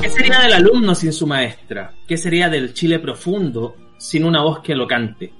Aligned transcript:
¿Qué 0.00 0.08
sería 0.08 0.40
del 0.40 0.52
alumno 0.54 0.94
sin 0.94 1.12
su 1.12 1.26
maestra? 1.26 1.92
¿Qué 2.06 2.16
sería 2.16 2.48
del 2.48 2.72
Chile 2.72 2.98
profundo 3.00 3.76
sin 3.98 4.24
una 4.24 4.42
voz 4.42 4.60
que 4.60 4.74
lo 4.74 4.86
cante? 4.86 5.32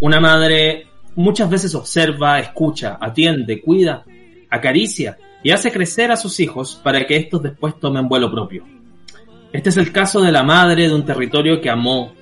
Una 0.00 0.20
madre 0.20 0.86
muchas 1.16 1.50
veces 1.50 1.74
observa, 1.74 2.38
escucha, 2.38 2.98
atiende, 3.00 3.60
cuida, 3.60 4.04
acaricia 4.48 5.18
y 5.42 5.50
hace 5.50 5.72
crecer 5.72 6.12
a 6.12 6.16
sus 6.16 6.38
hijos 6.38 6.80
para 6.82 7.04
que 7.04 7.16
estos 7.16 7.42
después 7.42 7.80
tomen 7.80 8.08
vuelo 8.08 8.30
propio. 8.30 8.64
Este 9.52 9.70
es 9.70 9.76
el 9.76 9.90
caso 9.90 10.20
de 10.20 10.30
la 10.30 10.44
madre 10.44 10.88
de 10.88 10.94
un 10.94 11.04
territorio 11.04 11.60
que 11.60 11.70
amó 11.70 12.12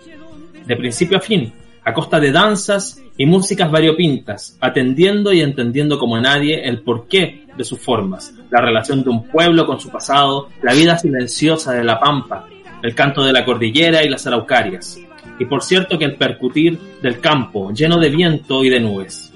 de 0.67 0.77
principio 0.77 1.19
a 1.19 1.21
fin, 1.21 1.53
a 1.85 1.93
costa 1.93 2.19
de 2.19 2.33
danzas 2.33 3.03
y 3.19 3.27
músicas 3.27 3.71
variopintas, 3.71 4.57
atendiendo 4.61 5.35
y 5.35 5.43
entendiendo 5.43 5.99
como 5.99 6.19
nadie 6.19 6.67
el 6.67 6.81
porqué 6.81 7.48
de 7.59 7.65
sus 7.65 7.81
formas, 7.81 8.33
la 8.51 8.63
relación 8.63 9.03
de 9.03 9.11
un 9.11 9.29
pueblo 9.29 9.67
con 9.67 9.81
su 9.81 9.91
pasado, 9.91 10.49
la 10.63 10.73
vida 10.73 10.97
silenciosa 10.97 11.73
de 11.73 11.85
la 11.85 12.01
pampa, 12.01 12.47
el 12.83 12.95
canto 12.95 13.25
de 13.25 13.33
la 13.33 13.45
cordillera 13.45 14.03
y 14.05 14.09
las 14.09 14.27
araucarias. 14.27 14.99
Y 15.39 15.45
por 15.45 15.63
cierto 15.63 15.99
que 15.99 16.05
el 16.05 16.17
percutir 16.17 16.79
del 17.03 17.21
campo, 17.21 17.73
lleno 17.73 17.99
de 17.99 18.09
viento 18.09 18.65
y 18.65 18.71
de 18.71 18.81
nubes. 18.81 19.33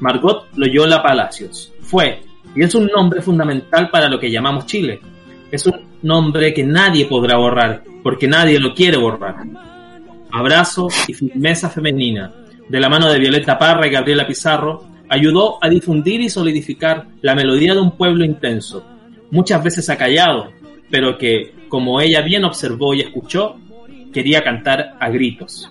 Margot 0.00 0.48
Loyola 0.56 1.02
Palacios 1.02 1.72
fue 1.80 2.22
y 2.54 2.62
es 2.62 2.74
un 2.74 2.86
nombre 2.86 3.20
fundamental 3.20 3.90
para 3.90 4.08
lo 4.08 4.18
que 4.18 4.30
llamamos 4.30 4.66
Chile. 4.66 5.00
Es 5.50 5.66
un 5.66 5.80
nombre 6.02 6.52
que 6.52 6.64
nadie 6.64 7.06
podrá 7.06 7.36
borrar, 7.36 7.82
porque 8.02 8.26
nadie 8.26 8.58
lo 8.58 8.74
quiere 8.74 8.96
borrar. 8.96 9.36
Abrazo 10.32 10.88
y 11.06 11.14
firmeza 11.14 11.70
femenina, 11.70 12.32
de 12.68 12.80
la 12.80 12.88
mano 12.88 13.08
de 13.08 13.18
Violeta 13.18 13.58
Parra 13.58 13.86
y 13.86 13.90
Gabriela 13.90 14.26
Pizarro, 14.26 14.84
ayudó 15.08 15.58
a 15.62 15.68
difundir 15.68 16.20
y 16.20 16.28
solidificar 16.28 17.06
la 17.22 17.34
melodía 17.34 17.74
de 17.74 17.80
un 17.80 17.92
pueblo 17.92 18.24
intenso, 18.24 18.84
muchas 19.30 19.62
veces 19.62 19.88
acallado, 19.90 20.52
pero 20.90 21.18
que, 21.18 21.54
como 21.68 22.00
ella 22.00 22.22
bien 22.22 22.44
observó 22.44 22.94
y 22.94 23.00
escuchó, 23.00 23.56
quería 24.12 24.42
cantar 24.42 24.96
a 25.00 25.08
gritos. 25.10 25.70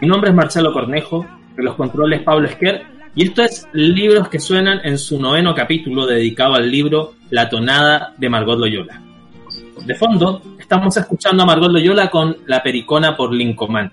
Mi 0.00 0.08
nombre 0.08 0.30
es 0.30 0.36
Marcelo 0.36 0.72
Cornejo, 0.72 1.26
de 1.56 1.62
los 1.62 1.74
controles 1.74 2.22
Pablo 2.22 2.48
Esquer, 2.48 2.82
y 3.14 3.24
esto 3.24 3.42
es 3.42 3.66
Libros 3.72 4.28
que 4.28 4.38
suenan 4.38 4.80
en 4.84 4.96
su 4.96 5.20
noveno 5.20 5.54
capítulo 5.54 6.06
dedicado 6.06 6.54
al 6.54 6.70
libro 6.70 7.14
La 7.30 7.48
tonada 7.48 8.14
de 8.16 8.28
Margot 8.28 8.58
Loyola. 8.58 9.02
De 9.84 9.94
fondo, 9.94 10.42
estamos 10.58 10.96
escuchando 10.96 11.42
a 11.42 11.46
Margot 11.46 11.70
Loyola 11.70 12.10
con 12.10 12.36
La 12.46 12.62
Pericona 12.62 13.16
por 13.16 13.34
Lincomán. 13.34 13.90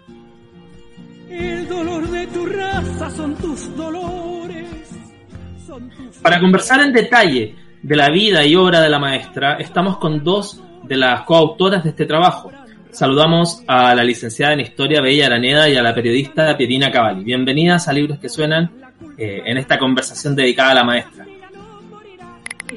Para 6.22 6.40
conversar 6.40 6.82
en 6.82 6.94
detalle 6.94 7.56
de 7.82 7.96
la 7.96 8.10
vida 8.10 8.46
y 8.46 8.56
obra 8.56 8.82
de 8.82 8.90
la 8.90 9.00
maestra, 9.00 9.58
estamos 9.58 9.98
con 9.98 10.24
dos 10.24 10.62
de 10.84 10.98
las 10.98 11.22
coautoras 11.22 11.84
de 11.84 11.92
este 11.92 12.06
trabajo. 12.06 12.52
Saludamos 12.92 13.64
a 13.68 13.94
la 13.94 14.04
licenciada 14.04 14.54
en 14.54 14.62
Historia 14.62 15.02
Bella 15.02 15.28
Araneda 15.28 15.70
y 15.70 15.76
a 15.76 15.84
la 15.84 15.94
periodista 15.94 16.56
Pierina 16.58 16.90
Cavalli. 16.92 17.24
Bienvenidas 17.24 17.88
a 17.88 17.94
Libros 17.94 18.20
que 18.20 18.30
Suenan 18.30 18.72
eh, 19.18 19.42
en 19.46 19.58
esta 19.58 19.78
conversación 19.78 20.36
dedicada 20.36 20.72
a 20.72 20.76
la 20.76 20.84
maestra. 20.84 21.26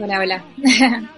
Hola, 0.01 0.21
hola. 0.21 0.45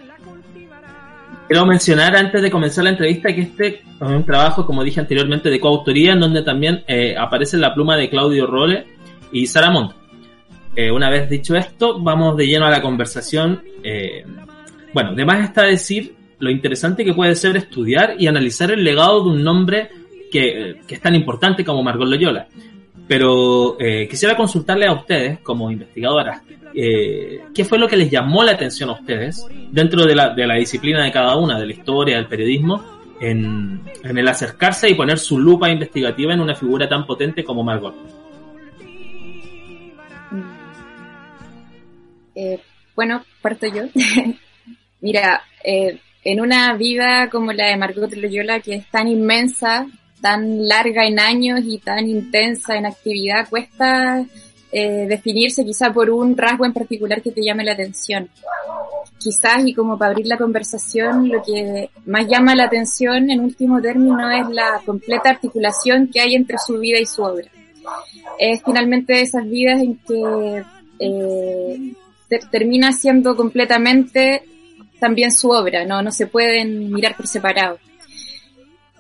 Quiero 1.48 1.66
mencionar 1.66 2.14
antes 2.14 2.42
de 2.42 2.50
comenzar 2.50 2.84
la 2.84 2.90
entrevista 2.90 3.34
que 3.34 3.40
este 3.40 3.66
es 3.66 3.82
un 4.00 4.24
trabajo, 4.24 4.64
como 4.64 4.84
dije 4.84 5.00
anteriormente, 5.00 5.50
de 5.50 5.58
coautoría, 5.58 6.12
en 6.12 6.20
donde 6.20 6.42
también 6.42 6.84
eh, 6.86 7.16
aparece 7.18 7.56
la 7.56 7.74
pluma 7.74 7.96
de 7.96 8.08
Claudio 8.08 8.46
Role 8.46 8.86
y 9.32 9.46
Sara 9.46 9.70
Montt. 9.70 9.99
Eh, 10.76 10.90
una 10.90 11.10
vez 11.10 11.28
dicho 11.28 11.56
esto, 11.56 12.00
vamos 12.00 12.36
de 12.36 12.46
lleno 12.46 12.66
a 12.66 12.70
la 12.70 12.80
conversación. 12.82 13.62
Eh, 13.82 14.24
bueno, 14.92 15.10
además 15.10 15.44
está 15.44 15.64
decir 15.64 16.14
lo 16.38 16.50
interesante 16.50 17.04
que 17.04 17.14
puede 17.14 17.34
ser 17.34 17.56
estudiar 17.56 18.14
y 18.18 18.26
analizar 18.26 18.70
el 18.70 18.82
legado 18.82 19.24
de 19.24 19.30
un 19.30 19.44
nombre 19.44 19.90
que, 20.30 20.80
que 20.86 20.94
es 20.94 21.00
tan 21.00 21.14
importante 21.14 21.64
como 21.64 21.82
Margot 21.82 22.08
Loyola. 22.08 22.46
Pero 23.06 23.76
quisiera 24.08 24.36
consultarle 24.36 24.86
a 24.86 24.92
ustedes, 24.92 25.40
como 25.40 25.68
investigadoras, 25.68 26.42
eh, 26.74 27.40
¿qué 27.54 27.64
fue 27.64 27.78
lo 27.78 27.88
que 27.88 27.96
les 27.96 28.10
llamó 28.10 28.44
la 28.44 28.52
atención 28.52 28.90
a 28.90 28.94
ustedes 28.94 29.44
dentro 29.70 30.04
de 30.04 30.14
la, 30.14 30.54
disciplina 30.54 31.04
de 31.04 31.10
cada 31.10 31.36
una, 31.36 31.58
de 31.58 31.66
la 31.66 31.72
historia, 31.72 32.16
del 32.16 32.26
periodismo, 32.26 32.82
en, 33.20 33.82
el 34.02 34.28
acercarse 34.28 34.88
y 34.88 34.94
poner 34.94 35.18
su 35.18 35.38
lupa 35.38 35.70
investigativa 35.70 36.32
en 36.32 36.40
una 36.40 36.54
figura 36.54 36.88
tan 36.88 37.06
potente 37.06 37.44
como 37.44 37.64
Margot? 37.64 37.94
Eh, 42.34 42.60
bueno, 42.94 43.24
parto 43.42 43.66
yo. 43.66 43.84
Mira, 45.00 45.42
eh, 45.64 45.98
en 46.24 46.40
una 46.40 46.74
vida 46.74 47.28
como 47.30 47.52
la 47.52 47.70
de 47.70 47.76
Margot 47.76 48.12
Loyola, 48.12 48.60
que 48.60 48.74
es 48.74 48.90
tan 48.90 49.08
inmensa, 49.08 49.86
tan 50.20 50.68
larga 50.68 51.06
en 51.06 51.18
años 51.18 51.60
y 51.64 51.78
tan 51.78 52.08
intensa 52.08 52.76
en 52.76 52.86
actividad, 52.86 53.48
cuesta 53.48 54.24
eh, 54.72 55.06
definirse 55.08 55.64
quizá 55.64 55.92
por 55.92 56.10
un 56.10 56.36
rasgo 56.36 56.64
en 56.64 56.72
particular 56.72 57.22
que 57.22 57.32
te 57.32 57.42
llame 57.42 57.64
la 57.64 57.72
atención. 57.72 58.28
Quizás, 59.18 59.66
y 59.66 59.74
como 59.74 59.98
para 59.98 60.12
abrir 60.12 60.26
la 60.26 60.38
conversación, 60.38 61.28
lo 61.28 61.42
que 61.42 61.90
más 62.06 62.26
llama 62.28 62.54
la 62.54 62.64
atención 62.64 63.30
en 63.30 63.40
último 63.40 63.80
término 63.80 64.30
es 64.30 64.48
la 64.50 64.80
completa 64.84 65.30
articulación 65.30 66.08
que 66.08 66.20
hay 66.20 66.34
entre 66.34 66.56
su 66.58 66.78
vida 66.78 66.98
y 66.98 67.06
su 67.06 67.22
obra. 67.22 67.48
Es 68.38 68.62
finalmente 68.64 69.20
esas 69.20 69.48
vidas 69.48 69.80
en 69.82 69.96
que 69.96 70.62
eh, 71.00 71.92
termina 72.38 72.92
siendo 72.92 73.36
completamente 73.36 74.42
también 74.98 75.32
su 75.32 75.50
obra, 75.50 75.84
no, 75.84 76.02
no 76.02 76.12
se 76.12 76.26
pueden 76.26 76.92
mirar 76.92 77.16
por 77.16 77.26
separado. 77.26 77.78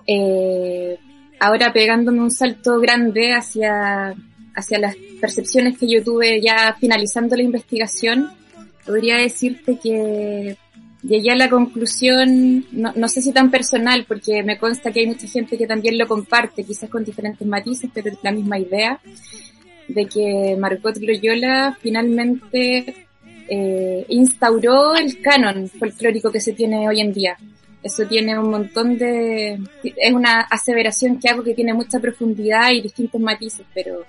Eh, 0.06 0.98
ahora 1.38 1.72
pegándome 1.72 2.20
un 2.20 2.30
salto 2.30 2.80
grande 2.80 3.32
hacia 3.32 4.14
hacia 4.54 4.78
las 4.78 4.96
percepciones 5.20 5.78
que 5.78 5.88
yo 5.88 6.02
tuve 6.02 6.40
ya 6.40 6.74
finalizando 6.78 7.36
la 7.36 7.42
investigación, 7.42 8.30
podría 8.84 9.16
decirte 9.16 9.78
que 9.82 10.56
llegué 11.02 11.30
a 11.30 11.36
la 11.36 11.48
conclusión, 11.48 12.66
no, 12.72 12.92
no, 12.94 13.08
sé 13.08 13.22
si 13.22 13.32
tan 13.32 13.50
personal, 13.50 14.04
porque 14.06 14.42
me 14.42 14.58
consta 14.58 14.90
que 14.90 15.00
hay 15.00 15.06
mucha 15.06 15.26
gente 15.26 15.56
que 15.56 15.66
también 15.66 15.98
lo 15.98 16.06
comparte, 16.06 16.64
quizás 16.64 16.90
con 16.90 17.04
diferentes 17.04 17.46
matices, 17.46 17.90
pero 17.92 18.10
la 18.22 18.32
misma 18.32 18.58
idea, 18.58 19.00
de 19.88 20.06
que 20.06 20.56
Margot 20.58 20.96
Loyola 20.98 21.76
finalmente 21.80 23.06
eh, 23.50 24.06
instauró 24.08 24.94
el 24.94 25.20
canon 25.20 25.68
folclórico 25.68 26.30
que 26.30 26.40
se 26.40 26.52
tiene 26.52 26.88
hoy 26.88 27.00
en 27.00 27.12
día. 27.12 27.36
Eso 27.82 28.06
tiene 28.06 28.38
un 28.38 28.50
montón 28.50 28.96
de... 28.96 29.58
es 29.82 30.12
una 30.12 30.42
aseveración 30.42 31.18
que 31.18 31.28
hago 31.28 31.42
que 31.42 31.54
tiene 31.54 31.74
mucha 31.74 31.98
profundidad 31.98 32.70
y 32.70 32.82
distintos 32.82 33.20
matices, 33.20 33.66
pero 33.74 34.04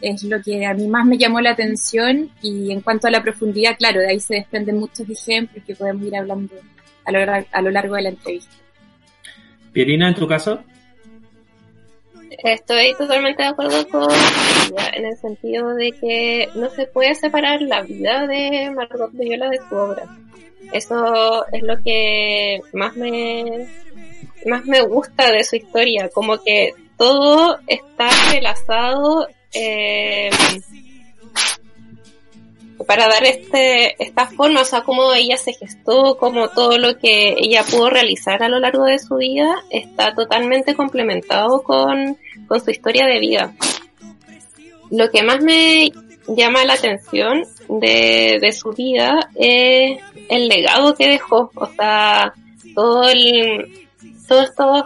es, 0.00 0.22
lo 0.22 0.40
que 0.42 0.64
a 0.64 0.74
mí 0.74 0.86
más 0.86 1.06
me 1.06 1.18
llamó 1.18 1.40
la 1.40 1.50
atención 1.50 2.30
y 2.40 2.70
en 2.70 2.80
cuanto 2.82 3.08
a 3.08 3.10
la 3.10 3.22
profundidad, 3.22 3.76
claro, 3.76 4.00
de 4.00 4.10
ahí 4.10 4.20
se 4.20 4.34
desprenden 4.36 4.78
muchos 4.78 5.08
ejemplos 5.08 5.64
que 5.64 5.74
podemos 5.74 6.06
ir 6.06 6.16
hablando 6.16 6.54
a 7.04 7.12
lo, 7.12 7.18
a 7.50 7.62
lo 7.62 7.70
largo 7.70 7.96
de 7.96 8.02
la 8.02 8.08
entrevista. 8.10 8.52
Pierina, 9.72 10.08
en 10.08 10.14
tu 10.14 10.28
caso. 10.28 10.62
Estoy 12.30 12.94
totalmente 12.94 13.42
de 13.42 13.48
acuerdo 13.48 13.86
con 13.88 14.08
ella 14.10 14.90
en 14.94 15.06
el 15.06 15.16
sentido 15.16 15.74
de 15.74 15.92
que 15.92 16.48
no 16.54 16.70
se 16.70 16.86
puede 16.86 17.14
separar 17.14 17.60
la 17.60 17.82
vida 17.82 18.26
de 18.26 18.70
Margot 18.70 19.10
Viola 19.12 19.48
de 19.50 19.58
su 19.68 19.74
obra. 19.74 20.04
Eso 20.72 21.44
es 21.52 21.62
lo 21.62 21.82
que 21.82 22.60
más 22.72 22.96
me 22.96 23.66
más 24.46 24.64
me 24.64 24.80
gusta 24.82 25.30
de 25.30 25.44
su 25.44 25.56
historia, 25.56 26.08
como 26.08 26.42
que 26.42 26.72
todo 26.96 27.58
está 27.66 28.08
relazado 28.32 29.28
eh, 29.52 30.30
para 32.86 33.08
dar 33.08 33.24
este, 33.24 34.02
esta 34.02 34.26
forma, 34.26 34.62
o 34.62 34.64
sea, 34.64 34.82
cómo 34.82 35.12
ella 35.12 35.36
se 35.36 35.52
gestó, 35.52 36.16
como 36.18 36.48
todo 36.48 36.78
lo 36.78 36.98
que 36.98 37.34
ella 37.38 37.62
pudo 37.62 37.90
realizar 37.90 38.42
a 38.42 38.48
lo 38.48 38.58
largo 38.58 38.84
de 38.84 38.98
su 38.98 39.16
vida, 39.16 39.62
está 39.70 40.14
totalmente 40.14 40.74
complementado 40.74 41.62
con, 41.62 42.16
con 42.46 42.60
su 42.60 42.70
historia 42.70 43.06
de 43.06 43.18
vida. 43.18 43.54
Lo 44.90 45.10
que 45.10 45.22
más 45.22 45.42
me 45.42 45.90
llama 46.28 46.64
la 46.64 46.74
atención 46.74 47.42
de, 47.68 48.38
de 48.40 48.52
su 48.52 48.70
vida 48.70 49.30
es 49.34 49.98
el 50.28 50.48
legado 50.48 50.94
que 50.94 51.08
dejó, 51.08 51.50
o 51.54 51.66
sea, 51.66 52.32
todo 52.74 53.08
el, 53.08 53.88
todos 54.26 54.44
estos 54.44 54.84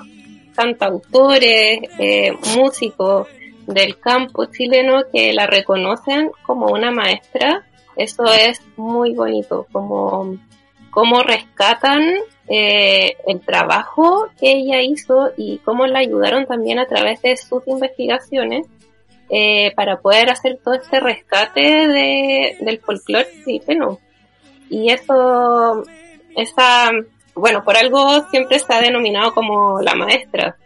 cantautores, 0.54 1.80
eh, 1.98 2.32
músicos, 2.56 3.28
del 3.66 3.98
campo 3.98 4.46
chileno 4.46 5.02
que 5.12 5.32
la 5.32 5.46
reconocen 5.46 6.30
como 6.42 6.66
una 6.66 6.90
maestra, 6.90 7.64
eso 7.96 8.24
es 8.24 8.60
muy 8.76 9.14
bonito, 9.14 9.66
como, 9.72 10.36
como 10.90 11.22
rescatan 11.22 12.02
eh, 12.46 13.16
el 13.26 13.40
trabajo 13.40 14.28
que 14.38 14.52
ella 14.52 14.82
hizo 14.82 15.32
y 15.36 15.58
cómo 15.58 15.86
la 15.86 16.00
ayudaron 16.00 16.46
también 16.46 16.78
a 16.78 16.86
través 16.86 17.22
de 17.22 17.36
sus 17.36 17.66
investigaciones 17.66 18.66
eh, 19.30 19.72
para 19.74 20.00
poder 20.00 20.30
hacer 20.30 20.58
todo 20.62 20.74
este 20.74 21.00
rescate 21.00 21.60
de, 21.60 22.56
del 22.60 22.78
folclore 22.80 23.28
chileno. 23.44 23.98
Y 24.68 24.90
eso, 24.90 25.82
esa, 26.36 26.90
bueno, 27.34 27.64
por 27.64 27.76
algo 27.76 28.28
siempre 28.30 28.56
está 28.56 28.80
denominado 28.80 29.32
como 29.32 29.80
la 29.80 29.94
maestra. 29.94 30.56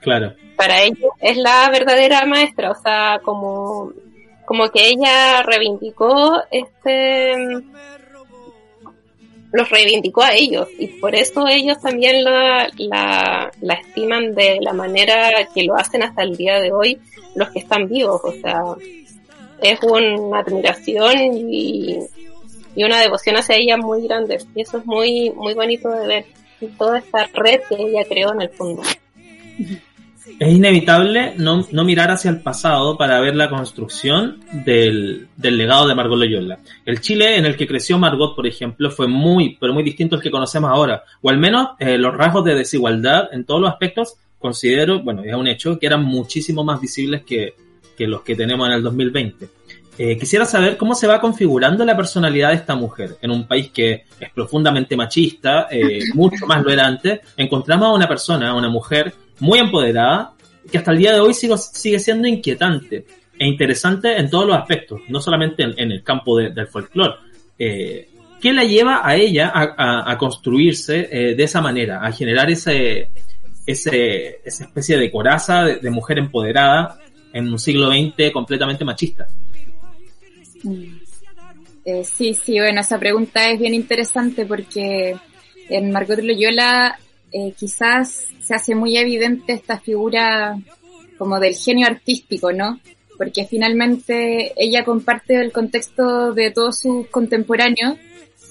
Claro. 0.00 0.34
Para 0.56 0.82
ellos 0.82 1.10
es 1.20 1.36
la 1.36 1.68
verdadera 1.70 2.24
maestra, 2.24 2.70
o 2.70 2.74
sea, 2.74 3.20
como, 3.22 3.92
como 4.46 4.70
que 4.70 4.88
ella 4.88 5.42
reivindicó 5.42 6.42
este, 6.50 7.34
los 9.52 9.70
reivindicó 9.70 10.22
a 10.22 10.34
ellos 10.34 10.68
y 10.78 10.86
por 10.86 11.14
eso 11.14 11.46
ellos 11.46 11.80
también 11.80 12.24
la, 12.24 12.68
la, 12.78 13.50
la 13.60 13.74
estiman 13.74 14.34
de 14.34 14.58
la 14.60 14.72
manera 14.72 15.48
que 15.54 15.64
lo 15.64 15.76
hacen 15.76 16.02
hasta 16.02 16.22
el 16.22 16.36
día 16.36 16.60
de 16.60 16.72
hoy 16.72 16.98
los 17.34 17.50
que 17.50 17.58
están 17.58 17.88
vivos, 17.88 18.20
o 18.24 18.32
sea, 18.32 18.62
es 19.62 19.78
una 19.82 20.40
admiración 20.40 21.18
y, 21.34 21.98
y 22.74 22.84
una 22.84 23.00
devoción 23.00 23.36
hacia 23.36 23.56
ella 23.56 23.76
muy 23.76 24.06
grande. 24.06 24.38
Y 24.54 24.60
eso 24.60 24.78
es 24.78 24.86
muy, 24.86 25.30
muy 25.30 25.54
bonito 25.54 25.90
de 25.90 26.06
ver. 26.06 26.24
Y 26.60 26.66
toda 26.68 26.98
esta 26.98 27.26
red 27.34 27.60
que 27.68 27.74
ella 27.76 28.04
creó 28.08 28.32
en 28.32 28.42
el 28.42 28.50
fondo. 28.50 28.82
Es 30.38 30.52
inevitable 30.52 31.34
no, 31.38 31.64
no 31.70 31.84
mirar 31.84 32.10
hacia 32.10 32.30
el 32.30 32.40
pasado 32.40 32.98
para 32.98 33.20
ver 33.20 33.36
la 33.36 33.48
construcción 33.48 34.40
del, 34.64 35.28
del, 35.36 35.56
legado 35.56 35.86
de 35.86 35.94
Margot 35.94 36.18
Loyola. 36.18 36.58
El 36.84 37.00
Chile 37.00 37.36
en 37.36 37.46
el 37.46 37.56
que 37.56 37.66
creció 37.66 37.96
Margot, 37.98 38.34
por 38.34 38.46
ejemplo, 38.46 38.90
fue 38.90 39.06
muy, 39.06 39.56
pero 39.60 39.72
muy 39.72 39.84
distinto 39.84 40.16
al 40.16 40.22
que 40.22 40.30
conocemos 40.30 40.70
ahora. 40.70 41.04
O 41.22 41.30
al 41.30 41.38
menos 41.38 41.70
eh, 41.78 41.96
los 41.96 42.14
rasgos 42.14 42.44
de 42.44 42.56
desigualdad 42.56 43.28
en 43.32 43.44
todos 43.44 43.60
los 43.60 43.70
aspectos, 43.70 44.14
considero, 44.38 45.00
bueno, 45.00 45.22
es 45.24 45.34
un 45.34 45.46
hecho, 45.46 45.78
que 45.78 45.86
eran 45.86 46.04
muchísimo 46.04 46.64
más 46.64 46.80
visibles 46.80 47.22
que, 47.22 47.54
que 47.96 48.06
los 48.06 48.22
que 48.22 48.34
tenemos 48.34 48.66
en 48.66 48.74
el 48.74 48.82
2020. 48.82 49.48
Eh, 49.98 50.18
quisiera 50.18 50.44
saber 50.44 50.76
cómo 50.76 50.94
se 50.94 51.06
va 51.06 51.20
configurando 51.20 51.84
la 51.84 51.96
personalidad 51.96 52.50
de 52.50 52.56
esta 52.56 52.74
mujer 52.74 53.16
en 53.22 53.30
un 53.30 53.46
país 53.46 53.70
que 53.70 54.04
es 54.20 54.30
profundamente 54.34 54.94
machista, 54.96 55.68
eh, 55.70 56.00
mucho 56.14 56.46
más 56.46 56.62
lo 56.62 56.70
era 56.70 56.86
antes. 56.86 57.20
Encontramos 57.36 57.88
a 57.88 57.92
una 57.92 58.08
persona, 58.08 58.50
a 58.50 58.54
una 58.54 58.68
mujer 58.68 59.14
muy 59.40 59.58
empoderada, 59.58 60.32
que 60.70 60.78
hasta 60.78 60.92
el 60.92 60.98
día 60.98 61.12
de 61.12 61.20
hoy 61.20 61.34
sigue, 61.34 61.56
sigue 61.58 61.98
siendo 61.98 62.28
inquietante 62.28 63.06
e 63.38 63.46
interesante 63.46 64.16
en 64.16 64.30
todos 64.30 64.46
los 64.46 64.56
aspectos, 64.56 65.00
no 65.08 65.20
solamente 65.20 65.62
en, 65.62 65.92
el 65.92 66.02
campo 66.02 66.38
de, 66.38 66.50
del 66.50 66.68
folclore. 66.68 67.14
Eh, 67.58 68.08
¿Qué 68.40 68.52
la 68.52 68.64
lleva 68.64 69.00
a 69.06 69.16
ella 69.16 69.50
a, 69.54 70.16
construirse 70.18 71.08
eh, 71.10 71.34
de 71.34 71.42
esa 71.42 71.60
manera, 71.60 72.04
a 72.04 72.12
generar 72.12 72.50
ese, 72.50 73.08
ese, 73.66 74.40
esa 74.44 74.64
especie 74.64 74.98
de 74.98 75.10
coraza 75.10 75.64
de, 75.64 75.90
mujer 75.90 76.18
empoderada 76.18 76.98
en 77.32 77.50
un 77.50 77.58
siglo 77.58 77.90
XX 77.90 78.30
completamente 78.32 78.84
machista? 78.84 79.26
Eh, 81.84 82.04
sí, 82.04 82.34
sí, 82.34 82.58
bueno, 82.58 82.80
esa 82.80 82.98
pregunta 82.98 83.48
es 83.50 83.58
bien 83.58 83.74
interesante 83.74 84.44
porque 84.44 85.16
en 85.68 85.90
Margot 85.90 86.18
Loyola 86.18 86.98
eh, 87.32 87.52
quizás 87.58 88.26
se 88.40 88.54
hace 88.54 88.74
muy 88.74 88.96
evidente 88.96 89.52
esta 89.52 89.78
figura 89.78 90.56
como 91.18 91.40
del 91.40 91.54
genio 91.54 91.86
artístico, 91.86 92.52
¿no? 92.52 92.78
Porque 93.16 93.46
finalmente 93.46 94.52
ella 94.56 94.84
comparte 94.84 95.40
el 95.40 95.52
contexto 95.52 96.32
de 96.32 96.50
todos 96.50 96.80
sus 96.80 97.06
contemporáneos 97.08 97.98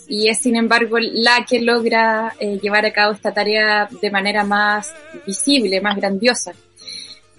y 0.08 0.30
es 0.30 0.40
sin 0.40 0.56
embargo 0.56 0.98
la 1.00 1.46
que 1.48 1.62
logra 1.62 2.36
eh, 2.40 2.60
llevar 2.62 2.86
a 2.86 2.94
cabo 2.94 3.14
esta 3.14 3.34
tarea 3.34 3.88
de 4.02 4.12
manera 4.12 4.44
más 4.44 4.94
visible, 5.26 5.82
más 5.82 5.96
grandiosa. 5.96 6.54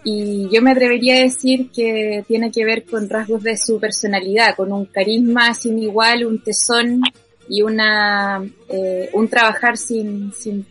Y 0.05 0.49
yo 0.51 0.63
me 0.63 0.71
atrevería 0.71 1.17
a 1.17 1.23
decir 1.23 1.71
que 1.73 2.25
tiene 2.29 2.53
que 2.53 2.65
ver 2.65 2.85
con 2.85 3.09
rasgos 3.09 3.43
de 3.43 3.57
su 3.57 3.81
personalidad, 3.81 4.55
con 4.55 4.73
un 4.73 4.87
carisma 4.87 5.53
sin 5.53 5.81
igual, 5.81 6.25
un 6.25 6.43
tesón 6.43 7.01
y 7.49 7.63
una, 7.63 8.41
eh, 8.69 9.11
un 9.13 9.29
trabajar 9.29 9.77
sin, 9.77 10.33
sin 10.33 10.65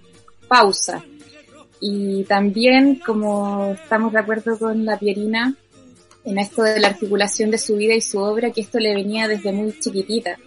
pausa. 0.48 1.04
Y 1.80 2.24
también, 2.24 2.96
como 3.06 3.74
estamos 3.74 4.14
de 4.14 4.20
acuerdo 4.20 4.58
con 4.58 4.86
la 4.86 4.98
Pierina, 4.98 5.56
en 6.24 6.40
esto 6.40 6.64
de 6.64 6.80
la 6.80 6.88
articulación 6.88 7.52
de 7.52 7.58
su 7.58 7.76
vida 7.78 7.94
y 7.94 8.02
su 8.02 8.20
obra, 8.20 8.52
que 8.52 8.62
esto 8.62 8.80
le 8.80 8.94
venía 8.96 9.28
desde 9.28 9.52
muy 9.52 9.78
chiquitita. 9.80 10.38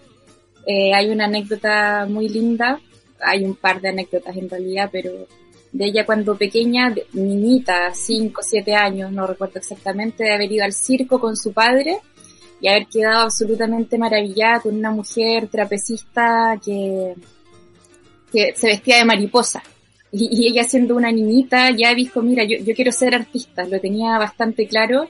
Eh, 0.67 0.93
hay 0.95 1.11
una 1.11 1.27
anécdota 1.27 2.07
muy 2.09 2.29
linda, 2.29 2.81
hay 3.21 3.45
un 3.45 3.55
par 3.55 3.81
de 3.81 3.91
anécdotas 3.91 4.37
en 4.37 4.51
realidad, 4.51 4.91
pero 4.91 5.27
de 5.73 5.85
ella 5.85 6.05
cuando 6.05 6.37
pequeña, 6.37 6.95
niñita, 7.13 7.95
5, 7.95 8.43
7 8.43 8.75
años, 8.75 9.13
no 9.13 9.27
recuerdo 9.27 9.59
exactamente, 9.59 10.25
de 10.25 10.35
haber 10.35 10.51
ido 10.51 10.65
al 10.65 10.73
circo 10.73 11.21
con 11.21 11.37
su 11.37 11.53
padre 11.53 11.99
y 12.61 12.69
haber 12.69 12.87
quedado 12.87 13.21
absolutamente 13.21 13.99
maravillada 13.99 14.61
con 14.61 14.75
una 14.75 14.91
mujer 14.91 15.49
trapecista 15.49 16.59
que, 16.65 17.15
que 18.33 18.55
se 18.57 18.67
vestía 18.67 18.99
de 18.99 19.05
mariposa. 19.05 19.63
Y, 20.13 20.49
ella 20.49 20.65
siendo 20.65 20.97
una 20.97 21.13
niñita 21.13 21.71
ya 21.71 21.95
dijo, 21.95 22.23
mira, 22.23 22.45
yo, 22.45 22.59
yo 22.59 22.75
quiero 22.75 22.93
ser 22.93 23.15
artista, 23.15 23.65
lo 23.67 23.81
tenía 23.81 24.19
bastante 24.19 24.67
claro 24.67 25.09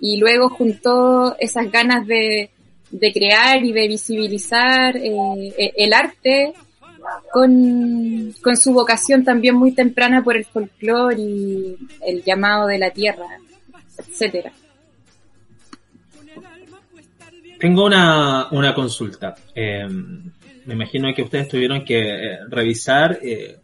y 0.00 0.18
luego 0.18 0.48
juntó 0.48 1.36
esas 1.38 1.70
ganas 1.70 2.06
de, 2.06 2.50
de 2.90 3.12
crear 3.12 3.64
y 3.64 3.72
de 3.72 3.88
visibilizar 3.88 4.96
eh, 4.96 5.72
el 5.76 5.92
arte 5.92 6.52
con, 7.32 8.34
con 8.42 8.56
su 8.56 8.72
vocación 8.72 9.24
también 9.24 9.54
muy 9.54 9.72
temprana 9.72 10.22
por 10.22 10.36
el 10.36 10.44
folclore 10.44 11.16
y 11.20 11.76
el 12.06 12.22
llamado 12.22 12.66
de 12.66 12.78
la 12.78 12.90
tierra, 12.90 13.26
etcétera. 13.98 14.52
Tengo 17.58 17.84
una, 17.84 18.48
una 18.52 18.74
consulta. 18.74 19.34
Eh, 19.54 19.86
me 20.64 20.74
imagino 20.74 21.12
que 21.14 21.22
ustedes 21.22 21.48
tuvieron 21.48 21.84
que 21.84 21.98
eh, 21.98 22.38
revisar 22.48 23.18
eh, 23.22 23.58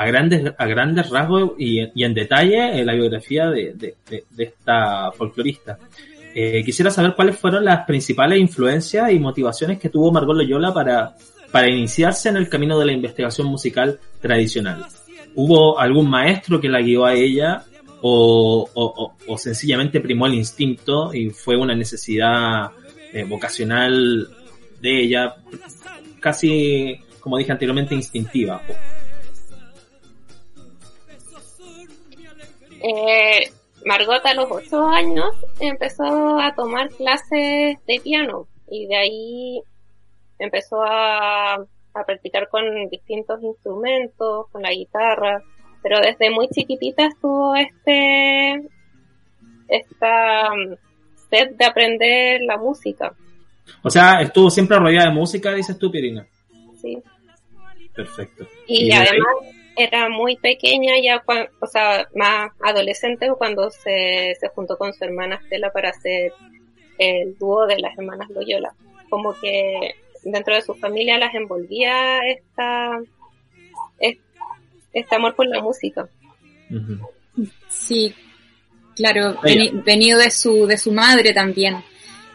a 0.00 0.06
grandes 0.06 0.54
a 0.56 0.66
grandes 0.66 1.10
rasgos 1.10 1.52
y, 1.58 1.80
y 1.94 2.04
en 2.04 2.14
detalle 2.14 2.84
la 2.84 2.94
biografía 2.94 3.46
de, 3.50 3.74
de, 3.74 4.22
esta 4.38 5.10
folclorista. 5.12 5.78
quisiera 6.64 6.90
saber 6.90 7.14
cuáles 7.16 7.36
fueron 7.36 7.64
las 7.64 7.84
principales 7.84 8.38
influencias 8.38 9.10
y 9.10 9.18
motivaciones 9.18 9.78
que 9.78 9.88
tuvo 9.88 10.12
Margot 10.12 10.36
Loyola 10.36 10.72
para 10.72 11.16
para 11.50 11.68
iniciarse 11.68 12.28
en 12.28 12.36
el 12.36 12.48
camino 12.48 12.78
de 12.78 12.86
la 12.86 12.92
investigación 12.92 13.46
musical 13.46 13.98
tradicional. 14.20 14.84
¿Hubo 15.34 15.78
algún 15.78 16.08
maestro 16.08 16.60
que 16.60 16.68
la 16.68 16.80
guió 16.80 17.04
a 17.04 17.14
ella 17.14 17.64
o, 18.00 18.68
o, 18.74 19.14
o 19.26 19.38
sencillamente 19.38 20.00
primó 20.00 20.26
el 20.26 20.34
instinto 20.34 21.12
y 21.14 21.30
fue 21.30 21.56
una 21.56 21.74
necesidad 21.74 22.70
eh, 23.12 23.24
vocacional 23.24 24.28
de 24.80 25.02
ella, 25.02 25.36
casi, 26.20 27.00
como 27.20 27.38
dije 27.38 27.52
anteriormente, 27.52 27.94
instintiva? 27.94 28.62
Eh, 32.82 33.50
Margot 33.84 34.24
a 34.24 34.34
los 34.34 34.50
ocho 34.50 34.86
años 34.86 35.34
empezó 35.60 36.38
a 36.38 36.54
tomar 36.54 36.88
clases 36.90 37.76
de 37.86 38.00
piano 38.02 38.46
y 38.70 38.86
de 38.86 38.96
ahí 38.96 39.62
empezó 40.38 40.82
a, 40.82 41.54
a 41.54 42.04
practicar 42.04 42.48
con 42.48 42.88
distintos 42.90 43.42
instrumentos, 43.42 44.46
con 44.50 44.62
la 44.62 44.70
guitarra, 44.70 45.42
pero 45.82 46.00
desde 46.00 46.30
muy 46.30 46.48
chiquitita 46.48 47.06
estuvo 47.06 47.54
este, 47.54 48.62
esta 49.68 50.52
um, 50.52 50.76
sed 51.30 51.50
de 51.56 51.64
aprender 51.64 52.40
la 52.42 52.56
música. 52.56 53.14
O 53.82 53.90
sea, 53.90 54.20
estuvo 54.22 54.50
siempre 54.50 54.78
rodeada 54.78 55.08
de 55.08 55.14
música, 55.14 55.54
dices 55.54 55.78
tú, 55.78 55.90
Pirina. 55.90 56.26
Sí. 56.80 57.02
Perfecto. 57.94 58.46
Y, 58.66 58.86
y 58.86 58.92
además 58.92 59.34
era 59.78 60.08
muy 60.08 60.36
pequeña 60.36 60.94
ya, 61.02 61.20
cuando, 61.20 61.50
o 61.60 61.66
sea, 61.66 62.08
más 62.14 62.50
adolescente 62.60 63.30
cuando 63.38 63.70
se, 63.70 64.36
se 64.38 64.48
juntó 64.48 64.76
con 64.76 64.92
su 64.92 65.04
hermana 65.04 65.36
Estela 65.36 65.70
para 65.72 65.90
hacer 65.90 66.32
el 66.98 67.38
dúo 67.38 67.66
de 67.66 67.78
las 67.78 67.96
hermanas 67.96 68.28
Loyola. 68.30 68.74
Como 69.08 69.32
que 69.40 69.94
dentro 70.24 70.54
de 70.54 70.62
su 70.62 70.74
familia 70.74 71.18
las 71.18 71.34
envolvía 71.34 72.18
esta, 72.26 72.98
este 74.92 75.14
amor 75.14 75.34
por 75.34 75.46
la 75.46 75.62
música. 75.62 76.08
Sí, 77.68 78.14
claro, 78.96 79.36
venido 79.84 80.18
de 80.18 80.30
su, 80.30 80.66
de 80.66 80.76
su 80.76 80.92
madre 80.92 81.32
también, 81.32 81.76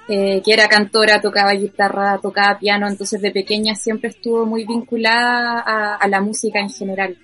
eh, 0.08 0.42
que 0.44 0.54
era 0.54 0.68
cantora, 0.68 1.22
tocaba 1.22 1.52
guitarra, 1.54 2.20
tocaba 2.22 2.58
piano, 2.58 2.88
entonces 2.88 3.22
de 3.22 3.32
pequeña 3.32 3.76
siempre 3.76 4.10
estuvo 4.10 4.46
muy 4.46 4.66
vinculada 4.66 5.62
a, 5.66 5.96
a 5.96 6.08
la 6.08 6.22
música 6.22 6.60
en 6.60 6.70
general. 6.70 7.18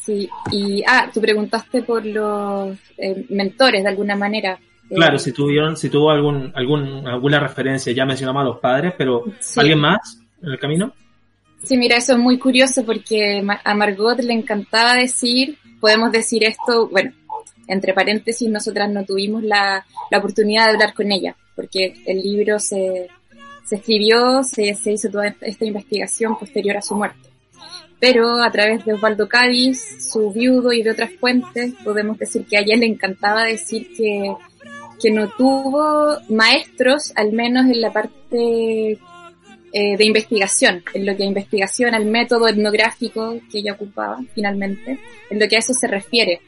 Sí, 0.00 0.28
y, 0.52 0.82
ah, 0.86 1.10
tú 1.12 1.20
preguntaste 1.20 1.82
por 1.82 2.04
los 2.04 2.76
eh, 2.98 3.24
mentores 3.30 3.82
de 3.82 3.88
alguna 3.88 4.16
manera. 4.16 4.58
Claro, 4.88 5.18
si 5.18 5.32
tuvieron, 5.32 5.76
si 5.78 5.88
tuvo 5.88 6.10
algún, 6.10 6.52
algún, 6.54 7.08
alguna 7.08 7.40
referencia, 7.40 7.92
ya 7.92 8.04
mencionamos 8.04 8.42
a 8.42 8.44
los 8.44 8.58
padres, 8.58 8.92
pero 8.98 9.24
sí. 9.40 9.60
¿alguien 9.60 9.80
más 9.80 10.20
en 10.42 10.50
el 10.50 10.58
camino? 10.58 10.92
Sí, 11.62 11.78
mira, 11.78 11.96
eso 11.96 12.12
es 12.12 12.18
muy 12.18 12.38
curioso 12.38 12.84
porque 12.84 13.42
a 13.64 13.74
Margot 13.74 14.20
le 14.20 14.34
encantaba 14.34 14.94
decir, 14.94 15.56
podemos 15.80 16.12
decir 16.12 16.44
esto, 16.44 16.88
bueno, 16.88 17.12
entre 17.66 17.94
paréntesis, 17.94 18.50
nosotras 18.50 18.90
no 18.90 19.06
tuvimos 19.06 19.42
la, 19.42 19.86
la 20.10 20.18
oportunidad 20.18 20.66
de 20.66 20.72
hablar 20.72 20.92
con 20.92 21.10
ella, 21.10 21.34
porque 21.56 21.94
el 22.04 22.18
libro 22.18 22.58
se, 22.58 23.08
se 23.64 23.76
escribió, 23.76 24.42
se, 24.42 24.74
se 24.74 24.92
hizo 24.92 25.08
toda 25.08 25.34
esta 25.40 25.64
investigación 25.64 26.38
posterior 26.38 26.76
a 26.76 26.82
su 26.82 26.94
muerte. 26.94 27.33
Pero 28.00 28.42
a 28.42 28.50
través 28.50 28.84
de 28.84 28.92
Osvaldo 28.92 29.28
Cádiz, 29.28 30.12
su 30.12 30.30
viudo 30.30 30.72
y 30.72 30.82
de 30.82 30.90
otras 30.90 31.10
fuentes, 31.12 31.72
podemos 31.84 32.18
decir 32.18 32.44
que 32.44 32.56
a 32.56 32.60
ella 32.60 32.76
le 32.76 32.86
encantaba 32.86 33.44
decir 33.44 33.88
que, 33.96 34.34
que 35.00 35.10
no 35.10 35.28
tuvo 35.30 36.18
maestros, 36.28 37.12
al 37.16 37.32
menos 37.32 37.66
en 37.66 37.80
la 37.80 37.92
parte 37.92 38.98
eh, 39.76 39.96
de 39.96 40.04
investigación, 40.04 40.84
en 40.94 41.04
lo 41.04 41.16
que 41.16 41.24
a 41.24 41.26
investigación, 41.26 41.94
al 41.94 42.06
método 42.06 42.46
etnográfico 42.46 43.40
que 43.50 43.58
ella 43.58 43.72
ocupaba 43.72 44.18
finalmente, 44.34 45.00
en 45.30 45.40
lo 45.40 45.48
que 45.48 45.56
a 45.56 45.58
eso 45.58 45.72
se 45.72 45.86
refiere. 45.86 46.40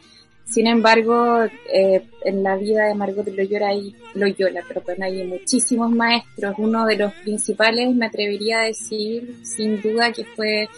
Sin 0.45 0.69
embargo, 0.69 1.43
eh, 1.73 2.03
en 2.25 2.43
la 2.45 2.57
vida 2.57 2.87
de 2.87 2.95
Margot 2.95 3.27
Loyola 3.27 3.71
hay, 3.71 3.97
Loyola, 4.15 4.63
perdón, 4.69 5.03
hay 5.03 5.25
muchísimos 5.25 5.91
maestros. 5.91 6.55
Uno 6.59 6.87
de 6.87 6.97
los 6.97 7.13
principales, 7.15 7.93
me 7.97 8.07
atrevería 8.07 8.61
a 8.61 8.67
decir, 8.67 9.41
sin 9.43 9.83
duda, 9.83 10.13
que 10.13 10.25
fue 10.25 10.69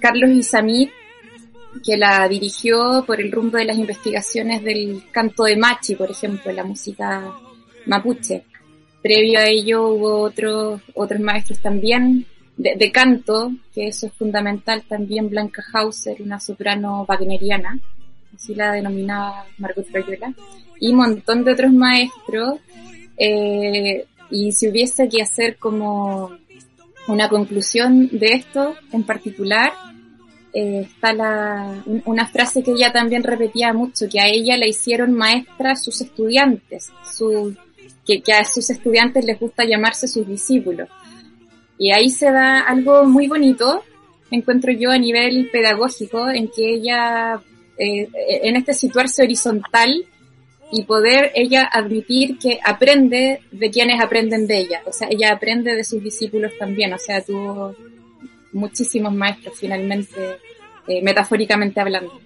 Carlos 0.00 0.30
Isamit, 0.30 0.90
que 1.84 1.96
la 1.96 2.26
dirigió 2.28 3.04
por 3.06 3.20
el 3.20 3.30
rumbo 3.30 3.58
de 3.58 3.64
las 3.64 3.78
investigaciones 3.78 4.62
del 4.62 5.02
canto 5.10 5.44
de 5.44 5.56
Machi, 5.56 5.94
por 5.94 6.10
ejemplo, 6.10 6.52
la 6.52 6.64
música 6.64 7.32
mapuche. 7.86 8.44
Previo 9.02 9.38
a 9.38 9.46
ello 9.46 9.88
hubo 9.88 10.20
otros, 10.20 10.80
otros 10.94 11.20
maestros 11.20 11.60
también 11.60 12.26
de, 12.56 12.90
canto, 12.90 13.52
que 13.74 13.88
eso 13.88 14.06
es 14.06 14.12
fundamental, 14.14 14.82
también 14.88 15.28
Blanca 15.28 15.62
Hauser, 15.72 16.22
una 16.22 16.40
soprano 16.40 17.04
wagneriana, 17.06 17.78
así 18.34 18.54
la 18.54 18.72
denominaba 18.72 19.44
Margot 19.58 19.86
Rayuela, 19.92 20.32
y 20.80 20.88
un 20.88 20.96
montón 20.96 21.44
de 21.44 21.52
otros 21.52 21.72
maestros, 21.72 22.58
eh, 23.18 24.06
y 24.30 24.52
si 24.52 24.68
hubiese 24.68 25.08
que 25.08 25.22
hacer 25.22 25.56
como 25.56 26.36
una 27.08 27.28
conclusión 27.28 28.08
de 28.10 28.32
esto 28.32 28.74
en 28.92 29.04
particular, 29.04 29.72
eh, 30.52 30.88
está 30.90 31.12
la, 31.12 31.82
una 32.06 32.26
frase 32.26 32.62
que 32.62 32.72
ella 32.72 32.92
también 32.92 33.22
repetía 33.22 33.72
mucho, 33.72 34.08
que 34.10 34.20
a 34.20 34.26
ella 34.26 34.56
la 34.56 34.66
hicieron 34.66 35.12
maestra 35.12 35.76
sus 35.76 36.00
estudiantes, 36.00 36.90
su, 37.04 37.54
que, 38.06 38.22
a 38.32 38.44
sus 38.44 38.70
estudiantes 38.70 39.24
les 39.24 39.38
gusta 39.38 39.64
llamarse 39.64 40.08
sus 40.08 40.26
discípulos. 40.26 40.88
Y 41.78 41.92
ahí 41.92 42.08
se 42.08 42.30
da 42.30 42.60
algo 42.60 43.04
muy 43.04 43.28
bonito, 43.28 43.84
encuentro 44.30 44.72
yo 44.72 44.90
a 44.90 44.98
nivel 44.98 45.50
pedagógico, 45.52 46.30
en 46.30 46.48
que 46.48 46.74
ella, 46.74 47.38
eh, 47.78 48.08
en 48.42 48.56
este 48.56 48.72
situarse 48.72 49.24
horizontal, 49.24 50.06
y 50.72 50.82
poder 50.84 51.30
ella 51.34 51.68
admitir 51.72 52.38
que 52.38 52.58
aprende 52.64 53.40
de 53.50 53.70
quienes 53.70 54.02
aprenden 54.02 54.46
de 54.46 54.58
ella. 54.58 54.82
O 54.86 54.92
sea, 54.92 55.08
ella 55.10 55.32
aprende 55.32 55.74
de 55.74 55.84
sus 55.84 56.02
discípulos 56.02 56.52
también. 56.58 56.92
O 56.92 56.98
sea, 56.98 57.22
tuvo 57.22 57.74
muchísimos 58.52 59.12
maestros 59.14 59.58
finalmente, 59.58 60.38
eh, 60.88 61.02
metafóricamente 61.02 61.80
hablando. 61.80 62.20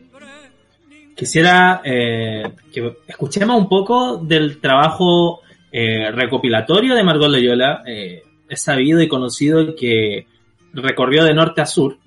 Quisiera 1.14 1.82
eh, 1.84 2.44
que 2.72 2.96
escuchemos 3.06 3.60
un 3.60 3.68
poco 3.68 4.16
del 4.16 4.58
trabajo 4.58 5.40
eh, 5.70 6.10
recopilatorio 6.10 6.94
de 6.94 7.04
Margot 7.04 7.28
Loyola. 7.28 7.82
es 7.86 8.62
sabido 8.62 9.02
y 9.02 9.08
conocido 9.08 9.74
que 9.76 10.26
recorrió 10.72 11.24
de 11.24 11.34
norte 11.34 11.60
a 11.60 11.66
sur 11.66 11.98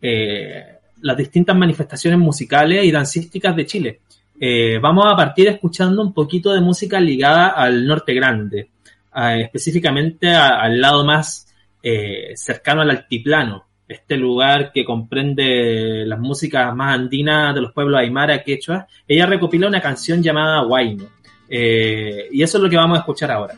las 0.00 1.16
distintas 1.16 1.56
manifestaciones 1.56 2.18
musicales 2.18 2.84
y 2.84 2.90
dancísticas 2.90 3.54
de 3.54 3.66
Chile 3.66 4.00
eh, 4.40 4.78
vamos 4.80 5.06
a 5.06 5.16
partir 5.16 5.48
escuchando 5.48 6.02
un 6.02 6.12
poquito 6.12 6.52
de 6.52 6.60
música 6.60 7.00
ligada 7.00 7.48
al 7.48 7.86
norte 7.86 8.14
grande, 8.14 8.70
específicamente 9.14 10.28
al 10.34 10.80
lado 10.80 11.04
más 11.04 11.52
eh, 11.82 12.32
cercano 12.36 12.82
al 12.82 12.90
altiplano, 12.90 13.66
este 13.88 14.16
lugar 14.16 14.70
que 14.72 14.84
comprende 14.84 16.04
las 16.06 16.18
músicas 16.20 16.74
más 16.74 16.94
andinas 16.94 17.54
de 17.54 17.60
los 17.60 17.72
pueblos 17.72 18.00
aymara, 18.00 18.42
quechua. 18.42 18.86
Ella 19.06 19.26
recopiló 19.26 19.66
una 19.66 19.80
canción 19.80 20.22
llamada 20.22 20.64
Huayno, 20.64 21.08
eh, 21.48 22.28
y 22.30 22.42
eso 22.42 22.58
es 22.58 22.64
lo 22.64 22.70
que 22.70 22.76
vamos 22.76 22.98
a 22.98 23.00
escuchar 23.00 23.32
ahora. 23.32 23.54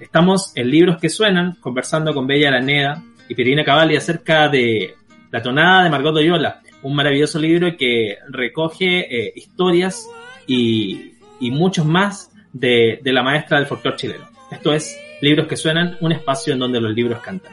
Estamos 0.00 0.52
en 0.56 0.70
Libros 0.70 0.98
que 0.98 1.10
Suenan, 1.10 1.56
conversando 1.60 2.14
con 2.14 2.26
Bella 2.26 2.48
Araneda 2.48 3.02
y 3.28 3.34
Pirina 3.34 3.64
Cavalli 3.64 3.96
acerca 3.96 4.48
de 4.48 4.94
la 5.30 5.42
tonada 5.42 5.84
de 5.84 5.90
Margot 5.90 6.14
Doyola, 6.14 6.62
un 6.82 6.94
maravilloso 6.94 7.38
libro 7.38 7.76
que 7.76 8.16
recoge 8.28 9.32
historias 9.34 10.08
y, 10.46 11.12
muchos 11.40 11.86
más 11.86 12.32
de, 12.52 13.00
la 13.04 13.22
maestra 13.22 13.58
del 13.58 13.66
folclore 13.66 13.96
chileno. 13.96 14.28
Esto 14.50 14.72
es 14.72 14.98
Libros 15.20 15.46
que 15.46 15.56
Suenan, 15.56 15.96
un 16.00 16.12
espacio 16.12 16.52
en 16.52 16.58
donde 16.58 16.80
los 16.80 16.94
libros 16.94 17.20
cantan. 17.20 17.52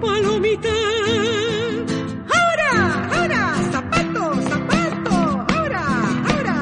palomita. 0.00 0.68
¡Ahora! 2.38 3.08
¡Ahora! 3.14 3.54
¡Zapato! 3.72 4.42
¡Zapato! 4.42 5.46
¡Ahora! 5.54 5.84
¡Ahora! 6.28 6.56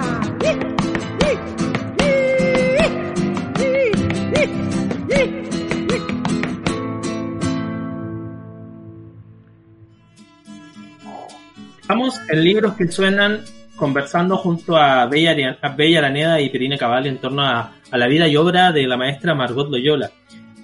Estamos 11.80 12.20
en 12.28 12.44
libros 12.44 12.74
que 12.74 12.90
suenan 12.90 13.42
conversando 13.76 14.36
junto 14.38 14.76
a 14.76 15.06
Bella, 15.06 15.58
Araneda 15.62 16.40
y 16.40 16.48
Pirine 16.48 16.78
Cavalli 16.78 17.10
en 17.10 17.18
torno 17.18 17.42
a, 17.42 17.72
a 17.90 17.98
la 17.98 18.06
vida 18.06 18.26
y 18.26 18.36
obra 18.36 18.72
de 18.72 18.86
la 18.86 18.96
maestra 18.96 19.34
Margot 19.34 19.70
Loyola. 19.70 20.10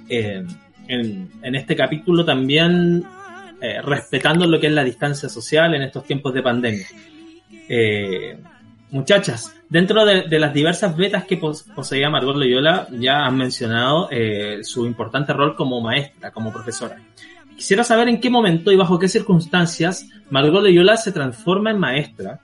Eh, 0.09 0.45
en, 0.89 1.31
este 1.55 1.77
capítulo 1.77 2.25
también 2.25 3.05
eh, 3.61 3.81
respetando 3.83 4.47
lo 4.47 4.59
que 4.61 4.67
es 4.67 4.73
la 4.73 4.85
distancia 4.85 5.29
social 5.29 5.75
en 5.75 5.83
estos 5.83 6.05
tiempos 6.05 6.35
de 6.35 6.43
pandemia. 6.43 6.87
Eh, 7.69 8.37
muchachas, 8.91 9.55
dentro 9.69 10.05
de, 10.05 10.39
las 10.39 10.53
diversas 10.53 10.97
betas 10.97 11.25
que 11.25 11.37
pos- 11.37 11.65
poseía 11.75 12.11
Margot 12.11 12.37
Loyola, 12.37 12.89
ya 12.91 13.25
han 13.25 13.37
mencionado 13.37 14.09
eh, 14.11 14.59
su 14.63 14.85
importante 14.87 15.33
rol 15.33 15.55
como 15.55 15.81
maestra, 15.81 16.31
como 16.31 16.53
profesora. 16.53 16.97
Quisiera 17.57 17.85
saber 17.85 18.09
en 18.09 18.21
qué 18.21 18.31
momento 18.31 18.73
y 18.73 18.77
bajo 18.77 18.99
qué 18.99 19.09
circunstancias 19.09 20.09
Margot 20.31 20.63
Loyola 20.63 20.97
se 20.97 21.13
transforma 21.13 21.71
en 21.71 21.79
maestra, 21.79 22.41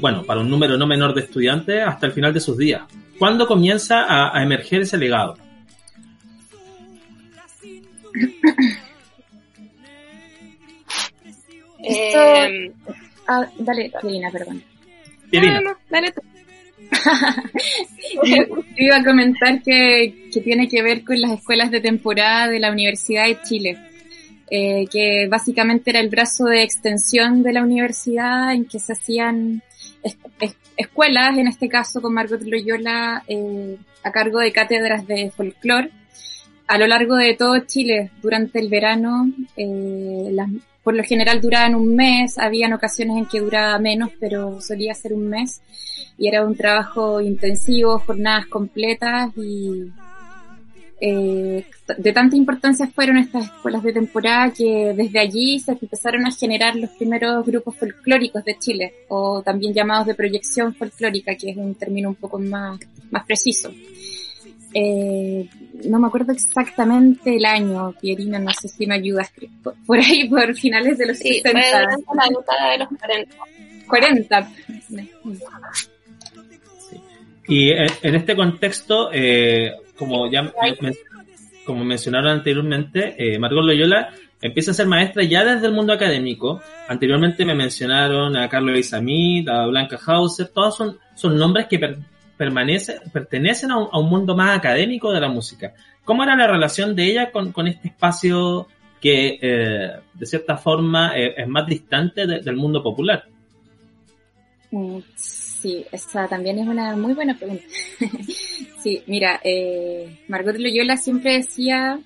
bueno, 0.00 0.22
para 0.22 0.40
un 0.40 0.50
número 0.50 0.76
no 0.76 0.86
menor 0.86 1.14
de 1.14 1.22
estudiantes 1.22 1.82
hasta 1.84 2.06
el 2.06 2.12
final 2.12 2.32
de 2.32 2.40
sus 2.40 2.56
días. 2.56 2.82
¿Cuándo 3.18 3.46
comienza 3.46 4.04
a, 4.04 4.38
a 4.38 4.42
emerger 4.42 4.82
ese 4.82 4.98
legado? 4.98 5.34
Esto- 11.82 12.46
Eh, 12.46 12.72
Ah, 13.28 13.44
dale, 13.58 13.90
Karina, 13.90 14.30
perdón. 14.30 14.62
Irina. 15.32 15.60
no, 15.60 15.70
no, 15.72 15.76
dale 15.90 16.12
tú. 16.12 16.20
Yo 18.24 18.36
iba 18.76 18.96
a 18.98 19.04
comentar 19.04 19.60
que, 19.62 20.28
que 20.32 20.40
tiene 20.42 20.68
que 20.68 20.80
ver 20.80 21.02
con 21.02 21.20
las 21.20 21.32
escuelas 21.32 21.72
de 21.72 21.80
temporada 21.80 22.46
de 22.46 22.60
la 22.60 22.70
Universidad 22.70 23.24
de 23.26 23.40
Chile, 23.42 23.78
eh, 24.48 24.86
que 24.92 25.26
básicamente 25.28 25.90
era 25.90 25.98
el 25.98 26.08
brazo 26.08 26.44
de 26.44 26.62
extensión 26.62 27.42
de 27.42 27.52
la 27.52 27.64
universidad 27.64 28.52
en 28.54 28.64
que 28.66 28.78
se 28.78 28.92
hacían 28.92 29.60
es- 30.04 30.16
es- 30.38 30.54
escuelas, 30.76 31.36
en 31.36 31.48
este 31.48 31.68
caso 31.68 32.00
con 32.00 32.14
Margot 32.14 32.40
Loyola, 32.42 33.24
eh, 33.26 33.76
a 34.04 34.12
cargo 34.12 34.38
de 34.38 34.52
cátedras 34.52 35.04
de 35.08 35.32
folclore 35.32 35.90
a 36.66 36.78
lo 36.78 36.86
largo 36.86 37.16
de 37.16 37.34
todo 37.34 37.58
Chile 37.60 38.10
durante 38.22 38.58
el 38.58 38.68
verano. 38.68 39.30
eh, 39.56 40.28
las- 40.32 40.50
por 40.82 40.94
lo 40.94 41.02
general 41.02 41.40
duraban 41.40 41.74
un 41.74 41.96
mes, 41.96 42.38
habían 42.38 42.72
ocasiones 42.72 43.16
en 43.16 43.26
que 43.26 43.40
duraba 43.40 43.76
menos, 43.80 44.10
pero 44.20 44.60
solía 44.60 44.94
ser 44.94 45.12
un 45.14 45.28
mes 45.28 45.60
y 46.16 46.28
era 46.28 46.44
un 46.46 46.54
trabajo 46.56 47.20
intensivo, 47.20 47.98
jornadas 47.98 48.46
completas 48.46 49.32
y 49.36 49.90
eh, 51.00 51.64
de 51.98 52.12
tanta 52.12 52.36
importancia 52.36 52.86
fueron 52.86 53.18
estas 53.18 53.44
escuelas 53.46 53.82
de 53.82 53.92
temporada 53.92 54.50
que 54.50 54.94
desde 54.96 55.18
allí 55.18 55.58
se 55.58 55.72
empezaron 55.72 56.24
a 56.26 56.30
generar 56.30 56.74
los 56.76 56.90
primeros 56.90 57.44
grupos 57.44 57.76
folclóricos 57.76 58.42
de 58.44 58.56
Chile 58.58 58.94
o 59.08 59.42
también 59.42 59.74
llamados 59.74 60.06
de 60.06 60.14
proyección 60.14 60.72
folclórica, 60.74 61.34
que 61.34 61.50
es 61.50 61.56
un 61.56 61.74
término 61.74 62.08
un 62.08 62.14
poco 62.14 62.38
más, 62.38 62.78
más 63.10 63.26
preciso. 63.26 63.70
Eh, 64.78 65.48
no 65.86 65.98
me 65.98 66.06
acuerdo 66.08 66.32
exactamente 66.32 67.36
el 67.36 67.44
año, 67.46 67.94
Pierina, 67.98 68.38
no 68.38 68.50
sé 68.52 68.68
si 68.68 68.86
me 68.86 68.96
ayudas, 68.96 69.32
por, 69.62 69.74
por 69.86 69.98
ahí, 69.98 70.28
por 70.28 70.54
finales 70.54 70.98
de 70.98 71.06
los 71.06 71.18
Sí, 71.18 71.40
fue 71.40 71.52
60, 71.52 71.80
durante 71.80 72.14
la 72.14 72.24
década 72.28 72.72
de 72.72 72.78
los 72.78 72.88
40. 72.98 73.36
40. 73.88 74.50
Y 77.48 77.70
en, 77.70 77.86
en 78.02 78.14
este 78.16 78.34
contexto, 78.36 79.10
eh, 79.12 79.72
como 79.96 80.30
ya 80.30 80.52
como 81.64 81.84
mencionaron 81.84 82.30
anteriormente, 82.32 83.14
eh, 83.18 83.38
Margot 83.38 83.64
Loyola 83.64 84.10
empieza 84.42 84.72
a 84.72 84.74
ser 84.74 84.86
maestra 84.86 85.22
ya 85.24 85.44
desde 85.44 85.66
el 85.68 85.72
mundo 85.72 85.92
académico. 85.92 86.60
Anteriormente 86.88 87.44
me 87.44 87.54
mencionaron 87.54 88.36
a 88.36 88.48
Carlos 88.48 88.78
Isamit, 88.78 89.48
a 89.48 89.66
Blanca 89.66 89.98
Hauser, 90.06 90.48
todos 90.48 90.76
son, 90.76 90.98
son 91.14 91.36
nombres 91.36 91.66
que 91.66 91.78
per- 91.78 91.98
permanece, 92.36 93.00
pertenecen 93.12 93.70
a 93.70 93.78
un, 93.78 93.88
a 93.92 93.98
un 93.98 94.08
mundo 94.08 94.36
más 94.36 94.56
académico 94.58 95.12
de 95.12 95.20
la 95.20 95.28
música. 95.28 95.74
¿Cómo 96.04 96.22
era 96.22 96.36
la 96.36 96.46
relación 96.46 96.94
de 96.94 97.04
ella 97.10 97.30
con, 97.30 97.52
con 97.52 97.66
este 97.66 97.88
espacio 97.88 98.68
que 99.00 99.38
eh, 99.40 99.90
de 100.14 100.26
cierta 100.26 100.56
forma 100.56 101.16
eh, 101.18 101.34
es 101.36 101.48
más 101.48 101.66
distante 101.66 102.26
de- 102.26 102.40
del 102.40 102.56
mundo 102.56 102.82
popular? 102.82 103.24
Mm, 104.70 104.98
Sí, 105.16 105.84
esa 105.90 106.28
también 106.28 106.58
es 106.58 106.68
una 106.68 106.94
muy 106.94 107.14
buena 107.14 107.34
pregunta. 107.36 107.64
sí, 108.82 109.02
mira, 109.06 109.40
eh, 109.42 110.18
Margot 110.28 110.56
Loyola 110.56 110.96
siempre 110.96 111.38
decía 111.38 111.98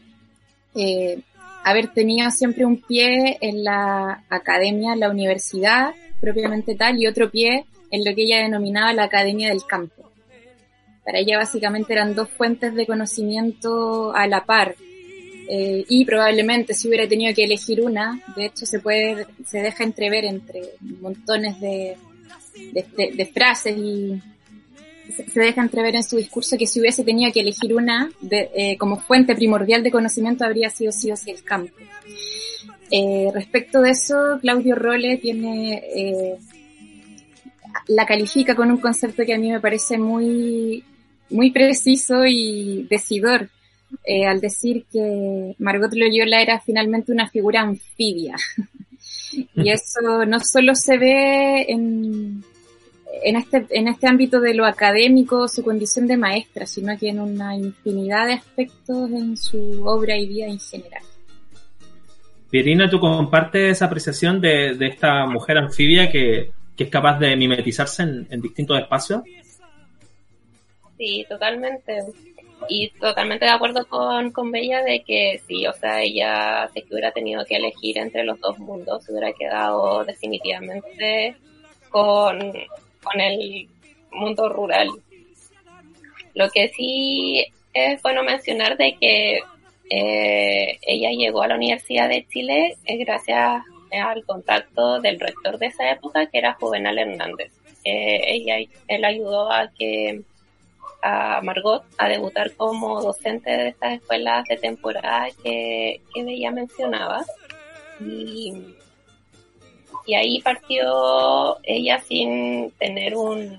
eh, 0.74 1.20
haber 1.64 1.88
tenido 1.88 2.30
siempre 2.30 2.64
un 2.64 2.80
pie 2.80 3.36
en 3.40 3.64
la 3.64 4.22
academia, 4.30 4.96
la 4.96 5.10
universidad 5.10 5.90
propiamente 6.20 6.74
tal, 6.74 6.98
y 7.02 7.06
otro 7.06 7.30
pie 7.30 7.66
en 7.90 8.04
lo 8.04 8.14
que 8.14 8.22
ella 8.22 8.38
denominaba 8.38 8.92
la 8.94 9.04
academia 9.04 9.48
del 9.48 9.64
campo. 9.68 10.09
Para 11.10 11.18
ella 11.18 11.38
básicamente 11.38 11.92
eran 11.92 12.14
dos 12.14 12.28
fuentes 12.30 12.72
de 12.72 12.86
conocimiento 12.86 14.14
a 14.14 14.28
la 14.28 14.44
par. 14.44 14.76
Eh, 15.48 15.84
y 15.88 16.04
probablemente 16.04 16.72
si 16.72 16.86
hubiera 16.86 17.08
tenido 17.08 17.34
que 17.34 17.42
elegir 17.42 17.80
una, 17.80 18.22
de 18.36 18.46
hecho 18.46 18.64
se 18.64 18.78
puede, 18.78 19.26
se 19.44 19.58
deja 19.58 19.82
entrever 19.82 20.24
entre 20.24 20.60
montones 21.00 21.60
de, 21.60 21.96
de, 22.72 23.10
de- 23.16 23.26
frases 23.26 23.76
y 23.76 24.22
se, 25.32 25.40
deja 25.40 25.62
entrever 25.62 25.96
en 25.96 26.04
su 26.04 26.16
discurso 26.16 26.56
que 26.56 26.68
si 26.68 26.78
hubiese 26.78 27.02
tenido 27.02 27.32
que 27.32 27.40
elegir 27.40 27.74
una 27.74 28.08
eh, 28.30 28.76
como 28.78 29.00
fuente 29.00 29.34
primordial 29.34 29.82
de 29.82 29.90
conocimiento 29.90 30.44
habría 30.44 30.70
sido 30.70 30.92
sí 30.92 31.10
o 31.10 31.16
sí 31.16 31.32
el 31.32 31.42
campo. 31.42 31.74
Eh, 32.92 33.32
respecto 33.34 33.80
de 33.80 33.90
eso, 33.90 34.38
Claudio 34.40 34.76
Rolle 34.76 35.16
tiene, 35.16 36.38
la 37.88 38.06
califica 38.06 38.54
con 38.54 38.70
un 38.70 38.78
concepto 38.78 39.24
que 39.24 39.34
a 39.34 39.38
mí 39.38 39.50
me 39.50 39.58
parece 39.58 39.98
muy, 39.98 40.84
muy 41.30 41.50
preciso 41.50 42.24
y 42.26 42.86
decidor, 42.90 43.48
eh, 44.04 44.26
al 44.26 44.40
decir 44.40 44.84
que 44.92 45.54
Margot 45.58 45.92
Loyola 45.92 46.40
era 46.40 46.60
finalmente 46.60 47.12
una 47.12 47.28
figura 47.28 47.62
anfibia. 47.62 48.36
y 49.54 49.70
eso 49.70 50.24
no 50.26 50.40
solo 50.40 50.74
se 50.74 50.98
ve 50.98 51.62
en, 51.68 52.44
en 53.22 53.36
este, 53.36 53.66
en 53.70 53.88
este 53.88 54.08
ámbito 54.08 54.40
de 54.40 54.54
lo 54.54 54.66
académico, 54.66 55.48
su 55.48 55.62
condición 55.62 56.06
de 56.06 56.16
maestra, 56.16 56.66
sino 56.66 56.96
que 56.98 57.08
en 57.08 57.20
una 57.20 57.56
infinidad 57.56 58.26
de 58.26 58.34
aspectos 58.34 59.10
en 59.10 59.36
su 59.36 59.84
obra 59.84 60.16
y 60.16 60.26
vida 60.26 60.46
en 60.46 60.60
general. 60.60 61.02
Pirina, 62.50 62.90
¿tú 62.90 62.98
compartes 62.98 63.76
esa 63.76 63.84
apreciación 63.84 64.40
de, 64.40 64.74
de 64.74 64.88
esta 64.88 65.24
mujer 65.26 65.58
anfibia 65.58 66.10
que, 66.10 66.50
que 66.76 66.84
es 66.84 66.90
capaz 66.90 67.18
de 67.18 67.36
mimetizarse 67.36 68.02
en, 68.02 68.26
en 68.28 68.40
distintos 68.40 68.80
espacios? 68.80 69.22
Sí, 71.00 71.24
totalmente. 71.26 72.02
Y 72.68 72.90
totalmente 72.90 73.46
de 73.46 73.50
acuerdo 73.50 73.86
con, 73.88 74.32
con 74.32 74.50
Bella 74.52 74.82
de 74.82 75.02
que 75.02 75.40
sí, 75.48 75.66
o 75.66 75.72
sea, 75.72 76.02
ella 76.02 76.68
si 76.74 76.82
que 76.82 76.92
hubiera 76.92 77.10
tenido 77.10 77.42
que 77.46 77.56
elegir 77.56 77.96
entre 77.96 78.22
los 78.22 78.38
dos 78.38 78.58
mundos, 78.58 79.02
se 79.02 79.12
hubiera 79.12 79.32
quedado 79.32 80.04
definitivamente 80.04 81.36
con, 81.88 82.52
con 83.02 83.18
el 83.18 83.66
mundo 84.12 84.50
rural. 84.50 84.90
Lo 86.34 86.50
que 86.50 86.68
sí 86.68 87.46
es 87.72 88.02
bueno 88.02 88.22
mencionar 88.22 88.76
de 88.76 88.94
que 89.00 89.40
eh, 89.88 90.78
ella 90.82 91.10
llegó 91.12 91.42
a 91.42 91.48
la 91.48 91.54
Universidad 91.54 92.10
de 92.10 92.26
Chile 92.28 92.76
eh, 92.84 92.98
gracias 92.98 93.62
al 93.90 94.24
contacto 94.26 95.00
del 95.00 95.18
rector 95.18 95.58
de 95.58 95.66
esa 95.68 95.90
época, 95.90 96.26
que 96.26 96.36
era 96.36 96.58
Juvenal 96.60 96.98
Hernández. 96.98 97.50
Eh, 97.84 98.20
ella, 98.26 98.56
él 98.86 99.04
ayudó 99.06 99.50
a 99.50 99.70
que 99.70 100.20
a 101.02 101.40
Margot 101.42 101.84
a 101.98 102.08
debutar 102.08 102.54
como 102.56 103.00
docente 103.00 103.50
de 103.50 103.68
estas 103.68 103.94
escuelas 103.94 104.44
de 104.48 104.56
temporada 104.56 105.28
que, 105.42 106.00
que 106.14 106.20
ella 106.20 106.50
mencionaba. 106.50 107.24
Y, 108.00 108.76
y 110.06 110.14
ahí 110.14 110.40
partió 110.40 111.58
ella 111.62 112.00
sin 112.00 112.70
tener 112.72 113.16
un, 113.16 113.58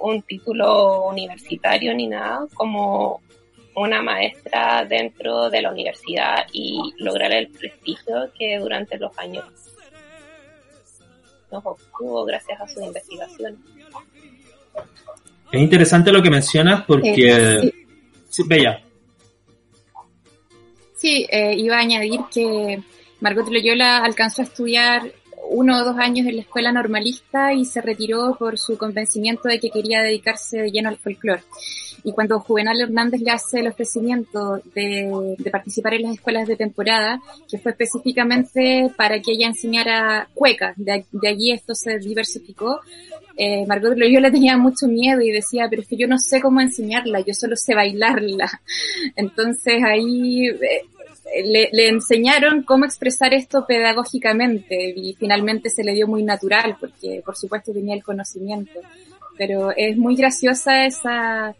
un 0.00 0.22
título 0.22 1.06
universitario 1.06 1.94
ni 1.94 2.06
nada, 2.06 2.46
como 2.54 3.22
una 3.76 4.02
maestra 4.02 4.84
dentro 4.84 5.50
de 5.50 5.62
la 5.62 5.72
universidad 5.72 6.46
y 6.52 6.92
lograr 6.98 7.32
el 7.32 7.48
prestigio 7.48 8.30
que 8.38 8.58
durante 8.58 8.98
los 8.98 9.16
años 9.18 9.44
nos 11.50 11.64
obtuvo 11.66 12.24
gracias 12.24 12.60
a 12.60 12.68
sus 12.68 12.82
investigaciones. 12.82 13.60
Es 15.54 15.60
interesante 15.60 16.10
lo 16.10 16.22
que 16.22 16.30
mencionas 16.30 16.84
porque... 16.84 17.14
Eh, 17.16 17.60
sí. 17.60 17.72
Sí, 18.28 18.42
Bella. 18.46 18.82
Sí, 20.96 21.26
eh, 21.30 21.54
iba 21.56 21.76
a 21.76 21.80
añadir 21.80 22.20
que 22.32 22.82
Margot 23.20 23.48
Loyola 23.48 23.98
alcanzó 23.98 24.42
a 24.42 24.46
estudiar 24.46 25.12
uno 25.50 25.78
o 25.78 25.84
dos 25.84 25.96
años 25.98 26.26
en 26.26 26.36
la 26.36 26.42
escuela 26.42 26.72
normalista 26.72 27.52
y 27.52 27.64
se 27.64 27.80
retiró 27.80 28.34
por 28.36 28.58
su 28.58 28.76
convencimiento 28.76 29.48
de 29.48 29.60
que 29.60 29.70
quería 29.70 30.02
dedicarse 30.02 30.62
de 30.62 30.70
lleno 30.70 30.88
al 30.88 30.96
folclore. 30.96 31.42
Y 32.04 32.12
cuando 32.12 32.38
Juvenal 32.38 32.80
Hernández 32.80 33.22
le 33.22 33.30
hace 33.30 33.60
el 33.60 33.68
ofrecimiento 33.68 34.60
de, 34.74 35.36
de, 35.38 35.50
participar 35.50 35.94
en 35.94 36.02
las 36.02 36.14
escuelas 36.14 36.46
de 36.46 36.54
temporada, 36.54 37.18
que 37.50 37.58
fue 37.58 37.72
específicamente 37.72 38.92
para 38.94 39.20
que 39.20 39.32
ella 39.32 39.46
enseñara 39.46 40.28
cueca, 40.34 40.74
de, 40.76 41.06
de 41.10 41.28
allí 41.28 41.52
esto 41.52 41.74
se 41.74 41.98
diversificó, 41.98 42.80
eh, 43.36 43.66
Margot 43.66 43.96
Loyola 43.96 44.30
tenía 44.30 44.56
mucho 44.56 44.86
miedo 44.86 45.20
y 45.20 45.30
decía, 45.30 45.66
pero 45.68 45.82
es 45.82 45.88
que 45.88 45.96
yo 45.96 46.06
no 46.06 46.18
sé 46.18 46.40
cómo 46.40 46.60
enseñarla, 46.60 47.20
yo 47.20 47.34
solo 47.34 47.56
sé 47.56 47.74
bailarla. 47.74 48.60
Entonces 49.16 49.82
ahí 49.84 50.46
eh, 50.48 50.82
le, 51.44 51.68
le, 51.72 51.88
enseñaron 51.88 52.62
cómo 52.62 52.84
expresar 52.84 53.34
esto 53.34 53.66
pedagógicamente 53.66 54.92
y 54.94 55.14
finalmente 55.14 55.68
se 55.70 55.82
le 55.82 55.94
dio 55.94 56.06
muy 56.06 56.22
natural 56.22 56.76
porque 56.78 57.22
por 57.24 57.36
supuesto 57.36 57.72
tenía 57.72 57.94
el 57.94 58.04
conocimiento. 58.04 58.80
Pero 59.36 59.72
es 59.76 59.96
muy 59.96 60.14
graciosa 60.14 60.86
esa 60.86 61.56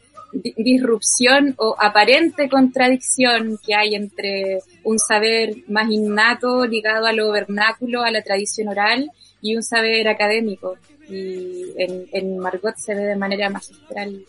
disrupción 0.56 1.54
o 1.58 1.76
aparente 1.78 2.48
contradicción 2.48 3.58
que 3.64 3.74
hay 3.74 3.94
entre 3.94 4.58
un 4.82 4.98
saber 4.98 5.54
más 5.68 5.90
innato 5.90 6.66
ligado 6.66 7.06
a 7.06 7.12
lo 7.12 7.30
vernáculo, 7.30 8.02
a 8.02 8.10
la 8.10 8.22
tradición 8.22 8.68
oral 8.68 9.10
y 9.40 9.56
un 9.56 9.62
saber 9.62 10.08
académico. 10.08 10.76
Y 11.08 11.66
en, 11.76 12.06
en 12.12 12.38
Margot 12.38 12.74
se 12.76 12.94
ve 12.94 13.04
de 13.04 13.16
manera 13.16 13.50
magistral 13.50 14.24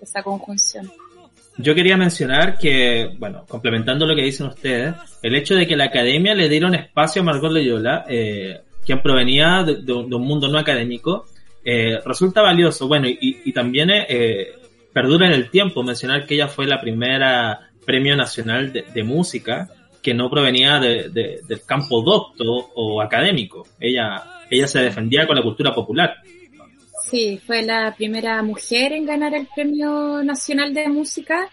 esa 0.00 0.22
conjunción. 0.22 0.90
Yo 1.58 1.74
quería 1.74 1.96
mencionar 1.96 2.56
que, 2.56 3.10
bueno, 3.18 3.44
complementando 3.46 4.06
lo 4.06 4.16
que 4.16 4.22
dicen 4.22 4.46
ustedes, 4.46 4.94
el 5.22 5.34
hecho 5.34 5.54
de 5.54 5.66
que 5.66 5.76
la 5.76 5.86
academia 5.86 6.34
le 6.34 6.48
diera 6.48 6.68
un 6.68 6.74
espacio 6.74 7.20
a 7.20 7.24
Margot 7.24 7.52
Loyola, 7.52 8.06
eh, 8.08 8.60
quien 8.86 9.02
provenía 9.02 9.62
de, 9.64 9.76
de, 9.76 9.82
de, 9.82 9.92
un 9.92 10.22
mundo 10.22 10.48
no 10.48 10.58
académico, 10.58 11.26
eh, 11.64 11.98
resulta 12.04 12.40
valioso. 12.40 12.88
Bueno, 12.88 13.08
y, 13.08 13.42
y 13.44 13.52
también 13.52 13.90
eh, 13.90 14.54
perdura 14.92 15.26
en 15.26 15.32
el 15.32 15.50
tiempo 15.50 15.82
mencionar 15.82 16.26
que 16.26 16.34
ella 16.34 16.48
fue 16.48 16.66
la 16.66 16.80
primera 16.80 17.70
premio 17.84 18.16
nacional 18.16 18.72
de, 18.72 19.02
música 19.02 19.68
que 20.02 20.14
no 20.14 20.30
provenía 20.30 20.78
de, 20.78 21.08
del 21.08 21.62
campo 21.66 22.02
docto 22.02 22.44
o 22.74 23.00
académico. 23.00 23.66
Ella, 23.78 24.22
ella 24.50 24.66
se 24.66 24.80
defendía 24.80 25.26
con 25.26 25.36
la 25.36 25.42
cultura 25.42 25.74
popular. 25.74 26.16
Sí, 27.10 27.40
fue 27.44 27.62
la 27.62 27.92
primera 27.96 28.42
mujer 28.42 28.92
en 28.92 29.04
ganar 29.04 29.34
el 29.34 29.48
Premio 29.52 30.22
Nacional 30.22 30.72
de 30.72 30.88
Música 30.88 31.48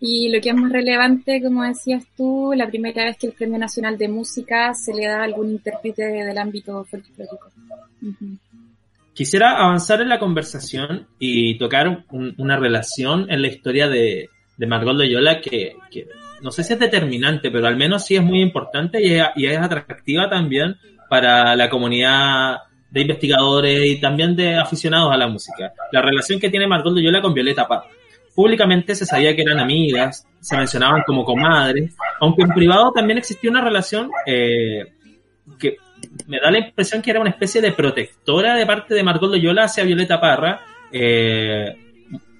y 0.00 0.28
lo 0.28 0.40
que 0.40 0.50
es 0.50 0.54
más 0.54 0.70
relevante, 0.70 1.42
como 1.42 1.64
decías 1.64 2.04
tú, 2.16 2.52
la 2.54 2.68
primera 2.68 3.04
vez 3.04 3.16
que 3.16 3.28
el 3.28 3.32
Premio 3.32 3.58
Nacional 3.58 3.96
de 3.96 4.08
Música 4.08 4.74
se 4.74 4.92
le 4.92 5.06
da 5.06 5.20
a 5.20 5.24
algún 5.24 5.50
intérprete 5.50 6.04
del 6.04 6.38
ámbito 6.38 6.84
folclórico. 6.84 7.50
Uh. 8.02 8.36
Quisiera 9.18 9.58
avanzar 9.58 10.00
en 10.00 10.08
la 10.08 10.20
conversación 10.20 11.08
y 11.18 11.58
tocar 11.58 12.04
un, 12.12 12.36
una 12.38 12.56
relación 12.56 13.28
en 13.28 13.42
la 13.42 13.48
historia 13.48 13.88
de, 13.88 14.30
de 14.56 14.66
Margot 14.68 14.94
Loyola 14.94 15.40
que, 15.40 15.74
que, 15.90 16.06
no 16.40 16.52
sé 16.52 16.62
si 16.62 16.74
es 16.74 16.78
determinante, 16.78 17.50
pero 17.50 17.66
al 17.66 17.76
menos 17.76 18.06
sí 18.06 18.14
es 18.14 18.22
muy 18.22 18.40
importante 18.40 19.02
y 19.02 19.14
es, 19.14 19.24
y 19.34 19.46
es 19.46 19.58
atractiva 19.58 20.30
también 20.30 20.76
para 21.10 21.56
la 21.56 21.68
comunidad 21.68 22.58
de 22.92 23.00
investigadores 23.00 23.86
y 23.86 24.00
también 24.00 24.36
de 24.36 24.54
aficionados 24.54 25.12
a 25.12 25.16
la 25.16 25.26
música. 25.26 25.72
La 25.90 26.00
relación 26.00 26.38
que 26.38 26.48
tiene 26.48 26.68
Margot 26.68 26.94
Loyola 26.94 27.20
con 27.20 27.34
Violeta 27.34 27.66
Parra. 27.66 27.88
Públicamente 28.36 28.94
se 28.94 29.04
sabía 29.04 29.34
que 29.34 29.42
eran 29.42 29.58
amigas, 29.58 30.28
se 30.38 30.56
mencionaban 30.56 31.02
como 31.04 31.24
comadres, 31.24 31.92
aunque 32.20 32.42
en 32.42 32.50
privado 32.50 32.92
también 32.92 33.18
existía 33.18 33.50
una 33.50 33.64
relación 33.64 34.12
eh, 34.24 34.92
que 35.58 35.78
me 36.26 36.40
da 36.40 36.50
la 36.50 36.58
impresión 36.58 37.02
que 37.02 37.10
era 37.10 37.20
una 37.20 37.30
especie 37.30 37.60
de 37.60 37.72
protectora 37.72 38.54
de 38.54 38.66
parte 38.66 38.94
de 38.94 39.02
Margot 39.02 39.30
Loyola 39.30 39.64
hacia 39.64 39.84
Violeta 39.84 40.20
Parra. 40.20 40.60
Eh, 40.92 41.74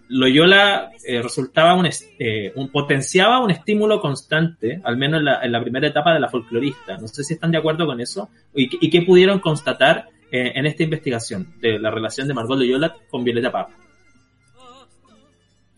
Loyola 0.08 0.90
eh, 1.06 1.20
resultaba 1.20 1.74
un, 1.74 1.86
eh, 2.18 2.52
potenciaba 2.72 3.40
un 3.40 3.50
estímulo 3.50 4.00
constante, 4.00 4.80
al 4.82 4.96
menos 4.96 5.18
en 5.20 5.26
la, 5.26 5.40
en 5.42 5.52
la, 5.52 5.60
primera 5.60 5.88
etapa 5.88 6.14
de 6.14 6.20
la 6.20 6.28
folclorista. 6.28 6.96
No 6.96 7.08
sé 7.08 7.24
si 7.24 7.34
están 7.34 7.50
de 7.50 7.58
acuerdo 7.58 7.86
con 7.86 8.00
eso 8.00 8.30
y, 8.54 8.70
y 8.84 8.90
qué 8.90 9.02
pudieron 9.02 9.38
constatar 9.38 10.06
eh, 10.30 10.52
en 10.54 10.66
esta 10.66 10.82
investigación 10.82 11.54
de 11.60 11.78
la 11.78 11.90
relación 11.90 12.26
de 12.26 12.34
Margot 12.34 12.58
Loyola 12.58 12.94
con 13.10 13.22
Violeta 13.22 13.52
Parra. 13.52 13.70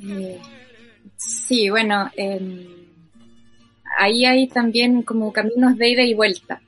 Eh, 0.01 0.39
sí, 1.17 1.69
bueno, 1.71 2.11
ahí 3.99 4.25
hay 4.25 4.49
también 4.49 5.03
como 5.03 5.33
caminos 5.33 5.77
de 5.77 5.91
ida 5.91 6.03
y 6.03 6.15
vuelta. 6.15 6.61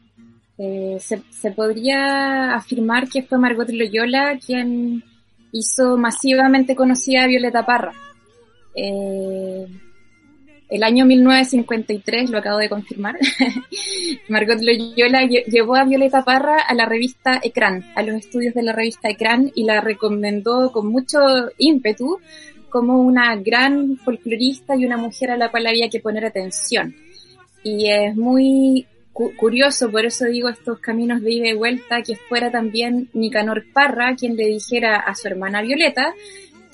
Eh, 0.65 1.01
se, 1.01 1.51
podría 1.51 2.55
afirmar 2.55 3.09
que 3.09 3.25
fue 3.25 3.37
Margot 3.37 3.69
Loyola 3.69 4.39
quien 4.39 5.03
hizo 5.51 5.97
masivamente 5.97 6.77
conocida 6.77 7.25
a 7.25 7.27
Violeta 7.27 7.67
Parra. 7.67 7.93
Eh, 8.73 9.67
el 10.69 10.85
año 10.85 11.05
1953, 11.05 12.31
lo 12.31 12.39
acabo 12.39 12.59
de 12.59 12.69
confirmar, 12.69 13.17
Margot 14.29 14.61
Loyola 14.61 15.27
llevó 15.27 15.75
a 15.75 15.85
Violeta 15.85 16.23
Parra 16.23 16.59
a 16.61 16.75
la 16.75 16.87
revista 16.87 17.41
Ecran, 17.43 17.85
a 17.97 18.03
los 18.05 18.15
estudios 18.15 18.55
de 18.55 18.63
la 18.63 18.73
revista 18.73 19.11
Ecran, 19.11 19.51
y 19.57 19.65
la 19.65 19.81
recomendó 19.81 20.71
con 20.71 20.87
mucho 20.87 21.19
ímpetu 21.59 22.21
como 22.71 23.01
una 23.01 23.35
gran 23.35 23.97
folclorista 23.97 24.77
y 24.77 24.87
una 24.87 24.97
mujer 24.97 25.33
a 25.33 25.37
la 25.37 25.51
cual 25.51 25.67
había 25.67 25.91
que 25.91 25.99
poner 25.99 26.25
atención. 26.25 26.95
Y 27.65 27.91
es 27.91 28.17
muy 28.17 28.87
cu 29.13 29.35
curioso, 29.37 29.91
por 29.91 30.05
eso 30.05 30.25
digo 30.27 30.49
estos 30.49 30.79
caminos 30.81 31.23
de 31.23 31.33
ida 31.33 31.49
y 31.49 31.55
vuelta, 31.55 32.03
que 32.03 32.17
fuera 32.17 32.51
también 32.51 33.09
Nicanor 33.13 33.65
Parra 33.73 34.17
quien 34.17 34.37
le 34.37 34.47
dijera 34.47 34.97
a 34.97 35.15
su 35.15 35.29
hermana 35.29 35.63
Violeta 35.63 36.15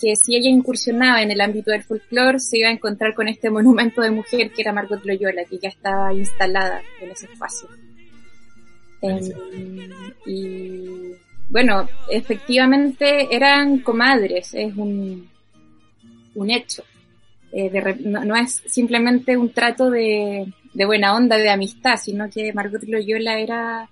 que 0.01 0.15
si 0.17 0.37
ella 0.37 0.49
incursionaba 0.49 1.23
en 1.23 1.31
el 1.31 1.41
ámbito 1.41 1.73
del 1.73 1.83
folclore 1.83 2.39
se 2.39 2.59
iba 2.59 2.69
a 2.69 2.73
encontrar 2.73 3.15
con 3.15 3.29
este 3.29 3.51
monumento 3.51 4.01
de 4.01 4.11
mujer 4.11 4.53
que 4.53 4.63
era 4.63 4.73
Margot 4.73 5.05
Loyola, 5.05 5.45
que 5.45 5.59
ya 5.59 5.69
estaba 5.69 6.15
instalada 6.15 6.81
en 7.01 7.11
ese 7.11 7.27
espacio. 7.27 7.69
Y 10.27 11.15
bueno, 11.49 11.89
efectivamente 12.11 13.35
eran 13.35 13.79
comadres, 13.79 14.55
es 14.55 14.77
un, 14.77 15.29
un 16.35 16.51
hecho. 16.51 16.85
Eh, 17.53 17.71
de, 17.71 17.97
no, 18.05 18.25
no, 18.25 18.37
es 18.37 18.63
simplemente 18.67 19.37
un 19.37 19.51
trato 19.53 19.91
de, 19.91 20.53
de, 20.75 20.85
buena 20.85 21.15
onda, 21.15 21.37
de 21.37 21.49
amistad, 21.49 21.97
sino 21.97 22.29
que 22.29 22.53
Margot 22.53 22.83
Loyola 22.85 23.39
era, 23.39 23.89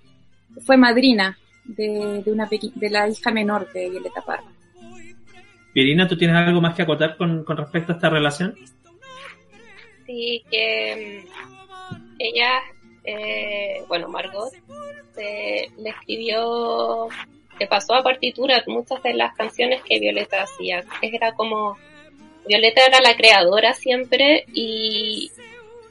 fue 0.65 0.77
madrina 0.77 1.37
de, 1.65 2.21
de, 2.23 2.31
una 2.31 2.47
de 2.47 2.89
la 2.89 3.09
hija 3.09 3.31
menor 3.31 3.71
de 3.73 3.89
Violeta 3.89 4.21
Parra. 4.21 4.43
Pirina, 5.73 6.07
¿tú 6.07 6.17
tienes 6.17 6.37
algo 6.37 6.61
más 6.61 6.75
que 6.75 6.81
acotar 6.83 7.17
con, 7.17 7.43
con 7.43 7.57
respecto 7.57 7.91
a 7.91 7.95
esta 7.95 8.09
relación? 8.09 8.55
Sí, 10.05 10.43
que 10.49 11.23
um, 11.91 12.15
ella, 12.17 12.61
eh, 13.03 13.83
bueno, 13.87 14.07
Margot, 14.07 14.51
eh, 15.17 15.69
le 15.77 15.89
escribió, 15.89 17.09
le 17.59 17.67
pasó 17.67 17.95
a 17.95 18.03
partitura 18.03 18.63
muchas 18.67 19.03
de 19.03 19.13
las 19.13 19.35
canciones 19.35 19.81
que 19.83 19.99
Violeta 19.99 20.43
hacía. 20.43 20.83
Era 21.01 21.33
como, 21.33 21.77
Violeta 22.47 22.85
era 22.85 22.99
la 23.01 23.15
creadora 23.15 23.73
siempre 23.73 24.45
y, 24.53 25.31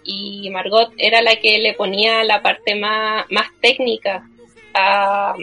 y 0.04 0.50
Margot 0.50 0.92
era 0.96 1.22
la 1.22 1.36
que 1.36 1.58
le 1.58 1.74
ponía 1.74 2.24
la 2.24 2.42
parte 2.42 2.74
más, 2.74 3.26
más 3.30 3.48
técnica 3.60 4.28
a, 4.74 5.34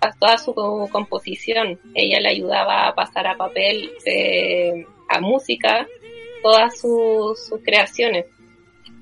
a 0.00 0.12
toda 0.18 0.38
su 0.38 0.54
composición. 0.54 1.78
Ella 1.94 2.20
le 2.20 2.28
ayudaba 2.28 2.88
a 2.88 2.94
pasar 2.94 3.26
a 3.26 3.36
papel, 3.36 3.92
eh, 4.04 4.84
a 5.08 5.20
música, 5.20 5.86
todas 6.42 6.80
sus, 6.80 7.46
sus 7.46 7.60
creaciones. 7.62 8.26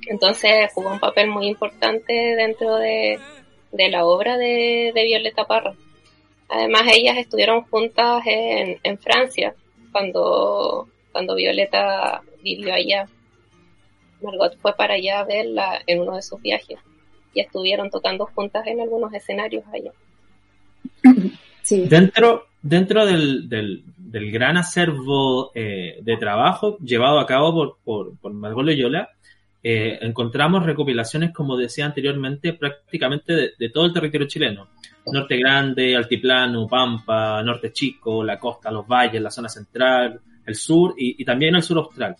Entonces 0.06 0.70
jugó 0.74 0.90
un 0.90 1.00
papel 1.00 1.28
muy 1.28 1.46
importante 1.46 2.12
dentro 2.12 2.76
de, 2.76 3.18
de 3.72 3.88
la 3.90 4.04
obra 4.04 4.36
de, 4.36 4.92
Violeta 4.94 5.44
Parra. 5.44 5.74
Además, 6.48 6.82
ellas 6.92 7.18
estuvieron 7.18 7.62
juntas 7.64 8.22
en 8.26 8.98
Francia 8.98 9.54
cuando, 9.92 10.88
cuando 11.12 11.34
Violeta 11.34 12.22
vivió 12.42 12.74
allá. 12.74 13.08
Margot 14.22 14.56
fue 14.58 14.74
para 14.74 14.94
allá 14.94 15.20
a 15.20 15.24
verla 15.24 15.80
en 15.86 16.00
uno 16.00 16.16
de 16.16 16.22
sus 16.22 16.40
viajes 16.42 16.78
y 17.34 17.40
estuvieron 17.40 17.90
tocando 17.90 18.26
juntas 18.26 18.66
en 18.66 18.80
algunos 18.80 19.12
escenarios 19.14 19.64
allá. 19.72 19.92
Sí. 21.62 21.86
Dentro, 21.86 22.46
dentro 22.62 23.06
del, 23.06 23.48
del, 23.48 23.84
del 23.96 24.30
gran 24.32 24.56
acervo 24.56 25.52
eh, 25.54 25.98
de 26.02 26.16
trabajo 26.16 26.78
llevado 26.78 27.20
a 27.20 27.26
cabo 27.26 27.52
por, 27.52 27.78
por, 27.84 28.18
por 28.18 28.32
Margot 28.32 28.64
Loyola, 28.64 29.10
eh, 29.62 29.98
encontramos 30.02 30.64
recopilaciones, 30.64 31.32
como 31.32 31.56
decía 31.56 31.84
anteriormente, 31.84 32.54
prácticamente 32.54 33.34
de, 33.34 33.50
de, 33.58 33.70
todo 33.70 33.86
el 33.86 33.92
territorio 33.92 34.26
chileno. 34.26 34.68
Norte 35.06 35.36
Grande, 35.36 35.96
Altiplano, 35.96 36.66
Pampa, 36.66 37.42
Norte 37.42 37.72
Chico, 37.72 38.22
la 38.22 38.38
costa, 38.38 38.70
los 38.70 38.86
valles, 38.86 39.20
la 39.20 39.30
zona 39.30 39.48
central, 39.48 40.20
el 40.48 40.56
sur 40.56 40.94
y, 40.98 41.20
y 41.20 41.24
también 41.24 41.54
el 41.54 41.62
sur 41.62 41.78
austral. 41.78 42.16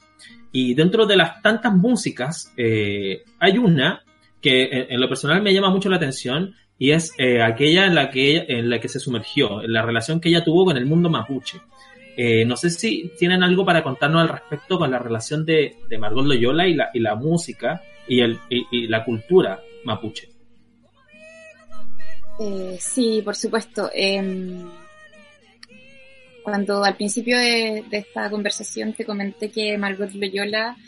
Y 0.53 0.75
dentro 0.75 1.07
de 1.07 1.17
las 1.17 1.43
tantas 1.43 1.75
músicas, 1.75 2.53
eh, 2.57 3.23
hay 3.39 3.59
una 3.59 4.03
que 4.41 4.65
en, 4.65 4.93
en, 4.93 5.01
lo 5.01 5.09
personal 5.09 5.43
me 5.43 5.53
llama 5.53 5.71
mucho 5.71 5.89
la 5.89 5.97
atención 5.97 6.55
y 6.79 6.93
es 6.93 7.13
eh, 7.19 7.43
aquella 7.43 7.87
en 7.87 7.95
la, 7.95 8.09
que, 8.11 8.45
en 8.49 8.71
la 8.71 8.79
que 8.79 8.89
se 8.89 9.01
sumergió, 9.01 9.63
en 9.63 9.73
la 9.73 9.83
relación 9.83 10.21
que 10.21 10.29
ella 10.29 10.45
tuvo 10.45 10.65
con 10.65 10.77
el 10.77 10.87
mundo 10.87 11.11
mapuche. 11.11 11.61
Eh, 12.17 12.45
no 12.45 12.57
sé 12.57 12.71
si 12.71 13.13
tienen 13.19 13.43
algo 13.43 13.65
para 13.65 13.83
contarnos 13.83 14.23
al 14.23 14.29
respecto 14.29 14.79
con 14.79 14.91
la 14.91 14.99
relación 14.99 15.45
de, 15.45 15.77
de 15.89 15.99
Margot 15.99 16.27
Loyola 16.27 16.67
y 16.67 16.75
la, 16.75 16.91
y 16.93 17.01
la 17.01 17.15
música 17.15 17.83
y, 18.07 18.21
el, 18.21 18.39
y, 18.49 18.67
y 18.71 18.87
la 18.89 19.05
cultura 19.05 19.61
mapuche. 19.85 20.29
Eh, 22.41 22.77
sí, 22.79 23.23
por 23.25 23.35
supuesto. 23.35 23.91
Cuando 26.49 26.83
al 26.83 26.97
principio 26.97 27.37
de, 27.37 27.85
de, 27.91 27.99
esta 27.99 28.31
conversación 28.31 28.95
te 28.95 29.05
comenté 29.05 29.51
que 29.51 29.77
Margot 29.77 30.11
Loyola 30.15 30.79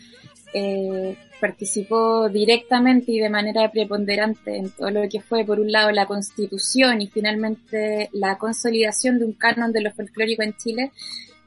eh, 0.54 1.14
participó 1.38 2.30
directamente 2.30 3.12
y 3.12 3.18
de 3.18 3.28
manera 3.28 3.70
preponderante 3.70 4.56
en 4.56 4.70
todo 4.70 4.90
lo 4.90 5.06
que 5.06 5.20
fue, 5.20 5.44
por 5.44 5.60
un 5.60 5.70
lado, 5.70 5.90
la 5.90 6.06
constitución 6.06 7.02
y 7.02 7.08
finalmente 7.08 8.08
la 8.14 8.38
consolidación 8.38 9.18
de 9.18 9.26
un 9.26 9.34
canon 9.34 9.70
de 9.70 9.82
lo 9.82 9.92
folclórico 9.92 10.42
en 10.42 10.56
Chile, 10.56 10.92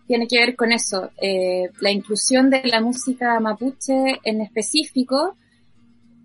tiene 0.05 0.27
que 0.27 0.37
ver 0.37 0.55
con 0.55 0.71
eso, 0.71 1.09
eh, 1.19 1.69
la 1.79 1.89
inclusión 1.89 2.51
de 2.51 2.61
la 2.65 2.81
música 2.81 3.39
mapuche 3.39 4.19
en 4.23 4.41
específico 4.41 5.35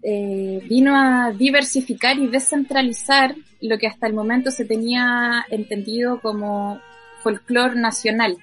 eh, 0.03 0.61
vino 0.68 0.94
a 0.94 1.33
diversificar 1.33 2.18
y 2.18 2.27
descentralizar 2.27 3.35
lo 3.62 3.79
que 3.79 3.87
hasta 3.87 4.07
el 4.07 4.12
momento 4.12 4.51
se 4.51 4.66
tenía 4.66 5.46
entendido 5.51 6.20
como 6.20 6.81
folclore 7.29 7.77
nacional 7.77 8.38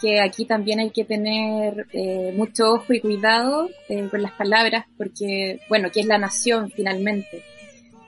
que 0.00 0.20
aquí 0.20 0.44
también 0.44 0.80
hay 0.80 0.90
que 0.90 1.04
tener 1.04 1.86
eh, 1.92 2.32
mucho 2.36 2.74
ojo 2.74 2.92
y 2.92 3.00
cuidado 3.00 3.68
eh, 3.88 4.08
con 4.10 4.22
las 4.22 4.32
palabras, 4.32 4.86
porque, 4.96 5.60
bueno, 5.68 5.90
que 5.90 6.00
es 6.00 6.06
la 6.06 6.18
nación 6.18 6.70
finalmente. 6.70 7.42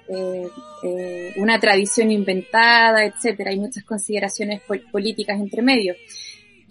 Eh, 0.09 1.33
una 1.37 1.59
tradición 1.61 2.11
inventada, 2.11 3.05
etcétera, 3.05 3.51
hay 3.51 3.59
muchas 3.59 3.85
consideraciones 3.85 4.61
políticas 4.91 5.39
entre 5.39 5.63
medio. 5.63 5.95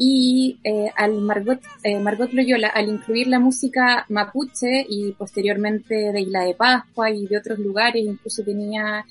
Y 0.02 0.58
al 0.96 1.16
Margot, 1.20 1.60
Margot 2.02 2.32
Loyola, 2.32 2.70
al 2.70 2.88
incluir 2.88 3.28
la 3.28 3.38
música 3.38 4.06
mapuche 4.08 4.86
y 4.88 5.12
posteriormente 5.12 6.14
de 6.14 6.22
Isla 6.22 6.46
de 6.46 6.54
Pascua 6.54 7.12
y 7.12 7.28
de 7.28 7.38
otros 7.38 7.60
lugares, 7.60 8.06
incluso 8.06 8.42
tenía 8.44 9.06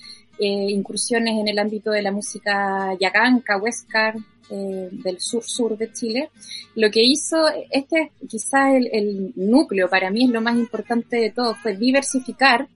incursiones 0.46 1.38
en 1.38 1.48
el 1.48 1.58
ámbito 1.58 1.90
de 1.90 2.02
la 2.02 2.12
música 2.12 2.96
yaganca, 3.00 3.58
huéscar, 3.58 4.16
eh, 4.50 4.88
del 4.90 5.20
sur-sur 5.20 5.76
de 5.76 5.92
Chile, 5.92 6.30
lo 6.74 6.90
que 6.90 7.02
hizo, 7.02 7.36
este 7.70 8.12
quizás 8.26 8.74
el, 8.74 8.88
el, 8.92 9.32
núcleo, 9.36 9.90
para 9.90 10.10
mí 10.10 10.24
es 10.24 10.30
lo 10.30 10.40
más 10.40 10.56
importante 10.56 11.18
de 11.18 11.28
todo, 11.28 11.54
fue 11.54 11.76
diversificar 11.76 12.66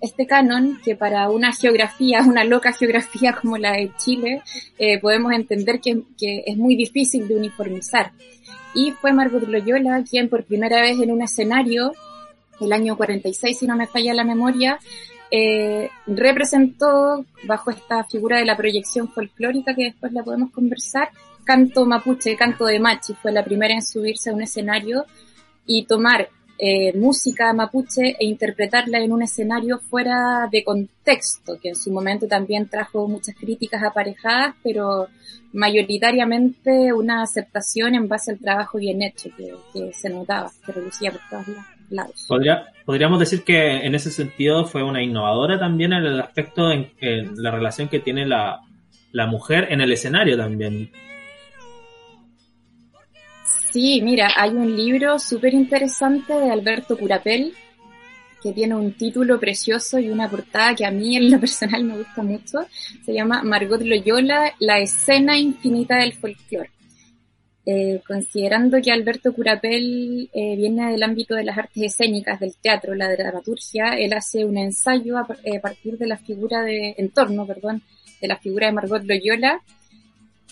este 0.00 0.26
canon 0.26 0.80
que 0.82 0.96
para 0.96 1.28
una 1.28 1.52
geografía, 1.52 2.22
una 2.26 2.44
loca 2.44 2.72
geografía 2.72 3.34
como 3.34 3.58
la 3.58 3.72
de 3.72 3.92
Chile, 3.98 4.42
eh, 4.78 4.98
podemos 4.98 5.32
entender 5.32 5.80
que, 5.80 6.04
que, 6.16 6.42
es 6.46 6.56
muy 6.56 6.74
difícil 6.74 7.28
de 7.28 7.36
uniformizar. 7.36 8.12
Y 8.74 8.92
fue 8.92 9.12
Margot 9.12 9.46
Loyola 9.46 10.02
quien 10.08 10.30
por 10.30 10.44
primera 10.44 10.80
vez 10.80 10.98
en 11.00 11.10
un 11.10 11.20
escenario, 11.20 11.92
el 12.60 12.72
año 12.72 12.96
46 12.96 13.58
si 13.58 13.66
no 13.66 13.76
me 13.76 13.86
falla 13.86 14.14
la 14.14 14.24
memoria, 14.24 14.78
eh, 15.30 15.90
representó 16.06 17.24
bajo 17.44 17.70
esta 17.70 18.04
figura 18.04 18.38
de 18.38 18.44
la 18.44 18.56
proyección 18.56 19.08
folclórica 19.08 19.74
que 19.74 19.84
después 19.84 20.12
la 20.12 20.22
podemos 20.22 20.50
conversar, 20.50 21.10
canto 21.44 21.86
mapuche, 21.86 22.36
canto 22.36 22.66
de 22.66 22.80
machi, 22.80 23.14
fue 23.14 23.32
la 23.32 23.44
primera 23.44 23.74
en 23.74 23.82
subirse 23.82 24.30
a 24.30 24.34
un 24.34 24.42
escenario 24.42 25.04
y 25.66 25.84
tomar 25.86 26.28
eh, 26.58 26.92
música 26.94 27.52
mapuche 27.54 28.16
e 28.18 28.26
interpretarla 28.26 28.98
en 28.98 29.12
un 29.12 29.22
escenario 29.22 29.78
fuera 29.78 30.46
de 30.52 30.62
contexto, 30.62 31.58
que 31.58 31.70
en 31.70 31.74
su 31.74 31.90
momento 31.90 32.26
también 32.26 32.68
trajo 32.68 33.08
muchas 33.08 33.34
críticas 33.34 33.82
aparejadas, 33.82 34.56
pero 34.62 35.08
mayoritariamente 35.52 36.92
una 36.92 37.22
aceptación 37.22 37.94
en 37.94 38.08
base 38.08 38.32
al 38.32 38.38
trabajo 38.38 38.78
bien 38.78 39.00
hecho 39.00 39.30
que, 39.36 39.92
se 39.94 40.10
notaba, 40.10 40.50
que 40.66 40.72
reducía 40.72 41.10
por 41.10 41.20
todos 41.30 41.48
lados. 41.48 41.79
¿Podría, 42.28 42.66
podríamos 42.84 43.18
decir 43.18 43.42
que 43.42 43.84
en 43.84 43.94
ese 43.94 44.10
sentido 44.10 44.64
fue 44.64 44.82
una 44.82 45.02
innovadora 45.02 45.58
también 45.58 45.92
en 45.92 46.04
el 46.04 46.20
aspecto 46.20 46.70
en, 46.70 46.92
en 47.00 47.34
la 47.36 47.50
relación 47.50 47.88
que 47.88 47.98
tiene 47.98 48.26
la, 48.26 48.60
la 49.12 49.26
mujer 49.26 49.68
en 49.70 49.80
el 49.80 49.92
escenario 49.92 50.36
también. 50.36 50.90
Sí, 53.72 54.00
mira, 54.02 54.32
hay 54.36 54.50
un 54.50 54.76
libro 54.76 55.18
súper 55.18 55.54
interesante 55.54 56.32
de 56.32 56.50
Alberto 56.50 56.96
Curapel 56.96 57.54
que 58.42 58.52
tiene 58.52 58.74
un 58.74 58.92
título 58.92 59.38
precioso 59.38 59.98
y 59.98 60.08
una 60.08 60.28
portada 60.28 60.74
que 60.74 60.86
a 60.86 60.90
mí 60.90 61.16
en 61.16 61.30
lo 61.30 61.38
personal 61.38 61.84
me 61.84 61.98
gusta 61.98 62.22
mucho. 62.22 62.66
Se 63.04 63.12
llama 63.12 63.42
Margot 63.42 63.82
Loyola, 63.82 64.54
la 64.58 64.78
escena 64.78 65.36
infinita 65.38 65.96
del 65.98 66.14
folclore. 66.14 66.70
Eh, 67.66 68.00
considerando 68.06 68.80
que 68.80 68.90
Alberto 68.90 69.34
Curapel 69.34 70.30
eh, 70.32 70.56
viene 70.56 70.90
del 70.90 71.02
ámbito 71.02 71.34
de 71.34 71.44
las 71.44 71.58
artes 71.58 71.82
escénicas, 71.82 72.40
del 72.40 72.56
teatro, 72.56 72.94
la 72.94 73.10
dramaturgia, 73.12 73.94
él 73.98 74.14
hace 74.14 74.46
un 74.46 74.56
ensayo 74.56 75.18
a, 75.18 75.26
eh, 75.44 75.60
partir 75.60 75.98
de 75.98 76.06
la 76.06 76.16
figura 76.16 76.62
de, 76.62 76.94
en 76.96 77.10
torno, 77.10 77.46
perdón, 77.46 77.82
de 78.20 78.28
la 78.28 78.38
figura 78.38 78.66
de 78.66 78.72
Margot 78.72 79.04
Loyola, 79.04 79.60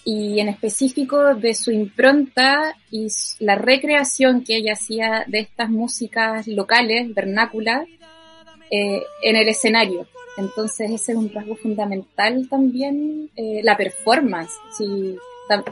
y 0.04 0.40
en 0.40 0.48
específico 0.48 1.34
de 1.34 1.54
su 1.54 1.70
impronta 1.70 2.74
y 2.90 3.08
la 3.40 3.56
recreación 3.56 4.42
que 4.42 4.56
ella 4.56 4.72
hacía 4.72 5.24
de 5.26 5.40
estas 5.40 5.70
músicas 5.70 6.46
locales, 6.46 7.14
vernáculas, 7.14 7.86
eh, 8.70 9.02
en 9.22 9.36
el 9.36 9.48
escenario. 9.48 10.06
Entonces 10.36 10.90
ese 10.90 11.12
es 11.12 11.18
un 11.18 11.32
rasgo 11.32 11.56
fundamental 11.56 12.48
también, 12.48 13.30
eh, 13.36 13.60
la 13.62 13.76
performance. 13.76 14.52
Si, 14.76 15.16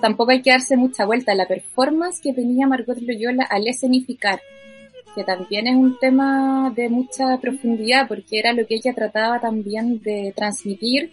tampoco 0.01 0.31
hay 0.31 0.43
que 0.43 0.51
darse 0.51 0.77
mucha 0.77 1.05
vuelta, 1.05 1.35
la 1.35 1.47
performance 1.47 2.21
que 2.21 2.33
tenía 2.33 2.67
Margot 2.67 2.99
Loyola 3.01 3.45
al 3.45 3.67
escenificar, 3.67 4.41
que 5.15 5.25
también 5.25 5.67
es 5.67 5.77
un 5.77 5.99
tema 5.99 6.73
de 6.75 6.89
mucha 6.89 7.39
profundidad 7.39 8.09
porque 8.09 8.39
era 8.39 8.53
lo 8.53 8.67
que 8.67 8.77
ella 8.77 8.95
trataba 8.95 9.41
también 9.41 10.01
de 10.03 10.33
transmitir 10.35 11.11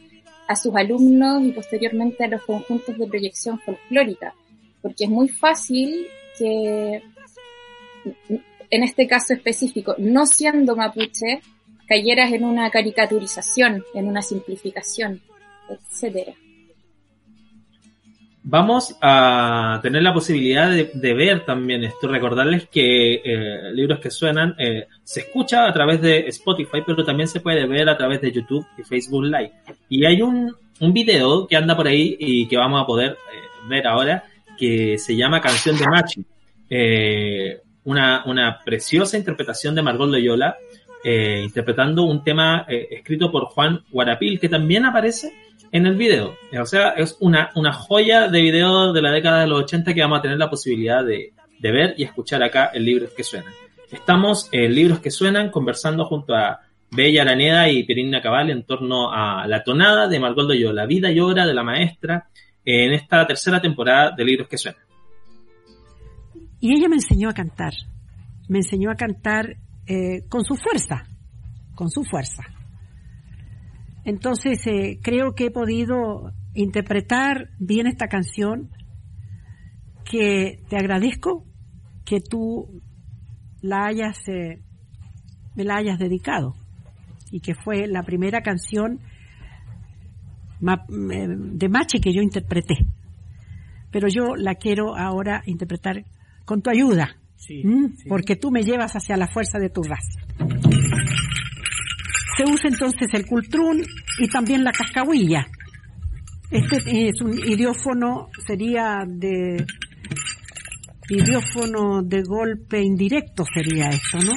a 0.47 0.55
sus 0.55 0.75
alumnos 0.75 1.43
y 1.43 1.51
posteriormente 1.51 2.23
a 2.23 2.27
los 2.27 2.43
conjuntos 2.43 2.97
de 2.97 3.07
proyección 3.07 3.59
folclórica, 3.59 4.33
porque 4.81 5.05
es 5.05 5.09
muy 5.09 5.29
fácil 5.29 6.05
que, 6.37 7.01
en 8.69 8.83
este 8.83 9.07
caso 9.07 9.33
específico, 9.33 9.95
no 9.97 10.25
siendo 10.25 10.75
mapuche, 10.75 11.41
cayeras 11.87 12.31
en 12.33 12.43
una 12.43 12.69
caricaturización, 12.69 13.83
en 13.93 14.07
una 14.07 14.21
simplificación, 14.21 15.21
etcétera. 15.69 16.33
Vamos 18.45 18.97
a 19.01 19.79
tener 19.81 20.03
la 20.03 20.13
posibilidad 20.13 20.69
de, 20.69 21.13
ver 21.13 21.45
también 21.45 21.85
esto, 21.85 22.09
recordarles 22.09 22.67
que 22.67 23.21
eh, 23.23 23.71
libros 23.73 23.99
que 23.99 24.11
suenan 24.11 24.53
eh, 24.57 24.87
se 25.01 25.21
escucha 25.21 25.65
a 25.65 25.71
través 25.71 26.01
de 26.01 26.27
Spotify, 26.27 26.83
pero 26.85 27.05
también 27.05 27.29
se 27.29 27.39
puede 27.39 27.65
ver 27.65 27.87
a 27.87 27.95
través 27.95 28.19
de 28.19 28.33
YouTube 28.33 28.67
y 28.77 28.83
Facebook 28.83 29.23
Live. 29.23 29.53
Y 29.87 30.05
hay 30.05 30.21
un, 30.21 30.53
un 30.81 30.93
video 30.93 31.47
que 31.47 31.55
anda 31.55 31.73
por 31.73 31.87
ahí 31.87 32.17
y 32.19 32.45
que 32.49 32.57
vamos 32.57 32.83
a 32.83 32.85
poder 32.85 33.11
eh, 33.11 33.67
ver 33.69 33.87
ahora, 33.87 34.25
que 34.57 34.97
se 34.97 35.15
llama 35.15 35.39
Canción 35.39 35.77
de 35.77 35.85
Machi. 35.87 36.25
Una, 37.85 38.23
una 38.25 38.59
preciosa 38.63 39.17
interpretación 39.17 39.73
de 39.75 39.81
Margot 39.81 40.09
Loyola, 40.09 40.57
eh, 41.03 41.41
interpretando 41.43 42.03
un 42.03 42.23
tema 42.23 42.65
escrito 42.67 43.31
por 43.31 43.45
Juan 43.45 43.83
Guarapil, 43.91 44.39
que 44.39 44.49
también 44.49 44.85
aparece 44.85 45.33
en 45.71 45.87
el 45.87 45.95
video. 45.95 46.35
O 46.61 46.65
sea, 46.65 46.89
es 46.91 47.17
una, 47.19 47.49
una 47.55 47.73
joya 47.73 48.27
de 48.27 48.41
video 48.41 48.93
de 48.93 49.01
la 49.01 49.11
década 49.11 49.41
de 49.41 49.47
los 49.47 49.63
80 49.63 49.93
que 49.93 50.01
vamos 50.01 50.19
a 50.19 50.21
tener 50.21 50.37
la 50.37 50.49
posibilidad 50.49 51.03
de, 51.03 51.33
de 51.59 51.71
ver 51.71 51.95
y 51.97 52.03
escuchar 52.03 52.43
acá 52.43 52.71
en 52.73 52.85
Libros 52.85 53.11
que 53.11 53.23
Suenan. 53.23 53.53
Estamos 53.91 54.49
en 54.51 54.73
Libros 54.73 54.99
que 54.99 55.09
Suenan 55.09 55.49
conversando 55.49 56.05
junto 56.05 56.35
a 56.35 56.59
Bella 56.91 57.23
Araneda 57.23 57.69
y 57.69 57.83
Pirina 57.83 58.21
Cabal 58.21 58.51
en 58.51 58.63
torno 58.63 59.11
a 59.11 59.47
la 59.47 59.63
tonada 59.63 60.07
de 60.07 60.19
Margot 60.19 60.47
Loyola, 60.47 60.83
la 60.83 60.87
vida 60.87 61.11
y 61.11 61.19
obra 61.19 61.45
de 61.45 61.53
la 61.53 61.63
maestra 61.63 62.27
en 62.63 62.93
esta 62.93 63.25
tercera 63.25 63.59
temporada 63.61 64.11
de 64.11 64.25
Libros 64.25 64.47
que 64.47 64.57
Suenan. 64.57 64.81
Y 66.59 66.77
ella 66.77 66.87
me 66.87 66.95
enseñó 66.95 67.29
a 67.29 67.33
cantar, 67.33 67.73
me 68.47 68.59
enseñó 68.59 68.91
a 68.91 68.95
cantar 68.95 69.57
eh, 69.85 70.23
con 70.29 70.43
su 70.43 70.55
fuerza, 70.55 71.03
con 71.75 71.89
su 71.89 72.03
fuerza. 72.03 72.43
Entonces, 74.05 74.65
eh, 74.67 74.99
creo 75.01 75.33
que 75.33 75.45
he 75.45 75.51
podido 75.51 76.31
interpretar 76.53 77.49
bien 77.59 77.87
esta 77.87 78.07
canción 78.07 78.69
que 80.03 80.61
te 80.69 80.77
agradezco 80.77 81.45
que 82.05 82.19
tú 82.19 82.81
la 83.61 83.85
hayas, 83.85 84.17
eh, 84.27 84.61
me 85.55 85.63
la 85.63 85.77
hayas 85.77 85.97
dedicado 85.99 86.55
y 87.31 87.39
que 87.39 87.55
fue 87.55 87.87
la 87.87 88.03
primera 88.03 88.41
canción 88.41 88.99
de 90.59 91.69
Machi 91.69 91.99
que 91.99 92.13
yo 92.13 92.21
interpreté. 92.21 92.75
Pero 93.91 94.07
yo 94.07 94.35
la 94.35 94.55
quiero 94.55 94.95
ahora 94.95 95.41
interpretar 95.45 96.05
con 96.45 96.61
tu 96.61 96.69
ayuda, 96.69 97.17
Sí, 97.45 97.61
¿m? 97.63 97.89
sí. 97.97 98.07
porque 98.07 98.35
tú 98.35 98.51
me 98.51 98.63
llevas 98.63 98.93
hacia 98.93 99.17
la 99.17 99.27
fuerza 99.27 99.59
de 99.59 99.69
tu 99.69 99.83
raza. 99.83 100.19
Se 102.37 102.43
usa 102.43 102.69
entonces 102.69 103.07
el 103.13 103.25
cultrún 103.25 103.83
y 104.19 104.27
también 104.27 104.63
la 104.63 104.71
cascahuilla. 104.71 105.47
Este 106.49 107.09
es 107.09 107.21
un 107.21 107.37
idiófono, 107.37 108.29
sería 108.45 109.03
de 109.07 109.65
idiófono 111.09 112.01
de 112.03 112.23
golpe 112.23 112.81
indirecto 112.81 113.43
sería 113.53 113.89
esto, 113.89 114.19
¿no? 114.19 114.33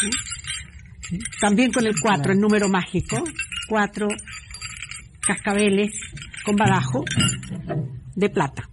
¿Sí? 0.00 1.18
También 1.40 1.72
con 1.72 1.86
el 1.86 1.94
4, 2.00 2.32
el 2.32 2.40
número 2.40 2.68
mágico, 2.68 3.22
cuatro 3.68 4.08
cascabeles 5.20 5.90
con 6.44 6.56
badajo 6.56 7.04
de 8.14 8.30
plata. 8.30 8.68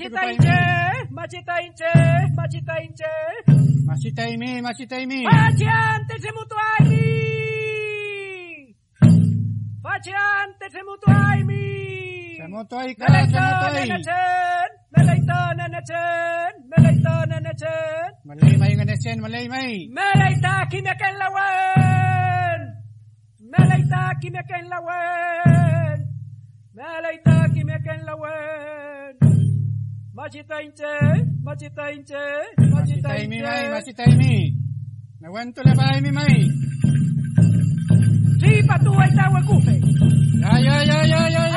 machita 0.00 0.32
inche, 0.32 0.60
machita 1.10 1.60
inche, 1.60 1.92
machita 2.34 2.74
inche. 2.80 3.12
Machita 3.86 4.28
imi, 4.28 4.62
machita 4.62 4.98
imi. 4.98 5.24
Faciante 5.24 6.18
se 6.20 6.30
mutuaimi. 6.32 7.04
Faciante 9.82 10.70
se. 10.70 10.80
Se 12.36 12.46
mutuai 12.48 12.94
ka, 12.94 13.06
se 13.06 13.38
mutuai. 13.40 13.88
Malayton 14.96 15.56
nanachen, 15.56 16.52
malayton 16.70 17.28
nanachen. 17.28 18.10
Malay 18.24 18.56
may 18.56 18.74
nanachen, 18.76 19.20
malay 19.20 19.48
may. 19.48 19.88
Malayta 19.92 20.66
kinakan 20.70 21.14
lawan. 21.20 22.60
Malayta 23.52 24.02
kinakan 24.22 24.64
Machitainche, 30.30 30.86
machitainche, 31.42 32.14
machitainche. 32.56 32.70
Machitaimi 32.70 33.42
mai, 33.42 33.68
machitaimi. 33.68 34.56
Nawanto 35.20 35.60
la 35.64 35.74
baimi 35.74 36.10
mai. 36.12 36.50
Si 38.38 38.46
Ripa 38.46 38.78
tu 38.78 38.92
ay 38.94 39.10
tawa 39.16 39.42
kufe. 39.42 39.74
ya 40.40 40.52
ya 40.66 40.82
ya 40.84 40.98
ya. 41.12 41.20
ay, 41.26 41.34
ay. 41.34 41.50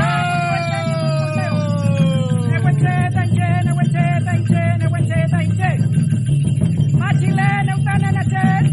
Nawanche, 2.49 2.95
tainche, 3.13 3.47
nawanche, 3.63 4.05
tainche, 4.25 4.61
nawanche, 4.81 5.19
tainche. 5.33 5.69
Machile, 6.97 7.49
nautana 7.67 8.09
na 8.11 8.23
chen. 8.31 8.63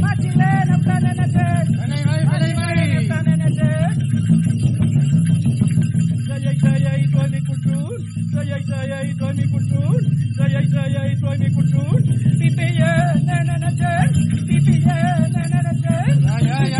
Machile, 0.00 0.50
nautana 0.68 1.10
na 1.18 1.26
chen. 1.34 1.64
Anay, 1.82 2.02
mai, 2.08 2.22
anay, 2.32 2.52
mai, 2.54 3.06
Nautana 3.08 3.34
na 3.36 3.48
chen. 3.56 3.92
Kutun, 7.68 8.00
saya 8.32 8.56
saya 8.64 8.98
itu 9.04 9.24
ami 9.28 9.44
saya 10.40 10.60
saya 10.72 11.02
itu 11.12 11.26
pipi 12.40 12.66
ya, 12.80 12.96
pipi 14.48 14.76
ya, 14.88 16.77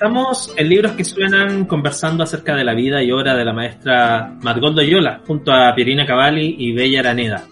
Estamos 0.00 0.50
en 0.56 0.66
Libros 0.70 0.92
que 0.92 1.04
Suenan 1.04 1.66
conversando 1.66 2.24
acerca 2.24 2.56
de 2.56 2.64
la 2.64 2.72
vida 2.72 3.02
y 3.02 3.12
obra 3.12 3.36
de 3.36 3.44
la 3.44 3.52
maestra 3.52 4.34
Margot 4.40 4.74
Loyola 4.74 5.20
junto 5.26 5.52
a 5.52 5.74
Pierina 5.74 6.06
Cavalli 6.06 6.56
y 6.58 6.72
Bella 6.72 7.00
Araneda. 7.00 7.44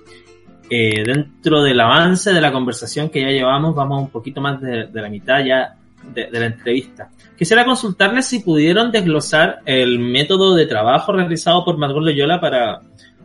Eh, 0.70 1.04
dentro 1.04 1.62
del 1.62 1.78
avance 1.78 2.32
de 2.32 2.40
la 2.40 2.50
conversación 2.50 3.10
que 3.10 3.20
ya 3.20 3.28
llevamos, 3.28 3.74
vamos 3.74 4.00
un 4.00 4.08
poquito 4.08 4.40
más 4.40 4.62
de, 4.62 4.88
la 4.90 5.10
mitad 5.10 5.44
ya 5.44 5.76
de, 6.02 6.30
la 6.30 6.46
entrevista. 6.46 7.10
Quisiera 7.36 7.66
consultarles 7.66 8.24
si 8.24 8.38
pudieron 8.38 8.90
desglosar 8.92 9.58
el 9.66 9.98
método 9.98 10.54
de 10.54 10.64
trabajo 10.64 11.12
realizado 11.12 11.66
por 11.66 11.76
Margot 11.76 12.02
Loyola 12.02 12.40
para, 12.40 12.80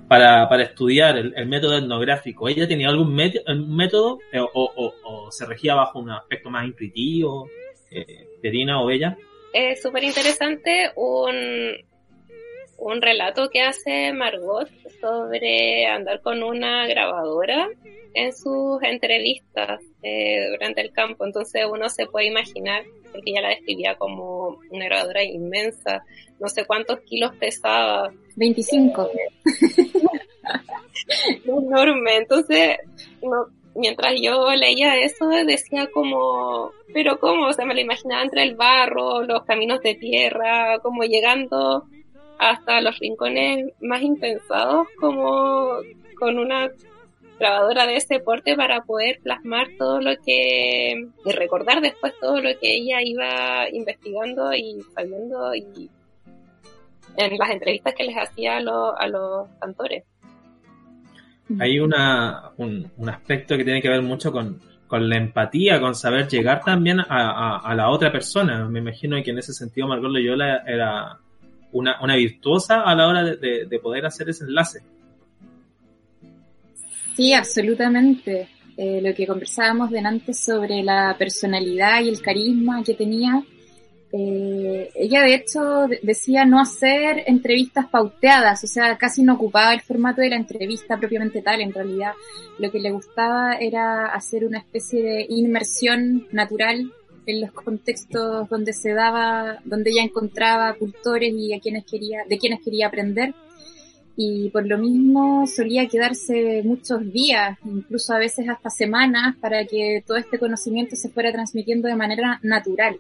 para, 0.10 0.50
para 0.50 0.64
estudiar 0.64 1.16
el, 1.16 1.48
método 1.48 1.78
etnográfico. 1.78 2.50
¿Ella 2.50 2.68
tenía 2.68 2.90
algún 2.90 3.18
algún 3.48 3.74
método 3.74 4.20
eh, 4.34 4.42
o, 4.42 4.50
o- 4.54 4.94
o 5.06 5.32
se 5.32 5.46
regía 5.46 5.76
bajo 5.76 6.00
un 6.00 6.10
aspecto 6.10 6.50
más 6.50 6.66
intuitivo? 6.66 7.48
Eh, 7.90 8.23
Pierina 8.44 8.82
o 8.82 8.88
Bella. 8.88 9.18
Es 9.54 9.82
súper 9.82 10.04
interesante 10.04 10.92
un, 10.98 11.78
un 12.78 13.02
relato 13.02 13.50
que 13.50 13.62
hace 13.62 14.12
Margot 14.12 14.68
sobre 15.00 15.86
andar 15.86 16.22
con 16.22 16.44
una 16.44 16.86
grabadora 16.86 17.70
en 18.14 18.36
sus 18.36 18.84
entrevistas 18.84 19.82
eh, 20.02 20.50
durante 20.50 20.82
el 20.82 20.92
campo. 20.92 21.26
Entonces 21.26 21.66
uno 21.72 21.88
se 21.88 22.06
puede 22.06 22.28
imaginar, 22.28 22.84
porque 23.14 23.32
ella 23.32 23.44
la 23.44 23.50
describía 23.50 23.96
como 23.96 24.60
una 24.70 24.86
grabadora 24.86 25.24
inmensa, 25.24 26.04
no 26.38 26.50
sé 26.50 26.66
cuántos 26.66 27.00
kilos 27.00 27.34
pesaba, 27.38 28.12
25. 28.36 29.10
enorme. 31.46 32.18
Entonces, 32.18 32.78
no, 33.22 33.48
mientras 33.76 34.14
yo 34.22 34.52
leía 34.56 34.98
eso, 35.00 35.28
decía 35.46 35.88
como, 35.92 36.72
pero 36.94 37.20
cómo, 37.20 37.48
o 37.48 37.54
sea, 37.54 37.66
me 37.66 37.74
lo 37.74 37.82
imaginaba 37.82 38.24
entre 38.24 38.44
el 38.44 38.56
barro, 38.56 39.24
los 39.24 39.44
caminos 39.44 39.82
de 39.82 39.96
tierra, 39.96 40.80
como 40.80 41.04
llegando 41.04 41.86
hasta 42.38 42.82
los 42.82 42.98
rincones 43.00 43.74
más 43.82 44.02
impensados, 44.02 44.88
como 45.00 45.78
con 46.20 46.40
una 46.40 46.72
grabadora 47.40 47.88
de 47.88 47.96
ese 47.96 48.20
porte 48.20 48.56
para 48.56 48.82
poder 48.84 49.20
plasmar 49.22 49.68
todo 49.78 50.00
lo 50.00 50.12
que, 50.26 51.08
y 51.26 51.32
recordar 51.32 51.82
después 51.82 52.14
todo 52.20 52.42
lo 52.42 52.50
que 52.60 52.76
ella 52.76 53.02
iba 53.02 53.70
investigando 53.72 54.54
y 54.54 54.82
sabiendo 54.94 55.54
y 55.56 55.90
en 57.18 57.38
las 57.38 57.52
entrevistas 57.52 57.94
que 57.96 58.04
les 58.04 58.16
hacía 58.16 58.58
a 58.58 58.62
los, 58.62 58.94
a 58.98 59.08
los 59.08 59.48
cantores. 59.60 60.04
Hay 61.60 61.80
una, 61.80 62.52
un, 62.58 62.90
un 62.98 63.10
aspecto 63.10 63.56
que 63.58 63.64
tiene 63.64 63.82
que 63.82 63.90
ver 63.90 64.02
mucho 64.02 64.32
con, 64.32 64.60
con 64.88 65.08
la 65.10 65.18
empatía, 65.18 65.80
con 65.80 65.94
saber 65.94 66.28
llegar 66.28 66.62
también 66.64 67.00
a, 67.00 67.06
a- 67.10 67.58
a 67.60 67.76
la 67.76 67.90
otra 67.90 68.12
persona. 68.12 68.68
Me 68.70 68.80
imagino 68.80 69.22
que 69.24 69.32
en 69.32 69.38
ese 69.40 69.54
sentido 69.54 69.88
Margot 69.88 70.10
Loyola 70.12 70.64
era 70.66 71.18
una, 71.74 72.02
una 72.02 72.16
virtuosa 72.16 72.82
a 72.82 72.96
la 72.96 73.08
hora 73.08 73.24
de, 73.24 73.36
de- 73.38 73.66
de 73.66 73.80
poder 73.80 74.06
hacer 74.06 74.30
ese 74.30 74.46
enlace. 74.46 74.80
Sí, 77.16 77.34
absolutamente. 77.34 78.48
eh, 78.76 79.00
lo 79.04 79.14
que 79.14 79.28
conversábamos 79.28 79.92
delante 79.92 80.34
sobre 80.34 80.82
la 80.82 81.16
personalidad 81.20 82.02
y 82.04 82.10
el 82.10 82.20
carisma 82.22 82.84
que 82.84 82.96
tenía. 82.96 83.44
Eh, 84.16 84.92
ella 84.94 85.24
de 85.24 85.34
hecho 85.34 85.88
de- 85.88 86.00
decía 86.04 86.46
no 86.46 86.60
hacer 86.62 87.24
entrevistas 87.26 87.88
pauteadas, 87.88 88.64
o 88.64 88.68
sea, 88.68 88.96
casi 88.96 89.24
no 89.24 89.34
ocupaba 89.34 89.74
el 89.74 89.82
formato 89.82 90.22
de 90.22 90.30
la 90.30 90.36
entrevista 90.36 90.98
propiamente 90.98 91.42
tal, 91.42 91.62
en 91.62 91.74
realidad 91.74 92.12
lo 92.60 92.70
que 92.72 92.80
le 92.80 92.92
gustaba 92.92 93.56
era 93.56 94.06
hacer 94.14 94.46
una 94.46 94.60
especie 94.60 95.02
de 95.02 95.26
inmersión 95.30 96.28
natural 96.32 96.94
en 97.26 97.42
los 97.42 97.52
contextos 97.54 98.48
donde 98.50 98.74
se 98.74 98.94
daba, 98.94 99.58
donde 99.66 99.90
ella 99.90 100.04
encontraba 100.04 100.76
cultores 100.76 101.34
y 101.34 101.52
a 101.56 101.60
quienes 101.60 101.84
quería, 101.84 102.20
de 102.30 102.38
quienes 102.38 102.62
quería 102.62 102.88
aprender 102.88 103.34
y 104.16 104.50
por 104.52 104.68
lo 104.68 104.78
mismo 104.78 105.48
solía 105.48 105.88
quedarse 105.88 106.62
muchos 106.64 107.12
días, 107.12 107.58
incluso 107.66 108.14
a 108.14 108.20
veces 108.20 108.48
hasta 108.48 108.70
semanas, 108.70 109.36
para 109.42 109.66
que 109.66 110.04
todo 110.06 110.18
este 110.18 110.38
conocimiento 110.38 110.96
se 110.96 111.10
fuera 111.10 111.32
transmitiendo 111.32 111.88
de 111.88 111.96
manera 111.96 112.40
natural. 112.44 112.96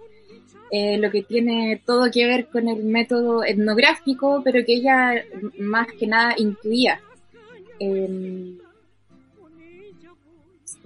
Eh, 0.76 0.98
lo 0.98 1.12
que 1.12 1.22
tiene 1.22 1.80
todo 1.86 2.10
que 2.10 2.26
ver 2.26 2.48
con 2.48 2.68
el 2.68 2.84
método 2.84 3.44
etnográfico, 3.44 4.42
pero 4.44 4.66
que 4.66 4.74
ella 4.74 5.24
más 5.60 5.86
que 6.00 6.08
nada 6.08 6.34
intuía. 6.36 7.00
Eh, 7.80 8.58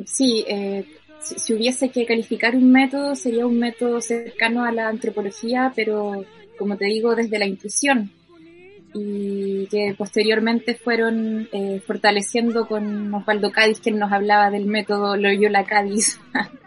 sí, 0.05 0.43
eh, 0.45 0.85
si, 1.21 1.35
si 1.39 1.53
hubiese 1.53 1.87
que 1.87 2.05
calificar 2.05 2.53
un 2.53 2.69
método, 2.69 3.15
sería 3.15 3.47
un 3.47 3.59
método 3.59 4.01
cercano 4.01 4.65
a 4.65 4.73
la 4.73 4.89
antropología, 4.89 5.71
pero 5.73 6.25
como 6.59 6.75
te 6.75 6.85
digo, 6.87 7.15
desde 7.15 7.39
la 7.39 7.45
intuición 7.45 8.11
y 8.93 9.67
que 9.67 9.95
posteriormente 9.97 10.75
fueron 10.75 11.47
eh, 11.53 11.81
fortaleciendo 11.87 12.67
con 12.67 13.13
Osvaldo 13.13 13.53
Cádiz, 13.53 13.79
quien 13.79 13.99
nos 13.99 14.11
hablaba 14.11 14.49
del 14.49 14.65
método 14.65 15.15
Loyola 15.15 15.63
Cádiz. 15.63 16.19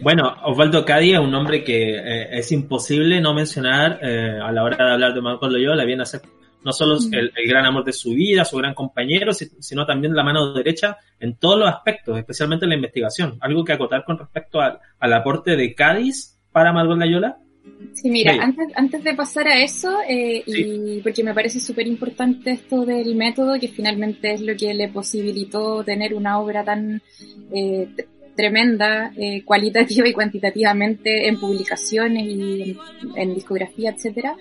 Bueno, 0.00 0.34
Osvaldo 0.44 0.84
Cádiz 0.84 1.14
es 1.14 1.20
un 1.20 1.30
nombre 1.30 1.64
que 1.64 1.96
eh, 1.96 2.38
es 2.38 2.52
imposible 2.52 3.20
no 3.20 3.32
mencionar 3.34 3.98
eh, 4.02 4.38
a 4.42 4.52
la 4.52 4.62
hora 4.62 4.84
de 4.86 4.92
hablar 4.92 5.14
de 5.14 5.20
Marcos 5.22 5.50
Loyola, 5.50 5.84
viene 5.84 6.02
a 6.02 6.06
ser 6.06 6.20
no 6.64 6.72
solo 6.72 6.96
Mm. 6.98 7.14
el, 7.14 7.32
el 7.36 7.48
gran 7.48 7.64
amor 7.64 7.84
de 7.84 7.92
su 7.92 8.10
vida, 8.10 8.44
su 8.44 8.56
gran 8.56 8.74
compañero, 8.74 9.32
si- 9.32 9.46
sino 9.60 9.86
también 9.86 10.14
la 10.14 10.24
mano 10.24 10.52
derecha 10.52 10.96
en 11.20 11.36
todos 11.36 11.58
los 11.60 11.68
aspectos, 11.68 12.18
especialmente 12.18 12.64
en 12.66 12.70
la 12.70 12.74
investigación. 12.76 13.38
Algo 13.40 13.64
que 13.64 13.72
acotar 13.72 14.04
con 14.04 14.18
respecto 14.18 14.60
al, 14.60 14.78
al 14.98 15.12
aporte 15.12 15.56
de 15.56 15.74
Cádiz 15.74 16.36
para 16.52 16.72
Margot 16.72 16.98
Loyola. 16.98 17.36
Sí, 17.94 18.10
mira, 18.10 18.32
Sí. 18.32 18.38
antes, 18.40 18.66
antes 18.76 19.02
de 19.04 19.14
pasar 19.14 19.48
a 19.48 19.62
eso, 19.62 19.96
eh, 20.08 20.42
y 20.46 21.00
porque 21.02 21.22
me 21.24 21.34
parece 21.34 21.58
súper 21.60 21.86
importante 21.86 22.50
esto 22.52 22.84
del 22.84 23.14
método, 23.16 23.58
que 23.60 23.68
finalmente 23.68 24.32
es 24.34 24.40
lo 24.40 24.54
que 24.56 24.72
le 24.74 24.88
posibilitó 24.88 25.82
tener 25.84 26.14
una 26.14 26.38
obra 26.40 26.64
tan 26.64 27.00
eh, 27.52 27.88
tremenda, 28.36 29.12
eh, 29.16 29.42
cualitativa 29.44 30.06
y 30.08 30.12
cuantitativamente 30.12 31.26
en 31.28 31.40
publicaciones 31.40 32.24
y 32.26 32.76
en, 33.16 33.34
discografía, 33.34 33.90
etcétera, 33.90 34.36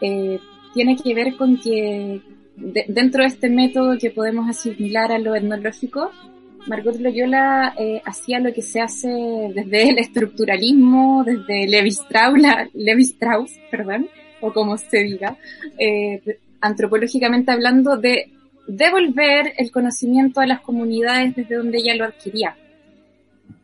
eh, 0.00 0.38
tiene 0.74 0.96
que 0.96 1.14
ver 1.14 1.36
con 1.36 1.58
que 1.58 2.20
de- 2.56 2.84
dentro 2.88 3.22
de 3.22 3.28
este 3.28 3.50
método 3.50 3.98
que 3.98 4.10
podemos 4.10 4.48
asimilar 4.48 5.12
a 5.12 5.18
lo 5.18 5.34
etnológico, 5.36 6.10
Margot 6.66 6.98
Loyola 6.98 7.74
eh, 7.78 8.02
hacía 8.04 8.40
lo 8.40 8.52
que 8.52 8.62
se 8.62 8.80
hace 8.80 9.08
desde 9.54 9.90
el 9.90 9.98
estructuralismo, 9.98 11.22
desde 11.24 11.68
Levi 11.68 11.90
Strauss, 11.90 12.40
Levi 12.74 13.02
Strauss, 13.04 13.52
perdón, 13.70 14.08
o 14.40 14.52
como 14.52 14.76
se 14.76 14.98
diga, 15.04 15.36
antropológicamente 16.60 17.52
hablando, 17.52 17.96
de 17.96 18.30
devolver 18.66 19.52
el 19.58 19.70
conocimiento 19.70 20.40
a 20.40 20.46
las 20.46 20.60
comunidades 20.60 21.36
desde 21.36 21.54
donde 21.56 21.78
ella 21.78 21.94
lo 21.94 22.04
adquiría. 22.04 22.56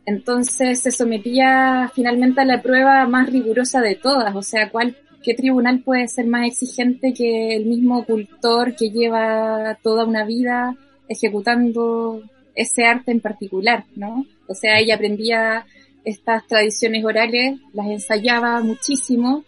Entonces 0.05 0.81
se 0.81 0.91
sometía 0.91 1.89
finalmente 1.93 2.41
a 2.41 2.45
la 2.45 2.61
prueba 2.61 3.05
más 3.07 3.31
rigurosa 3.31 3.81
de 3.81 3.95
todas, 3.95 4.35
o 4.35 4.41
sea, 4.41 4.69
¿cuál, 4.69 4.97
¿qué 5.23 5.33
tribunal 5.33 5.81
puede 5.81 6.07
ser 6.07 6.27
más 6.27 6.47
exigente 6.47 7.13
que 7.13 7.55
el 7.55 7.65
mismo 7.65 8.03
cultor 8.05 8.75
que 8.75 8.89
lleva 8.89 9.77
toda 9.81 10.05
una 10.05 10.25
vida 10.25 10.75
ejecutando 11.07 12.21
ese 12.53 12.83
arte 12.83 13.11
en 13.11 13.21
particular, 13.21 13.85
¿no? 13.95 14.25
O 14.47 14.53
sea, 14.53 14.77
ella 14.79 14.95
aprendía 14.95 15.65
estas 16.03 16.45
tradiciones 16.47 17.03
orales, 17.05 17.59
las 17.73 17.87
ensayaba 17.87 18.59
muchísimo. 18.59 19.45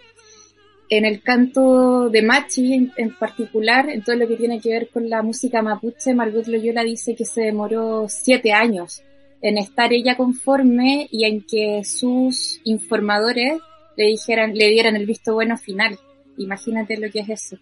En 0.90 1.04
el 1.04 1.22
canto 1.22 2.10
de 2.10 2.22
Machi 2.22 2.74
en, 2.74 2.92
en 2.96 3.14
particular, 3.16 3.90
en 3.90 4.04
todo 4.04 4.16
lo 4.16 4.28
que 4.28 4.38
tiene 4.38 4.62
que 4.62 4.70
ver 4.70 4.90
con 4.90 5.10
la 5.10 5.22
música 5.22 5.62
mapuche, 5.62 6.14
Margot 6.14 6.48
Loyola 6.48 6.84
dice 6.84 7.16
que 7.16 7.26
se 7.26 7.42
demoró 7.42 8.06
siete 8.08 8.54
años 8.54 9.04
en 9.48 9.60
estar 9.60 9.94
ella 9.94 10.18
conforme 10.18 11.08
y 11.12 11.26
en 11.26 11.42
que 11.44 11.84
sus 11.84 12.60
informadores 12.64 13.60
le 13.96 14.08
dijeran, 14.08 14.56
le 14.56 14.70
dieran 14.70 14.96
el 14.96 15.06
visto 15.06 15.36
bueno 15.36 15.56
final. 15.56 16.00
Imagínate 16.38 16.98
lo 16.98 17.12
que 17.12 17.20
es 17.20 17.30
eso. 17.30 17.58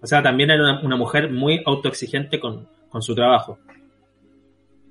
O 0.00 0.06
sea, 0.06 0.22
también 0.22 0.50
era 0.50 0.62
una, 0.62 0.80
una 0.82 0.96
mujer 0.96 1.30
muy 1.30 1.62
autoexigente 1.66 2.38
con, 2.38 2.68
con 2.88 3.02
su 3.02 3.14
trabajo. 3.14 3.58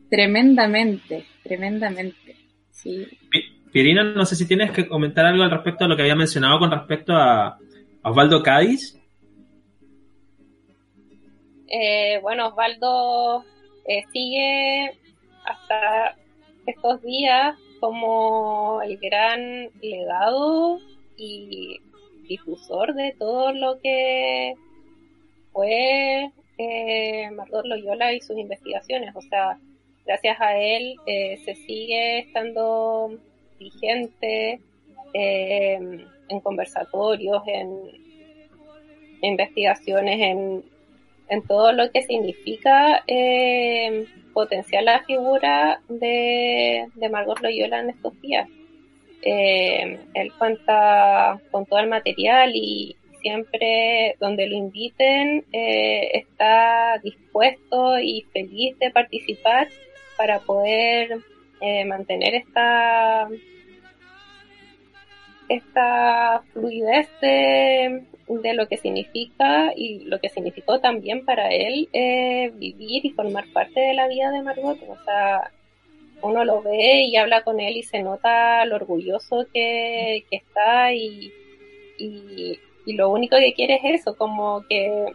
Tremendamente, 0.09 1.25
tremendamente. 1.41 2.35
Sí. 2.69 3.07
Pi- 3.31 3.61
Pirina, 3.71 4.03
no 4.03 4.25
sé 4.25 4.35
si 4.35 4.45
tienes 4.45 4.71
que 4.71 4.87
comentar 4.89 5.25
algo 5.25 5.43
al 5.43 5.51
respecto 5.51 5.85
a 5.85 5.87
lo 5.87 5.95
que 5.95 6.01
había 6.01 6.15
mencionado 6.15 6.59
con 6.59 6.69
respecto 6.69 7.13
a, 7.13 7.47
a 7.47 8.09
Osvaldo 8.11 8.43
Cádiz. 8.43 8.99
Eh, 11.67 12.19
bueno, 12.21 12.47
Osvaldo 12.47 13.45
eh, 13.87 14.03
sigue 14.11 14.97
hasta 15.45 16.15
estos 16.65 17.01
días 17.01 17.55
como 17.79 18.81
el 18.81 18.97
gran 18.97 19.69
legado 19.81 20.79
y 21.17 21.79
difusor 22.27 22.93
de 22.93 23.15
todo 23.17 23.51
lo 23.53 23.79
que 23.79 24.53
fue 25.51 26.31
eh, 26.57 27.31
Margot 27.31 27.65
Loyola 27.65 28.13
y 28.13 28.21
sus 28.21 28.37
investigaciones. 28.37 29.15
O 29.15 29.21
sea, 29.21 29.57
gracias 30.05 30.39
a 30.39 30.57
él 30.57 30.95
eh, 31.05 31.37
se 31.43 31.55
sigue 31.55 32.19
estando 32.19 33.11
vigente 33.59 34.59
eh, 35.13 36.05
en 36.29 36.39
conversatorios, 36.41 37.41
en 37.47 37.91
investigaciones, 39.21 40.19
en, 40.21 40.63
en 41.27 41.41
todo 41.43 41.71
lo 41.71 41.91
que 41.91 42.03
significa 42.03 43.03
eh, 43.07 44.05
potenciar 44.33 44.83
la 44.83 45.03
figura 45.03 45.81
de, 45.87 46.87
de 46.95 47.09
Margot 47.09 47.39
Loyola 47.41 47.79
en 47.79 47.89
estos 47.91 48.19
días. 48.21 48.47
Eh, 49.21 49.99
él 50.13 50.33
cuenta 50.37 51.39
con 51.51 51.65
todo 51.65 51.79
el 51.79 51.89
material 51.89 52.51
y 52.55 52.95
siempre 53.21 54.15
donde 54.19 54.47
lo 54.47 54.55
inviten 54.55 55.45
eh, 55.51 56.09
está 56.13 56.99
dispuesto 57.03 57.99
y 57.99 58.25
feliz 58.31 58.79
de 58.79 58.91
participar 58.91 59.67
para 60.15 60.39
poder 60.39 61.19
eh, 61.59 61.83
mantener 61.85 62.35
esta 62.35 63.27
esta 65.49 66.43
fluidez 66.53 67.09
de, 67.21 68.03
de, 68.29 68.53
lo 68.53 68.67
que 68.67 68.77
significa 68.77 69.73
y 69.75 70.05
lo 70.05 70.19
que 70.19 70.29
significó 70.29 70.79
también 70.79 71.25
para 71.25 71.49
él 71.49 71.89
eh, 71.93 72.51
vivir 72.55 73.05
y 73.05 73.11
formar 73.11 73.45
parte 73.51 73.79
de 73.79 73.93
la 73.93 74.07
vida 74.07 74.31
de 74.31 74.41
Margot. 74.41 74.77
O 74.87 75.03
sea, 75.03 75.51
uno 76.21 76.43
lo 76.45 76.61
ve 76.61 77.03
y 77.03 77.15
habla 77.17 77.43
con 77.43 77.59
él 77.59 77.77
y 77.77 77.83
se 77.83 78.01
nota 78.03 78.65
lo 78.65 78.75
orgulloso 78.75 79.47
que, 79.53 80.25
que 80.29 80.37
está 80.37 80.93
y, 80.93 81.31
y, 81.97 82.59
y 82.85 82.93
lo 82.93 83.09
único 83.09 83.37
que 83.37 83.53
quiere 83.53 83.75
es 83.75 84.01
eso, 84.01 84.15
como 84.15 84.65
que 84.67 85.05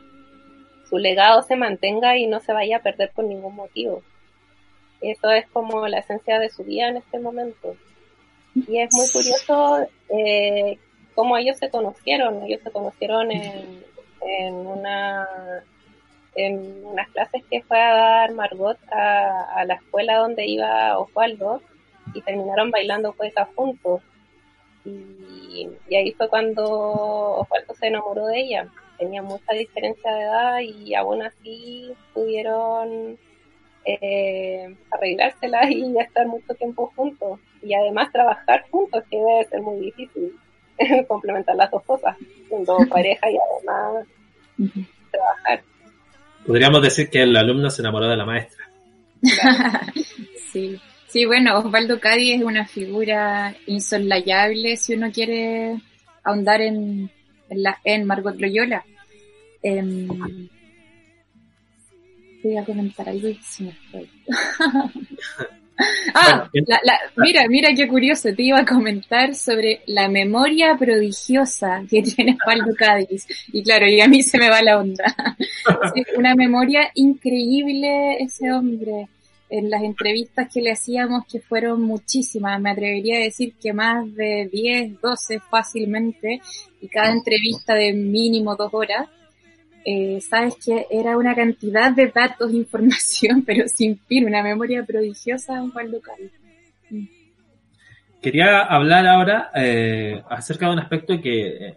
su 0.88 0.98
legado 0.98 1.42
se 1.42 1.56
mantenga 1.56 2.16
y 2.16 2.26
no 2.26 2.40
se 2.40 2.52
vaya 2.52 2.78
a 2.78 2.82
perder 2.82 3.10
por 3.14 3.24
ningún 3.24 3.54
motivo. 3.54 4.02
Eso 5.00 5.30
es 5.30 5.46
como 5.48 5.86
la 5.88 5.98
esencia 5.98 6.38
de 6.38 6.50
su 6.50 6.64
vida 6.64 6.88
en 6.88 6.96
este 6.98 7.18
momento. 7.18 7.76
Y 8.54 8.78
es 8.78 8.94
muy 8.94 9.10
curioso 9.10 9.86
eh, 10.08 10.78
cómo 11.14 11.36
ellos 11.36 11.58
se 11.58 11.70
conocieron. 11.70 12.42
Ellos 12.42 12.60
se 12.62 12.70
conocieron 12.70 13.30
en, 13.30 14.54
una 14.54 15.26
en 16.34 16.84
unas 16.84 17.08
clases 17.10 17.44
que 17.48 17.62
fue 17.62 17.80
a 17.80 17.94
dar 17.94 18.32
Margot 18.32 18.78
a, 18.90 19.64
la 19.66 19.74
escuela 19.74 20.16
donde 20.16 20.46
iba 20.46 20.98
Osvaldo 20.98 21.62
y 22.12 22.20
terminaron 22.22 22.70
bailando 22.70 23.12
poetas 23.12 23.48
juntos. 23.54 24.02
Y, 24.84 25.68
y, 25.88 25.94
ahí 25.94 26.12
fue 26.12 26.28
cuando 26.28 26.64
Osvaldo 26.64 27.74
se 27.74 27.86
enamoró 27.86 28.26
de 28.26 28.40
ella. 28.40 28.68
Tenía 28.98 29.22
mucha 29.22 29.54
diferencia 29.54 30.12
de 30.12 30.22
edad 30.22 30.60
y 30.60 30.94
aún 30.94 31.22
así 31.22 31.92
pudieron 32.12 33.18
eh, 33.84 34.76
arreglárselas 34.90 35.70
y 35.70 35.98
estar 35.98 36.26
mucho 36.26 36.54
tiempo 36.54 36.92
juntos. 36.94 37.40
Y 37.62 37.74
además 37.74 38.12
trabajar 38.12 38.64
juntos, 38.70 39.04
que 39.10 39.16
debe 39.16 39.44
ser 39.44 39.62
muy 39.62 39.80
difícil 39.80 40.34
complementar 41.08 41.56
las 41.56 41.70
dos 41.70 41.82
cosas, 41.84 42.16
siendo 42.48 42.76
pareja 42.90 43.30
y 43.30 43.36
además 43.36 44.06
uh 44.58 44.62
-huh. 44.62 44.86
trabajar. 45.10 45.62
Podríamos 46.46 46.82
decir 46.82 47.08
que 47.08 47.22
el 47.22 47.36
alumno 47.36 47.70
se 47.70 47.82
enamoró 47.82 48.08
de 48.08 48.16
la 48.16 48.24
maestra. 48.26 48.64
sí, 50.52 50.78
Sí, 51.14 51.26
bueno, 51.26 51.56
Osvaldo 51.60 52.00
Cádiz 52.00 52.40
es 52.40 52.42
una 52.42 52.66
figura 52.66 53.54
insoslayable 53.66 54.76
si 54.76 54.94
uno 54.94 55.12
quiere 55.12 55.80
ahondar 56.24 56.60
en, 56.60 57.08
en, 57.48 57.62
la, 57.62 57.78
en 57.84 58.04
Margot 58.04 58.34
Loyola. 58.36 58.84
Em, 59.62 60.08
voy 62.42 62.56
a 62.56 62.64
comentar 62.64 63.08
algo 63.08 63.28
y 63.28 63.36
se 63.44 63.62
me 63.62 63.72
fue. 63.92 64.08
Ah, 66.14 66.48
Bueno, 66.52 66.66
la- 66.68 66.80
la- 66.84 67.00
mira, 67.16 67.46
mira 67.48 67.74
qué 67.74 67.88
curioso, 67.88 68.28
te 68.34 68.42
iba 68.42 68.60
a 68.60 68.64
comentar 68.64 69.34
sobre 69.34 69.80
la 69.86 70.08
memoria 70.08 70.76
prodigiosa 70.78 71.82
que 71.88 72.02
tiene 72.16 72.36
Osvaldo 72.40 72.74
Cádiz. 72.76 73.26
Y 73.52 73.62
claro, 73.62 73.86
y 73.88 74.00
a 74.00 74.08
mí 74.08 74.22
se 74.22 74.38
me 74.38 74.48
va 74.50 74.62
la 74.62 74.78
onda. 74.78 75.04
Sí, 75.94 76.02
una 76.16 76.34
memoria 76.34 76.90
increíble 76.94 78.16
ese 78.22 78.52
hombre. 78.52 79.08
En 79.50 79.70
las 79.70 79.82
entrevistas 79.82 80.48
que 80.52 80.60
le 80.60 80.72
hacíamos, 80.72 81.24
que 81.30 81.38
fueron 81.38 81.82
muchísimas, 81.82 82.60
me 82.60 82.70
atrevería 82.70 83.16
a 83.18 83.20
decir 83.20 83.54
que 83.62 83.72
más 83.72 84.12
de 84.14 84.48
10, 84.50 85.00
12 85.00 85.38
fácilmente, 85.50 86.40
y 86.80 86.88
cada 86.88 87.12
entrevista 87.12 87.74
de 87.74 87.92
mínimo 87.92 88.56
dos 88.56 88.72
horas, 88.72 89.06
eh, 89.84 90.20
sabes 90.20 90.56
que 90.64 90.86
era 90.90 91.16
una 91.16 91.34
cantidad 91.34 91.92
de 91.92 92.08
datos, 92.08 92.52
información, 92.54 93.42
pero 93.42 93.68
sin 93.68 93.98
fin, 93.98 94.26
una 94.26 94.42
memoria 94.42 94.84
prodigiosa 94.84 95.56
en 95.56 95.70
Juan 95.70 95.92
Local. 95.92 96.30
Quería 98.22 98.60
hablar 98.62 99.06
ahora 99.06 99.50
eh, 99.54 100.22
acerca 100.30 100.66
de 100.66 100.72
un 100.72 100.78
aspecto 100.78 101.20
que 101.20 101.46
eh, 101.46 101.76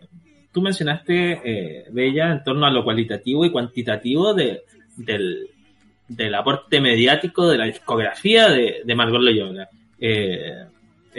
tú 0.53 0.61
mencionaste, 0.61 1.41
eh, 1.43 1.85
Bella, 1.91 2.31
en 2.31 2.43
torno 2.43 2.65
a 2.65 2.71
lo 2.71 2.85
cualitativo 2.85 3.43
y 3.43 3.51
cuantitativo 3.51 4.33
de, 4.33 4.61
del, 4.95 5.49
del 6.07 6.35
aporte 6.35 6.79
mediático 6.79 7.49
de 7.49 7.57
la 7.57 7.65
discografía 7.65 8.47
de, 8.47 8.81
de 8.85 8.95
Margot 8.95 9.21
Loyola. 9.21 9.67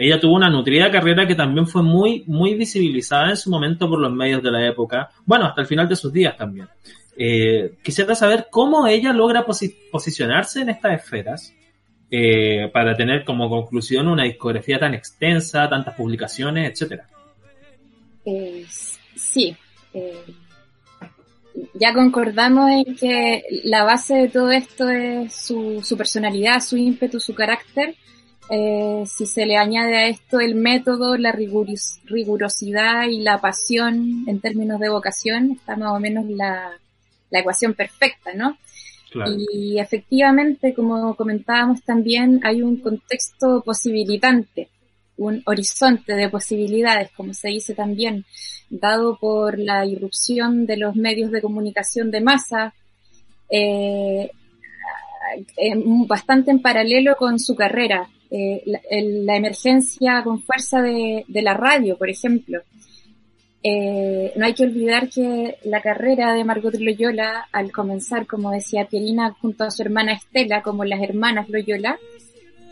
Ella 0.01 0.17
tuvo 0.17 0.35
una 0.35 0.49
nutrida 0.49 0.89
carrera 0.89 1.27
que 1.27 1.35
también 1.35 1.67
fue 1.67 1.83
muy, 1.83 2.23
muy 2.25 2.55
visibilizada 2.55 3.31
en 3.31 3.35
su 3.35 3.49
momento 3.49 3.89
por 3.89 3.99
los 3.99 4.13
medios 4.13 4.41
de 4.41 4.49
la 4.49 4.65
época, 4.65 5.09
bueno, 5.25 5.45
hasta 5.45 5.59
el 5.59 5.67
final 5.67 5.89
de 5.89 5.97
sus 5.97 6.13
días 6.13 6.37
también. 6.37 6.69
Eh, 7.17 7.73
quisiera 7.83 8.15
saber 8.15 8.47
cómo 8.49 8.87
ella 8.87 9.11
logra 9.11 9.45
posi- 9.45 9.75
posicionarse 9.91 10.61
en 10.61 10.69
estas 10.69 10.93
esferas 10.93 11.53
eh, 12.09 12.69
para 12.71 12.95
tener 12.95 13.25
como 13.25 13.49
conclusión 13.49 14.07
una 14.07 14.23
discografía 14.23 14.79
tan 14.79 14.93
extensa, 14.93 15.67
tantas 15.67 15.95
publicaciones, 15.95 16.71
etcétera. 16.71 17.05
Eh, 18.25 18.65
sí, 19.15 19.53
eh, 19.93 20.23
ya 21.73 21.93
concordamos 21.93 22.71
en 22.71 22.95
que 22.95 23.43
la 23.65 23.83
base 23.83 24.15
de 24.15 24.29
todo 24.29 24.49
esto 24.51 24.87
es 24.89 25.35
su, 25.35 25.81
su 25.83 25.97
personalidad, 25.97 26.61
su 26.61 26.77
ímpetu, 26.77 27.19
su 27.19 27.35
carácter. 27.35 27.95
Eh, 28.51 29.03
si 29.05 29.27
se 29.27 29.45
le 29.45 29.57
añade 29.57 29.95
a 29.95 30.07
esto 30.07 30.39
el 30.39 30.55
método, 30.55 31.17
la 31.17 31.31
riguros- 31.31 31.99
rigurosidad 32.05 33.07
y 33.07 33.21
la 33.21 33.39
pasión 33.39 34.23
en 34.27 34.39
términos 34.39 34.79
de 34.79 34.89
vocación, 34.89 35.51
está 35.51 35.75
más 35.75 35.91
o 35.91 35.99
menos 35.99 36.25
la, 36.25 36.71
la 37.29 37.39
ecuación 37.39 37.75
perfecta, 37.75 38.33
¿no? 38.33 38.57
Claro. 39.11 39.31
Y 39.53 39.79
efectivamente, 39.79 40.73
como 40.73 41.15
comentábamos 41.15 41.83
también, 41.83 42.41
hay 42.43 42.61
un 42.63 42.77
contexto 42.77 43.61
posibilitante, 43.63 44.69
un 45.17 45.41
horizonte 45.45 46.13
de 46.13 46.29
posibilidades, 46.29 47.11
como 47.15 47.33
se 47.33 47.49
dice 47.49 47.75
también, 47.75 48.25
dado 48.69 49.17
por 49.17 49.59
la 49.59 49.85
irrupción 49.85 50.65
de 50.65 50.77
los 50.77 50.95
medios 50.95 51.31
de 51.31 51.41
comunicación 51.41 52.09
de 52.09 52.21
masa, 52.21 52.73
eh, 53.49 54.31
eh, 55.57 55.73
bastante 56.07 56.49
en 56.51 56.61
paralelo 56.61 57.15
con 57.15 57.39
su 57.39 57.55
carrera. 57.55 58.09
Eh, 58.31 58.61
la, 58.65 59.35
emergencia 59.35 60.21
con 60.23 60.41
fuerza 60.43 60.81
de, 60.81 61.25
la 61.27 61.53
radio, 61.53 61.97
por 61.97 62.09
ejemplo. 62.09 62.61
Eh, 63.63 64.31
no 64.35 64.45
hay 64.45 64.53
que 64.53 64.63
olvidar 64.63 65.09
que 65.09 65.57
la 65.63 65.81
carrera 65.81 66.33
de 66.33 66.43
Margot 66.43 66.75
Loyola, 66.75 67.47
al 67.51 67.71
comenzar, 67.71 68.27
como 68.27 68.51
decía 68.51 68.85
Pierina, 68.85 69.31
junto 69.41 69.63
a 69.63 69.71
su 69.71 69.81
hermana 69.81 70.13
Estela, 70.13 70.61
como 70.61 70.85
las 70.85 71.01
hermanas 71.01 71.49
Loyola, 71.49 71.97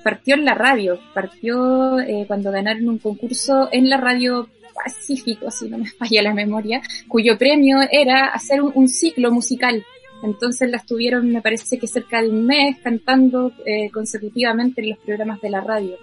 partió 0.03 0.35
en 0.35 0.45
la 0.45 0.53
radio, 0.53 0.99
partió 1.13 1.99
eh, 1.99 2.25
cuando 2.27 2.51
ganaron 2.51 2.87
un 2.87 2.99
concurso 2.99 3.67
en 3.71 3.89
la 3.89 3.97
radio 3.97 4.47
Pacífico, 4.73 5.49
si 5.49 5.67
no 5.69 5.79
me 5.79 5.89
falla 5.99 6.21
la 6.21 6.33
memoria, 6.33 6.81
cuyo 7.07 7.37
premio 7.37 7.79
era 7.91 8.27
hacer 8.27 8.61
un 8.61 8.87
ciclo 8.87 9.31
musical. 9.31 9.83
Entonces 10.24 10.70
la 10.70 10.78
estuvieron, 10.78 11.30
me 11.32 11.41
parece 11.41 11.78
que 11.78 11.88
cerca 11.88 12.22
de 12.22 12.30
un 12.30 12.45
mes, 12.45 12.78
cantando 12.80 13.51
eh, 13.65 13.89
consecutivamente 13.91 14.82
en 14.82 14.89
los 14.91 14.99
programas 14.99 15.41
de 15.41 15.49
la 15.49 15.61
radio. 15.61 15.97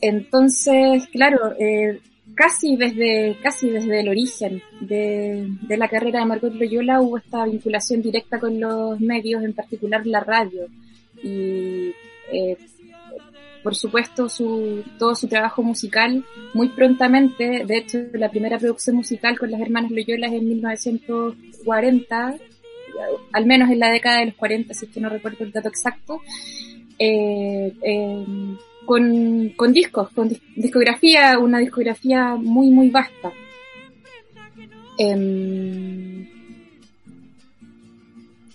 Entonces, 0.00 1.06
claro, 1.08 1.52
eh, 1.58 2.00
casi 2.34 2.76
desde 2.76 3.36
casi 3.42 3.68
desde 3.68 4.00
el 4.00 4.08
origen 4.08 4.62
de, 4.80 5.48
de, 5.62 5.76
la 5.76 5.88
carrera 5.88 6.20
de 6.20 6.26
Margot 6.26 6.54
Loyola 6.54 7.00
hubo 7.00 7.18
esta 7.18 7.44
vinculación 7.44 8.00
directa 8.00 8.38
con 8.38 8.60
los 8.60 9.00
medios, 9.00 9.42
en 9.42 9.52
particular 9.52 10.06
la 10.06 10.20
radio. 10.20 10.66
Y 11.22 11.92
eh, 12.32 12.56
por 13.62 13.74
supuesto 13.74 14.28
su, 14.28 14.82
todo 14.98 15.14
su 15.14 15.28
trabajo 15.28 15.62
musical 15.62 16.24
muy 16.54 16.68
prontamente, 16.70 17.64
de 17.66 17.76
hecho 17.76 17.98
la 18.14 18.30
primera 18.30 18.58
producción 18.58 18.96
musical 18.96 19.38
con 19.38 19.50
las 19.50 19.60
hermanas 19.60 19.90
Loyola 19.90 20.28
es 20.28 20.32
en 20.34 20.48
1940, 20.48 22.36
al 23.32 23.46
menos 23.46 23.70
en 23.70 23.78
la 23.78 23.90
década 23.90 24.20
de 24.20 24.26
los 24.26 24.34
40, 24.34 24.74
si 24.74 24.86
es 24.86 24.92
que 24.92 25.00
no 25.00 25.08
recuerdo 25.08 25.44
el 25.44 25.52
dato 25.52 25.68
exacto, 25.68 26.20
eh, 26.98 27.72
eh, 27.82 28.24
con, 28.84 29.48
con, 29.56 29.72
discos, 29.72 30.10
con 30.10 30.30
discografía, 30.56 31.38
una 31.38 31.58
discografía 31.58 32.34
muy, 32.36 32.70
muy 32.70 32.90
vasta. 32.90 33.32
Eh, 34.98 36.28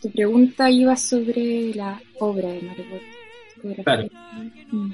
tu 0.02 0.12
pregunta 0.12 0.70
iba 0.70 0.96
sobre 0.96 1.74
la 1.74 2.00
obra 2.20 2.50
de 2.50 2.62
Margot. 2.62 3.84
Claro. 3.84 4.08
Mm. 4.72 4.92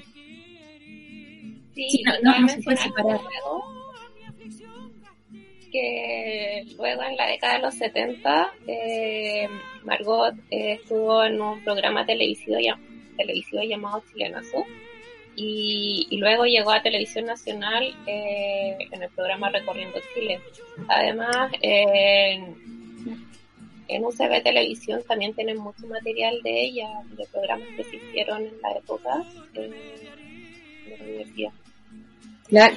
Sí, 1.75 1.89
Sí, 1.89 2.03
no, 2.03 2.13
no, 2.31 2.39
no 2.39 2.47
se 2.47 2.61
puede 2.61 2.77
separar. 2.77 3.19
Que 5.71 6.65
luego 6.77 7.03
en 7.03 7.15
la 7.15 7.27
década 7.27 7.53
de 7.55 7.59
los 7.59 7.75
70 7.75 8.53
eh, 8.67 9.47
Margot 9.83 10.35
eh, 10.49 10.73
estuvo 10.73 11.23
en 11.23 11.41
un 11.41 11.63
programa 11.63 12.05
televisivo, 12.05 12.57
televisivo 13.17 13.63
llamado 13.63 14.03
Chilenazo 14.11 14.65
y, 15.35 16.07
y, 16.09 16.17
luego 16.17 16.45
llegó 16.45 16.71
a 16.71 16.81
Televisión 16.81 17.25
Nacional 17.25 17.95
eh, 18.05 18.77
en 18.91 19.01
el 19.01 19.09
programa 19.11 19.49
Recorriendo 19.49 19.97
Chile. 20.13 20.41
Además, 20.89 21.53
en, 21.61 22.53
en 23.87 24.05
UCB 24.05 24.43
Televisión 24.43 25.01
también 25.07 25.33
tienen 25.33 25.57
mucho 25.57 25.87
material 25.87 26.41
de 26.43 26.63
ella, 26.65 26.89
de 27.11 27.25
programas 27.27 27.67
que 27.77 27.83
se 27.85 27.95
hicieron 27.95 28.41
en 28.41 28.61
la 28.61 28.71
época 28.73 29.23
de 29.53 29.69
la 29.69 31.03
universidad. 31.03 31.51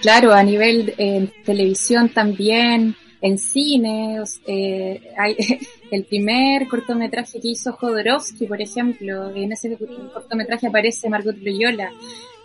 Claro, 0.01 0.33
a 0.33 0.43
nivel 0.45 0.95
en 0.99 1.33
televisión 1.45 2.09
también, 2.09 2.95
en 3.21 3.39
cine, 3.39 4.23
eh, 4.47 5.01
hay 5.19 5.37
el 5.91 6.05
primer 6.05 6.69
cortometraje 6.69 7.41
que 7.41 7.49
hizo 7.49 7.73
Jodorowsky, 7.73 8.47
por 8.47 8.63
ejemplo, 8.63 9.35
en 9.35 9.51
ese 9.51 9.77
cortometraje 10.13 10.69
aparece 10.69 11.09
Margot 11.09 11.37
Loyola 11.39 11.91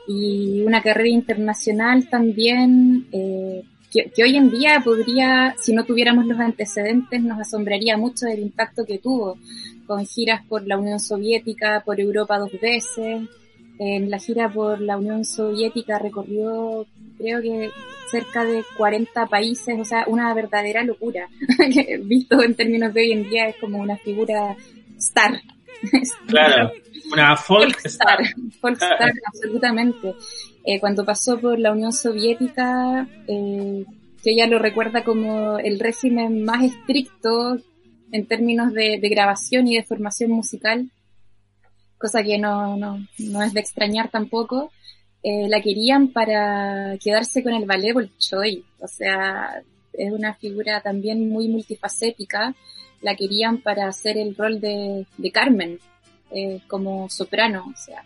y 0.08 0.62
una 0.62 0.82
carrera 0.82 1.10
internacional 1.10 2.10
también 2.10 3.08
eh, 3.12 3.62
que, 3.92 4.10
que, 4.10 4.24
hoy 4.24 4.36
en 4.36 4.50
día 4.50 4.82
podría, 4.84 5.54
si 5.62 5.74
no 5.74 5.84
tuviéramos 5.84 6.26
los 6.26 6.40
antecedentes, 6.40 7.22
nos 7.22 7.40
asombraría 7.40 7.96
mucho 7.96 8.26
del 8.26 8.40
impacto 8.40 8.86
que 8.86 8.98
tuvo 8.98 9.38
con 9.86 10.06
giras 10.06 10.44
por 10.48 10.66
la 10.66 10.80
Unión 10.80 11.00
Soviética, 11.00 11.84
por 11.86 12.00
Europa 12.00 12.40
dos 12.40 12.52
veces. 12.60 13.22
En 13.80 14.12
la 14.12 14.20
gira 14.20 14.50
por 14.50 14.82
la 14.82 14.98
Unión 14.98 15.24
Soviética 15.24 15.98
recorrió 15.98 16.86
creo 17.18 17.42
que 17.42 17.70
cerca 18.10 18.44
de 18.44 18.64
40 18.78 19.28
países, 19.28 19.80
o 19.80 19.86
sea, 19.86 20.04
una 20.08 20.34
verdadera 20.34 20.84
locura. 20.84 21.28
Visto 22.04 22.42
en 22.42 22.56
términos 22.56 22.94
de 22.94 23.02
hoy 23.02 23.12
en 23.12 23.30
día 23.30 23.48
es 23.48 23.56
como 23.58 23.78
una 23.80 23.98
figura 23.98 24.56
star. 24.98 25.40
Claro, 26.28 26.72
una 27.14 27.38
folk, 27.38 27.72
folk 27.72 27.86
star. 27.86 28.20
Folk 28.60 28.82
star, 28.82 29.14
absolutamente. 29.28 30.14
Eh, 30.66 30.80
cuando 30.80 31.06
pasó 31.06 31.40
por 31.40 31.58
la 31.58 31.72
Unión 31.72 31.94
Soviética, 31.94 33.08
eh, 33.28 33.86
que 34.22 34.32
ella 34.32 34.48
lo 34.48 34.60
recuerda 34.60 35.04
como 35.04 35.58
el 35.58 35.80
régimen 35.80 36.44
más 36.44 36.64
estricto 36.64 37.58
en 38.12 38.26
términos 38.26 38.74
de, 38.74 39.00
de 39.02 39.10
grabación 39.10 39.68
y 39.68 39.78
de 39.78 39.84
formación 39.84 40.32
musical, 40.32 40.90
cosa 42.00 42.24
que 42.24 42.38
no, 42.38 42.78
no, 42.78 43.06
no 43.20 43.44
es 43.44 43.54
de 43.54 43.60
extrañar 43.60 44.10
tampoco. 44.10 44.72
Eh, 45.22 45.50
la 45.50 45.62
querían 45.62 46.08
para 46.08 46.98
quedarse 46.98 47.44
con 47.44 47.54
el 47.54 47.66
ballet 47.66 47.94
Bolshoi, 47.94 48.64
o 48.80 48.88
sea, 48.88 49.62
es 49.92 50.12
una 50.14 50.34
figura 50.34 50.80
también 50.80 51.30
muy 51.30 51.50
multifacética, 51.50 52.56
la 53.02 53.16
querían 53.16 53.58
para 53.58 53.88
hacer 53.88 54.18
el 54.18 54.34
rol 54.34 54.62
de, 54.62 55.06
de 55.18 55.32
Carmen, 55.32 55.78
eh, 56.32 56.62
como 56.68 57.10
soprano, 57.10 57.66
o 57.74 57.78
sea. 57.78 58.04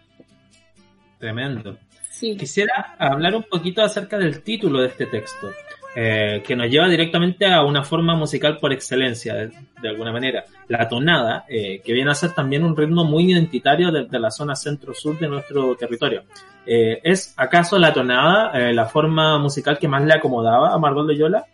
Tremendo. 1.20 1.78
Sí. 2.10 2.36
Quisiera 2.36 2.96
hablar 2.98 3.36
un 3.36 3.44
poquito 3.44 3.84
acerca 3.84 4.18
del 4.18 4.42
título 4.42 4.82
de 4.82 4.88
este 4.88 5.06
texto, 5.06 5.52
eh, 5.96 6.42
que 6.44 6.56
nos 6.56 6.70
lleva 6.70 6.88
directamente 6.88 7.46
a 7.46 7.64
una 7.64 7.84
forma 7.84 8.16
musical 8.16 8.58
por 8.58 8.74
excelencia, 8.74 9.36
de, 9.36 9.52
de 9.80 9.90
alguna 9.90 10.12
manera. 10.12 10.44
La 10.68 10.88
tonada, 10.88 11.46
eh, 11.48 11.82
que 11.86 11.94
viene 11.94 12.10
a 12.10 12.16
ser 12.16 12.34
también 12.34 12.64
un 12.64 12.76
ritmo 12.76 13.04
muy 13.04 13.32
identitario 13.32 13.92
de, 13.92 14.06
de 14.06 14.20
la 14.20 14.32
zona 14.32 14.56
centro-sur 14.56 15.20
de 15.20 15.28
nuestro 15.28 15.76
territorio. 15.76 16.24
Eh, 16.66 17.00
¿Es 17.04 17.36
acaso 17.38 17.78
la 17.78 17.94
tonada 17.94 18.72
la 18.72 18.86
forma 18.86 19.38
musical 19.38 19.78
que 19.78 19.88
más 19.88 20.04
le 20.04 20.14
acomodaba 20.14 20.74
a 20.74 20.80
Margot 20.80 21.06
Loyola? 21.06 21.46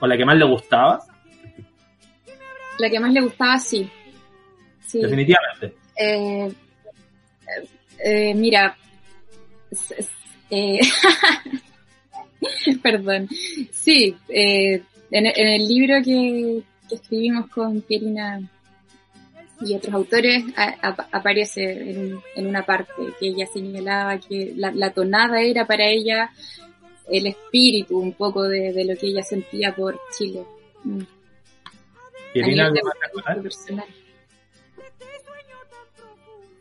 ¿O 0.00 0.06
la 0.06 0.16
que 0.16 0.24
más 0.24 0.36
le 0.36 0.46
gustaba? 0.46 1.00
La 2.78 2.88
que 2.88 3.00
más 3.00 3.12
le 3.12 3.20
gustaba, 3.20 3.58
sí. 3.58 3.90
Sí. 4.80 5.00
Definitivamente. 5.00 5.74
Mira, 8.34 8.76
perdón. 12.82 13.28
Sí, 13.72 14.16
eh, 14.28 14.82
en, 15.10 15.26
en 15.26 15.46
el 15.48 15.66
libro 15.66 15.96
que, 16.04 16.62
que 16.88 16.94
escribimos 16.96 17.48
con 17.50 17.80
Pierina 17.82 18.40
y 19.60 19.74
otros 19.74 19.94
autores 19.94 20.44
a- 20.56 20.76
a- 20.88 21.08
aparece 21.12 21.62
en, 21.90 22.20
en 22.34 22.46
una 22.46 22.64
parte 22.66 22.92
que 23.18 23.28
ella 23.28 23.46
señalaba 23.46 24.18
que 24.18 24.52
la, 24.56 24.70
la 24.72 24.90
tonada 24.92 25.40
era 25.40 25.66
para 25.66 25.86
ella 25.88 26.30
el 27.10 27.26
espíritu 27.28 27.98
un 27.98 28.12
poco 28.12 28.42
de, 28.42 28.72
de 28.72 28.84
lo 28.84 28.96
que 28.98 29.06
ella 29.06 29.22
sentía 29.22 29.74
por 29.74 29.98
Chile. 30.16 30.42
Mm. 30.84 31.00
Irina, 32.34 32.66
A 32.66 32.70
nivel 32.70 32.82
¿algo 33.02 33.22
más 33.26 33.38
personal. 33.38 33.86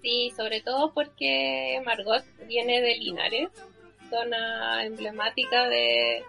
Sí, 0.01 0.31
sobre 0.37 0.61
todo 0.61 0.93
porque 0.93 1.81
Margot 1.83 2.23
viene 2.47 2.79
de 2.79 2.95
Linares, 2.95 3.49
zona 4.09 4.83
emblemática 4.85 5.67
de, 5.69 6.23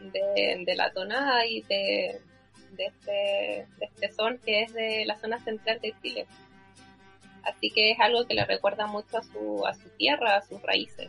de, 0.00 0.62
de 0.64 0.74
la 0.76 0.90
tonada 0.92 1.46
y 1.46 1.62
de, 1.62 2.20
de, 2.72 2.84
este, 2.86 3.66
de 3.78 3.86
este 3.86 4.12
son 4.12 4.38
que 4.44 4.62
es 4.62 4.72
de 4.74 5.04
la 5.06 5.16
zona 5.16 5.38
central 5.40 5.78
de 5.82 5.94
Chile. 6.02 6.26
Así 7.44 7.70
que 7.70 7.92
es 7.92 8.00
algo 8.00 8.26
que 8.26 8.34
le 8.34 8.44
recuerda 8.44 8.86
mucho 8.86 9.18
a 9.18 9.22
su, 9.22 9.64
a 9.66 9.74
su 9.74 9.88
tierra, 9.96 10.36
a 10.36 10.42
sus 10.42 10.60
raíces. 10.62 11.08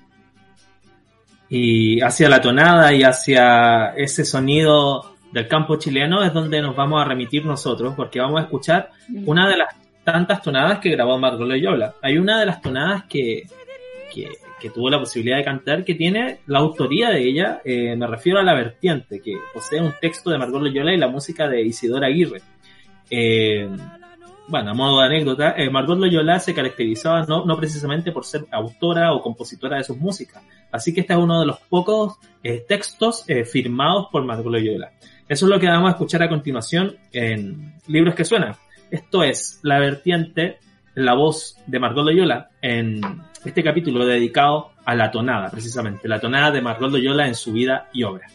y 1.49 2.01
hacia 2.01 2.27
la 2.29 2.41
tonada 2.41 2.93
y 2.93 3.03
hacia 3.03 3.93
ese 3.95 4.25
sonido 4.25 5.15
del 5.31 5.47
campo 5.47 5.77
chileno 5.77 6.23
es 6.23 6.33
donde 6.33 6.61
nos 6.61 6.75
vamos 6.75 7.01
a 7.01 7.05
remitir 7.05 7.45
nosotros, 7.45 7.93
porque 7.95 8.19
vamos 8.19 8.39
a 8.39 8.43
escuchar 8.43 8.91
Mm. 9.09 9.27
una 9.27 9.47
de 9.49 9.57
las 9.57 9.73
tantas 10.03 10.41
tonadas 10.41 10.79
que 10.79 10.89
grabó 10.91 11.17
Margot 11.17 11.47
Loyola. 11.47 11.95
Hay 12.01 12.17
una 12.17 12.39
de 12.39 12.45
las 12.45 12.61
tonadas 12.61 13.03
que, 13.05 13.43
que, 14.13 14.29
que 14.59 14.69
tuvo 14.69 14.89
la 14.89 14.99
posibilidad 14.99 15.37
de 15.37 15.43
cantar 15.43 15.85
que 15.85 15.95
tiene 15.95 16.39
la 16.47 16.59
autoría 16.59 17.09
de 17.09 17.21
ella, 17.21 17.61
eh, 17.63 17.95
me 17.95 18.07
refiero 18.07 18.39
a 18.39 18.43
La 18.43 18.53
Vertiente, 18.53 19.21
que 19.21 19.33
posee 19.53 19.81
un 19.81 19.93
texto 20.01 20.29
de 20.29 20.37
Margot 20.37 20.61
Loyola 20.61 20.93
y 20.93 20.97
la 20.97 21.07
música 21.07 21.47
de 21.47 21.61
Isidora 21.61 22.07
Aguirre. 22.07 22.41
Eh, 23.09 23.69
bueno, 24.47 24.71
a 24.71 24.73
modo 24.73 24.99
de 25.01 25.07
anécdota, 25.07 25.55
eh, 25.57 25.69
Margot 25.69 25.97
Loyola 25.97 26.39
se 26.39 26.53
caracterizaba 26.53 27.25
no, 27.25 27.45
no 27.45 27.57
precisamente 27.57 28.13
por 28.13 28.23
ser 28.23 28.45
autora 28.51 29.13
o 29.13 29.21
compositora 29.21 29.77
de 29.77 29.83
sus 29.83 29.97
músicas, 29.97 30.41
así 30.71 30.93
que 30.93 31.01
este 31.01 31.13
es 31.13 31.19
uno 31.19 31.41
de 31.41 31.45
los 31.45 31.59
pocos 31.59 32.15
eh, 32.43 32.63
textos 32.67 33.25
eh, 33.27 33.43
firmados 33.43 34.07
por 34.09 34.23
Margot 34.23 34.51
Loyola. 34.51 34.91
Eso 35.27 35.45
es 35.45 35.49
lo 35.49 35.59
que 35.59 35.67
vamos 35.67 35.89
a 35.89 35.91
escuchar 35.91 36.23
a 36.23 36.29
continuación 36.29 36.95
en 37.11 37.73
Libros 37.87 38.15
que 38.15 38.23
Suenan. 38.23 38.55
Esto 38.89 39.21
es 39.21 39.59
La 39.63 39.79
Vertiente, 39.79 40.59
la 40.95 41.13
voz 41.13 41.57
de 41.67 41.79
Margot 41.79 42.05
Loyola 42.05 42.49
en 42.61 43.01
este 43.45 43.63
capítulo 43.63 44.05
dedicado 44.05 44.71
a 44.85 44.95
la 44.95 45.11
tonada, 45.11 45.49
precisamente, 45.49 46.07
la 46.07 46.19
tonada 46.19 46.51
de 46.51 46.61
Margot 46.61 46.91
Loyola 46.91 47.27
en 47.27 47.35
su 47.35 47.53
vida 47.53 47.89
y 47.93 48.03
obra. 48.03 48.27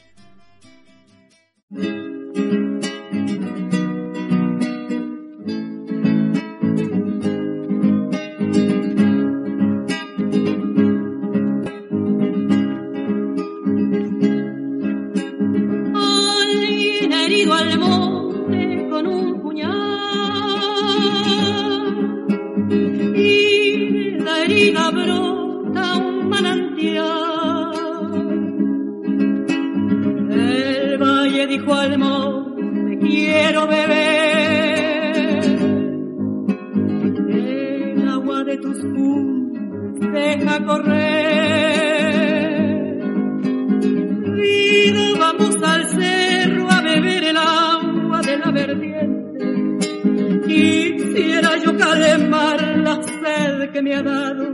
Quisiera 50.47 51.57
yo 51.65 51.77
calmar 51.77 52.79
la 52.79 53.03
sed 53.03 53.71
que 53.73 53.83
me 53.83 53.95
ha 53.95 54.03
dado 54.03 54.45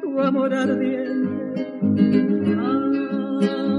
tu 0.00 0.20
amor 0.20 0.54
ardiente. 0.54 1.64
Ay, 2.60 3.69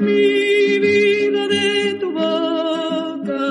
Vivida 0.00 1.46
de 1.46 1.94
tu 2.00 2.12
boca. 2.12 3.42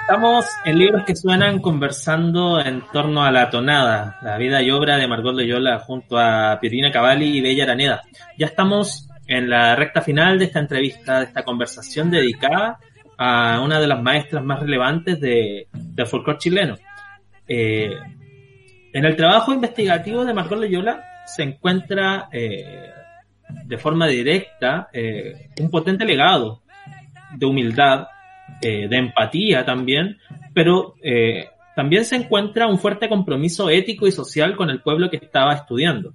Estamos 0.00 0.46
en 0.64 0.78
libros 0.78 1.04
que 1.06 1.14
suenan 1.14 1.60
conversando 1.60 2.60
en 2.60 2.82
torno 2.92 3.22
a 3.22 3.30
la 3.30 3.50
tonada, 3.50 4.18
la 4.22 4.36
vida 4.36 4.60
y 4.60 4.72
obra 4.72 4.96
de 4.96 5.06
Margot 5.06 5.32
Loyola 5.32 5.78
junto 5.78 6.18
a 6.18 6.58
Pirina 6.60 6.90
Cavalli 6.90 7.38
y 7.38 7.40
Bella 7.40 7.62
Araneda. 7.62 8.02
Ya 8.36 8.46
estamos 8.46 9.08
en 9.28 9.48
la 9.48 9.76
recta 9.76 10.02
final 10.02 10.40
de 10.40 10.46
esta 10.46 10.58
entrevista, 10.58 11.20
de 11.20 11.26
esta 11.26 11.44
conversación 11.44 12.10
dedicada 12.10 12.80
a 13.22 13.60
una 13.60 13.78
de 13.78 13.86
las 13.86 14.02
maestras 14.02 14.42
más 14.42 14.60
relevantes 14.60 15.20
de, 15.20 15.68
del 15.74 16.06
folclore 16.06 16.38
chileno. 16.38 16.78
Eh, 17.46 17.94
en 18.94 19.04
el 19.04 19.14
trabajo 19.14 19.52
investigativo 19.52 20.24
de 20.24 20.32
Margot 20.32 20.58
Loyola 20.58 21.04
se 21.26 21.42
encuentra 21.42 22.30
eh, 22.32 22.90
de 23.66 23.76
forma 23.76 24.06
directa 24.06 24.88
eh, 24.90 25.50
un 25.60 25.70
potente 25.70 26.06
legado 26.06 26.62
de 27.36 27.44
humildad, 27.44 28.06
de 28.62 28.88
empatía 28.90 29.64
también, 29.64 30.18
pero 30.52 30.96
también 31.76 32.04
se 32.04 32.16
encuentra 32.16 32.66
un 32.66 32.78
fuerte 32.78 33.08
compromiso 33.08 33.70
ético 33.70 34.08
y 34.08 34.12
social 34.12 34.56
con 34.56 34.70
el 34.70 34.82
pueblo 34.82 35.08
que 35.08 35.18
estaba 35.18 35.54
estudiando. 35.54 36.12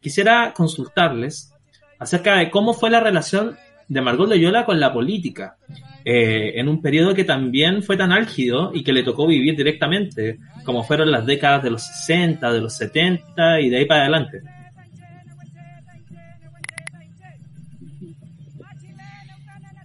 Quisiera 0.00 0.52
consultarles 0.54 1.52
acerca 1.98 2.36
de 2.36 2.50
cómo 2.50 2.72
fue 2.72 2.88
la 2.88 3.00
relación 3.00 3.58
de 3.88 4.00
Margot 4.00 4.28
Loyola 4.28 4.64
con 4.64 4.80
la 4.80 4.92
política, 4.92 5.56
eh, 6.04 6.52
en 6.56 6.68
un 6.68 6.80
periodo 6.82 7.14
que 7.14 7.24
también 7.24 7.82
fue 7.82 7.96
tan 7.96 8.12
álgido 8.12 8.72
y 8.74 8.82
que 8.82 8.92
le 8.92 9.02
tocó 9.02 9.26
vivir 9.26 9.56
directamente, 9.56 10.38
como 10.64 10.82
fueron 10.82 11.10
las 11.10 11.26
décadas 11.26 11.62
de 11.62 11.70
los 11.70 11.82
60, 11.82 12.52
de 12.52 12.60
los 12.60 12.76
70 12.76 13.60
y 13.60 13.70
de 13.70 13.78
ahí 13.78 13.84
para 13.84 14.02
adelante. 14.02 14.42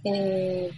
Eh, 0.04 0.70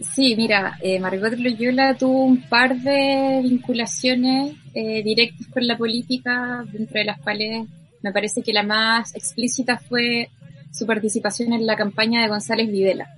sí, 0.00 0.34
mira, 0.36 0.78
eh, 0.80 0.98
Margot 0.98 1.34
Loyola 1.34 1.94
tuvo 1.94 2.24
un 2.24 2.42
par 2.42 2.76
de 2.76 3.40
vinculaciones 3.42 4.54
eh, 4.74 5.02
directas 5.02 5.46
con 5.48 5.66
la 5.66 5.76
política, 5.76 6.64
dentro 6.72 6.98
de 6.98 7.04
las 7.04 7.20
cuales 7.20 7.66
me 8.02 8.12
parece 8.12 8.42
que 8.42 8.52
la 8.52 8.62
más 8.62 9.14
explícita 9.14 9.78
fue 9.78 10.30
su 10.78 10.86
participación 10.86 11.52
en 11.52 11.66
la 11.66 11.76
campaña 11.76 12.22
de 12.22 12.28
González 12.28 12.70
Videla. 12.70 13.08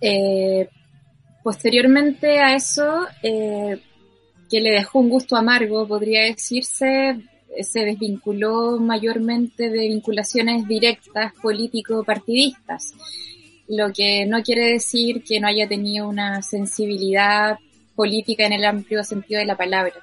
Eh, 0.00 0.68
posteriormente 1.42 2.40
a 2.40 2.54
eso, 2.54 3.06
eh, 3.22 3.80
que 4.50 4.60
le 4.60 4.70
dejó 4.70 5.00
un 5.00 5.10
gusto 5.10 5.36
amargo, 5.36 5.86
podría 5.86 6.22
decirse, 6.22 7.20
se 7.60 7.80
desvinculó 7.84 8.78
mayormente 8.78 9.70
de 9.70 9.88
vinculaciones 9.88 10.66
directas 10.66 11.32
político-partidistas, 11.42 12.94
lo 13.68 13.92
que 13.92 14.26
no 14.26 14.42
quiere 14.42 14.72
decir 14.72 15.22
que 15.24 15.40
no 15.40 15.48
haya 15.48 15.68
tenido 15.68 16.08
una 16.08 16.42
sensibilidad 16.42 17.58
política 17.94 18.46
en 18.46 18.52
el 18.52 18.64
amplio 18.64 19.02
sentido 19.02 19.40
de 19.40 19.46
la 19.46 19.56
palabra. 19.56 19.94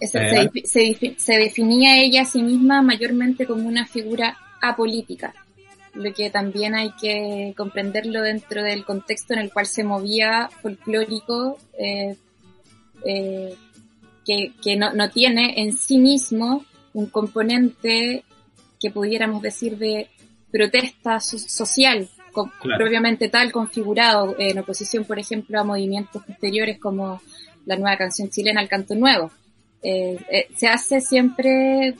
Eh. 0.00 0.06
se, 0.08 0.18
defi- 0.18 0.64
se 0.64 0.80
defi- 0.80 1.16
se 1.16 1.32
definía 1.38 1.98
ella 2.02 2.22
a 2.22 2.24
sí 2.26 2.42
misma 2.42 2.82
mayormente 2.82 3.46
como 3.46 3.66
una 3.68 3.86
figura 3.86 4.36
apolítica, 4.60 5.34
lo 5.94 6.12
que 6.12 6.28
también 6.30 6.74
hay 6.74 6.90
que 7.00 7.54
comprenderlo 7.56 8.20
dentro 8.22 8.62
del 8.62 8.84
contexto 8.84 9.32
en 9.34 9.40
el 9.40 9.52
cual 9.52 9.66
se 9.66 9.84
movía 9.84 10.48
folclórico, 10.62 11.58
eh, 11.78 12.16
eh, 13.04 13.54
que, 14.24 14.52
que 14.62 14.76
no, 14.76 14.92
no 14.92 15.08
tiene 15.10 15.60
en 15.62 15.76
sí 15.76 15.98
mismo 15.98 16.64
un 16.92 17.06
componente 17.06 18.24
que 18.80 18.90
pudiéramos 18.90 19.40
decir 19.42 19.78
de 19.78 20.08
protesta 20.50 21.20
so- 21.20 21.38
social, 21.38 22.08
co- 22.32 22.50
Claro. 22.60 22.78
propiamente 22.78 23.28
tal, 23.28 23.52
configurado 23.52 24.34
en 24.38 24.58
oposición, 24.58 25.04
por 25.04 25.18
ejemplo, 25.18 25.58
a 25.60 25.64
movimientos 25.64 26.22
posteriores 26.24 26.78
como 26.78 27.20
la 27.66 27.76
nueva 27.76 27.96
canción 27.96 28.28
chilena, 28.30 28.60
el 28.60 28.68
canto 28.68 28.94
nuevo. 28.94 29.30
Eh, 29.88 30.18
eh, 30.32 30.48
se 30.56 30.66
hace 30.66 31.00
siempre 31.00 31.94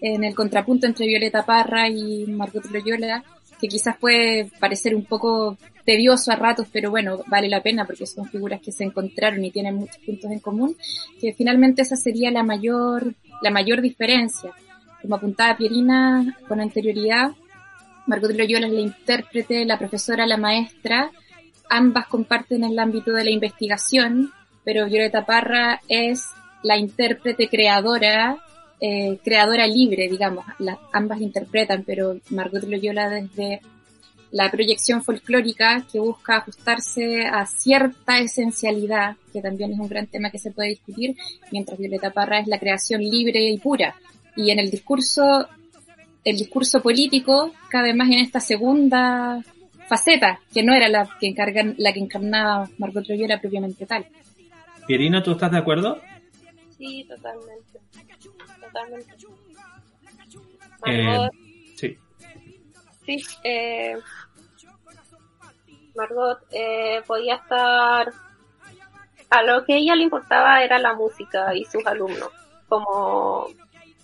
en 0.00 0.24
el 0.24 0.34
contrapunto 0.34 0.88
entre 0.88 1.06
Violeta 1.06 1.46
Parra 1.46 1.88
y 1.88 2.26
Margot 2.26 2.64
Loyola, 2.72 3.22
que 3.60 3.68
quizás 3.68 3.96
puede 3.98 4.50
parecer 4.58 4.96
un 4.96 5.04
poco 5.04 5.56
tedioso 5.84 6.32
a 6.32 6.36
ratos, 6.36 6.66
pero 6.72 6.90
bueno, 6.90 7.22
vale 7.28 7.48
la 7.48 7.62
pena 7.62 7.84
porque 7.84 8.04
son 8.04 8.28
figuras 8.28 8.60
que 8.60 8.72
se 8.72 8.82
encontraron 8.82 9.44
y 9.44 9.52
tienen 9.52 9.76
muchos 9.76 9.98
puntos 9.98 10.28
en 10.28 10.40
común, 10.40 10.76
que 11.20 11.32
finalmente 11.34 11.82
esa 11.82 11.94
sería 11.94 12.32
la 12.32 12.42
mayor, 12.42 13.14
la 13.42 13.52
mayor 13.52 13.80
diferencia. 13.80 14.50
Como 15.00 15.14
apuntaba 15.14 15.56
Pierina 15.56 16.36
con 16.48 16.60
anterioridad, 16.60 17.30
Margot 18.08 18.32
Loyola 18.32 18.66
es 18.66 18.72
la 18.72 18.80
intérprete, 18.80 19.64
la 19.64 19.78
profesora, 19.78 20.26
la 20.26 20.36
maestra, 20.36 21.12
ambas 21.70 22.08
comparten 22.08 22.64
el 22.64 22.76
ámbito 22.76 23.12
de 23.12 23.22
la 23.22 23.30
investigación, 23.30 24.32
pero 24.64 24.86
Violeta 24.86 25.24
Parra 25.24 25.80
es 25.88 26.24
la 26.64 26.76
intérprete 26.76 27.48
creadora, 27.48 28.36
eh, 28.80 29.18
creadora 29.22 29.66
libre, 29.66 30.08
digamos, 30.08 30.44
La- 30.58 30.78
ambas 30.92 31.20
interpretan, 31.20 31.84
pero 31.86 32.16
Margot 32.30 32.64
Loyola 32.64 33.08
desde 33.08 33.60
la 34.32 34.50
proyección 34.50 35.04
folclórica 35.04 35.86
que 35.92 36.00
busca 36.00 36.38
ajustarse 36.38 37.24
a 37.24 37.46
cierta 37.46 38.18
esencialidad, 38.18 39.14
que 39.32 39.40
también 39.40 39.72
es 39.72 39.78
un 39.78 39.88
gran 39.88 40.08
tema 40.08 40.30
que 40.30 40.40
se 40.40 40.50
puede 40.50 40.70
discutir, 40.70 41.14
mientras 41.52 41.78
Violeta 41.78 42.10
Parra 42.10 42.40
es 42.40 42.48
la 42.48 42.58
creación 42.58 43.00
libre 43.00 43.48
y 43.48 43.58
pura. 43.58 43.94
Y 44.34 44.50
en 44.50 44.58
el 44.58 44.72
discurso, 44.72 45.46
el 46.24 46.36
discurso 46.36 46.82
político 46.82 47.52
cabe 47.68 47.94
más 47.94 48.08
en 48.08 48.18
esta 48.18 48.40
segunda 48.40 49.40
faceta, 49.86 50.40
que 50.52 50.64
no 50.64 50.74
era 50.74 50.88
la 50.88 51.08
que 51.20 51.28
encargan, 51.28 51.74
la 51.78 51.92
que 51.92 52.00
encarnaba 52.00 52.68
Margot 52.78 53.06
Loyola 53.08 53.38
propiamente 53.40 53.86
tal. 53.86 54.04
Pierina, 54.88 55.22
¿tú 55.22 55.30
estás 55.32 55.52
de 55.52 55.58
acuerdo? 55.58 56.00
Sí, 56.84 57.04
totalmente. 57.04 57.80
Totalmente. 58.60 59.16
Eh, 60.86 61.02
Margot, 61.02 61.32
sí. 61.76 61.98
sí, 63.06 63.24
eh, 63.42 63.96
Margot 65.94 66.38
eh, 66.50 67.00
podía 67.06 67.36
estar... 67.36 68.12
A 69.30 69.42
lo 69.42 69.64
que 69.64 69.72
a 69.72 69.76
ella 69.78 69.94
le 69.94 70.02
importaba 70.02 70.62
era 70.62 70.78
la 70.78 70.92
música 70.92 71.54
y 71.54 71.64
sus 71.64 71.86
alumnos. 71.86 72.30
Como 72.68 73.46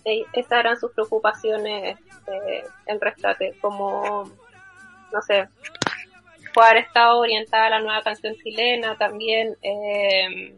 eh, 0.03 0.25
esas 0.33 0.59
eran 0.59 0.79
sus 0.79 0.91
preocupaciones 0.91 1.99
eh, 2.27 2.63
en 2.87 2.99
rescate. 2.99 3.55
Como, 3.61 4.23
no 5.13 5.21
sé, 5.21 5.47
poder 6.51 6.77
estar 6.77 7.09
orientada 7.09 7.67
a 7.67 7.69
la 7.69 7.79
nueva 7.79 8.01
canción 8.01 8.35
chilena 8.37 8.97
también. 8.97 9.55
eh, 9.61 10.57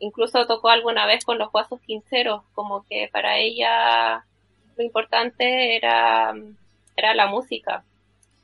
incluso 0.00 0.46
tocó 0.46 0.68
alguna 0.68 1.06
vez 1.06 1.24
con 1.24 1.38
los 1.38 1.50
guasos 1.50 1.80
quinceros, 1.80 2.42
como 2.54 2.84
que 2.88 3.08
para 3.12 3.38
ella 3.38 4.24
lo 4.76 4.84
importante 4.84 5.76
era, 5.76 6.34
era 6.96 7.14
la 7.14 7.26
música, 7.26 7.82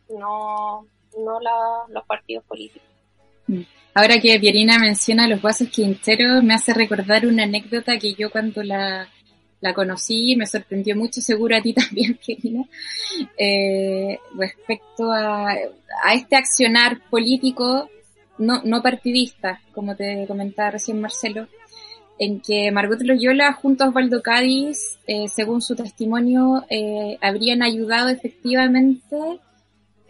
no, 0.08 0.86
no 1.18 1.40
la, 1.40 1.52
los 1.88 2.04
partidos 2.06 2.44
políticos. 2.44 2.88
Ahora 3.94 4.18
que 4.18 4.38
Pierina 4.40 4.78
menciona 4.78 5.28
los 5.28 5.40
vasos 5.40 5.68
quinteros, 5.68 6.42
me 6.42 6.54
hace 6.54 6.74
recordar 6.74 7.26
una 7.26 7.44
anécdota 7.44 7.98
que 7.98 8.14
yo 8.14 8.30
cuando 8.30 8.62
la, 8.62 9.08
la 9.60 9.74
conocí 9.74 10.34
me 10.36 10.46
sorprendió 10.46 10.96
mucho, 10.96 11.20
seguro 11.20 11.56
a 11.56 11.60
ti 11.60 11.72
también, 11.74 12.18
Pierina, 12.24 12.64
eh, 13.38 14.18
respecto 14.36 15.12
a, 15.12 15.52
a 15.52 16.14
este 16.14 16.36
accionar 16.36 17.00
político 17.08 17.88
no, 18.38 18.62
no 18.64 18.82
partidista, 18.82 19.60
como 19.72 19.96
te 19.96 20.26
comentaba 20.26 20.72
recién 20.72 21.00
Marcelo, 21.00 21.48
en 22.18 22.40
que 22.40 22.70
Margot 22.70 23.00
Loyola 23.02 23.52
junto 23.52 23.84
a 23.84 23.88
Osvaldo 23.88 24.22
Cádiz, 24.22 24.98
eh, 25.06 25.26
según 25.28 25.62
su 25.62 25.74
testimonio, 25.74 26.64
eh, 26.70 27.18
habrían 27.20 27.62
ayudado 27.62 28.08
efectivamente 28.08 29.16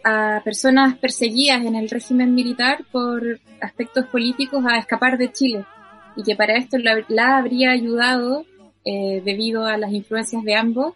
a 0.03 0.41
personas 0.43 0.97
perseguidas 0.99 1.65
en 1.65 1.75
el 1.75 1.89
régimen 1.89 2.35
militar 2.35 2.85
por 2.91 3.39
aspectos 3.59 4.05
políticos 4.05 4.63
a 4.67 4.77
escapar 4.77 5.17
de 5.17 5.31
Chile 5.31 5.65
y 6.15 6.21
que 6.21 6.35
para 6.35 6.57
esto 6.57 6.77
la, 6.77 7.03
la 7.07 7.37
habría 7.37 7.71
ayudado 7.71 8.45
eh, 8.85 9.21
debido 9.25 9.65
a 9.65 9.77
las 9.77 9.91
influencias 9.91 10.43
de 10.43 10.55
ambos 10.55 10.93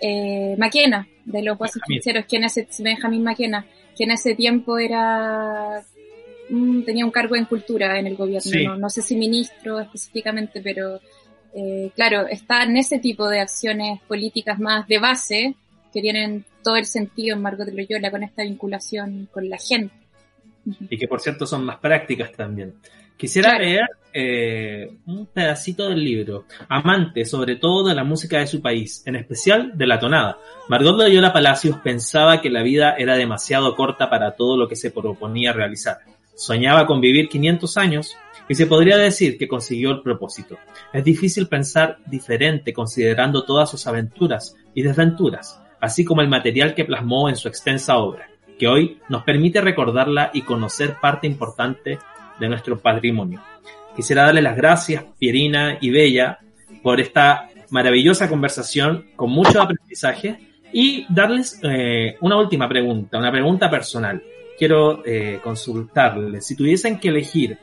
eh, 0.00 0.56
Maquena 0.58 1.06
de 1.24 1.42
los 1.42 1.56
guasos 1.56 1.80
en 1.88 2.44
ese 2.44 2.66
Benjamín 2.80 3.22
Maquena 3.22 3.66
que 3.96 4.04
en 4.04 4.10
ese 4.10 4.34
tiempo 4.34 4.78
era 4.78 5.80
tenía 6.84 7.04
un 7.04 7.10
cargo 7.10 7.36
en 7.36 7.44
cultura 7.44 7.98
en 7.98 8.06
el 8.06 8.16
gobierno 8.16 8.40
Sí. 8.50 8.64
no, 8.64 8.76
no 8.76 8.90
sé 8.90 9.02
si 9.02 9.16
ministro 9.16 9.78
específicamente 9.80 10.60
pero 10.62 11.00
eh, 11.54 11.90
claro 11.94 12.26
está 12.28 12.62
en 12.64 12.76
ese 12.76 12.98
tipo 12.98 13.28
de 13.28 13.40
acciones 13.40 14.00
políticas 14.08 14.58
más 14.58 14.86
de 14.88 14.98
base 14.98 15.54
que 15.92 16.00
tienen 16.00 16.44
todo 16.62 16.76
el 16.76 16.84
sentido 16.86 17.36
en 17.36 17.42
Margot 17.42 17.68
Loyola 17.68 18.10
con 18.10 18.22
esta 18.22 18.42
vinculación 18.42 19.28
con 19.32 19.48
la 19.48 19.58
gente. 19.58 19.94
y 20.88 20.96
que 20.98 21.08
por 21.08 21.20
cierto 21.20 21.46
son 21.46 21.64
más 21.64 21.78
prácticas 21.78 22.32
también. 22.32 22.74
Quisiera 23.16 23.50
Claro. 23.50 23.64
leer 23.64 23.86
eh, 24.12 24.90
un 25.06 25.26
pedacito 25.26 25.88
del 25.88 26.02
libro. 26.02 26.46
Amante, 26.68 27.24
sobre 27.26 27.56
todo, 27.56 27.86
de 27.88 27.94
la 27.94 28.02
música 28.02 28.38
de 28.38 28.46
su 28.46 28.60
país, 28.62 29.02
en 29.06 29.14
especial 29.16 29.72
de 29.76 29.86
la 29.86 29.98
tonada. 30.00 30.38
Margot 30.68 30.96
Loyola 30.96 31.32
Palacios 31.32 31.76
pensaba 31.84 32.40
que 32.40 32.48
la 32.50 32.62
vida 32.62 32.94
era 32.98 33.16
demasiado 33.16 33.76
corta 33.76 34.08
para 34.08 34.32
todo 34.36 34.56
lo 34.56 34.66
que 34.68 34.74
se 34.76 34.90
proponía 34.90 35.52
realizar. 35.52 35.98
Soñaba 36.40 36.86
con 36.86 37.02
vivir 37.02 37.28
500 37.28 37.76
años 37.76 38.16
y 38.48 38.54
se 38.54 38.64
podría 38.64 38.96
decir 38.96 39.36
que 39.36 39.46
consiguió 39.46 39.90
el 39.90 40.00
propósito. 40.00 40.56
Es 40.90 41.04
difícil 41.04 41.48
pensar 41.48 41.98
diferente 42.06 42.72
considerando 42.72 43.44
todas 43.44 43.70
sus 43.70 43.86
aventuras 43.86 44.56
y 44.74 44.80
desventuras, 44.80 45.60
así 45.82 46.02
como 46.02 46.22
el 46.22 46.28
material 46.28 46.74
que 46.74 46.86
plasmó 46.86 47.28
en 47.28 47.36
su 47.36 47.46
extensa 47.46 47.98
obra, 47.98 48.30
que 48.58 48.68
hoy 48.68 49.00
nos 49.10 49.22
permite 49.22 49.60
recordarla 49.60 50.30
y 50.32 50.40
conocer 50.40 50.96
parte 50.98 51.26
importante 51.26 51.98
de 52.38 52.48
nuestro 52.48 52.78
patrimonio. 52.78 53.42
Quisiera 53.94 54.24
darle 54.24 54.40
las 54.40 54.56
gracias, 54.56 55.04
Pierina 55.18 55.76
y 55.78 55.90
Bella, 55.90 56.38
por 56.82 57.02
esta 57.02 57.50
maravillosa 57.68 58.30
conversación 58.30 59.10
con 59.14 59.30
mucho 59.30 59.60
aprendizaje 59.60 60.38
y 60.72 61.04
darles 61.12 61.60
eh, 61.62 62.16
una 62.22 62.38
última 62.38 62.66
pregunta, 62.66 63.18
una 63.18 63.30
pregunta 63.30 63.70
personal. 63.70 64.22
Quiero 64.60 65.02
eh, 65.06 65.40
consultarles, 65.42 66.46
si 66.46 66.54
tuviesen 66.54 67.00
que 67.00 67.08
elegir 67.08 67.56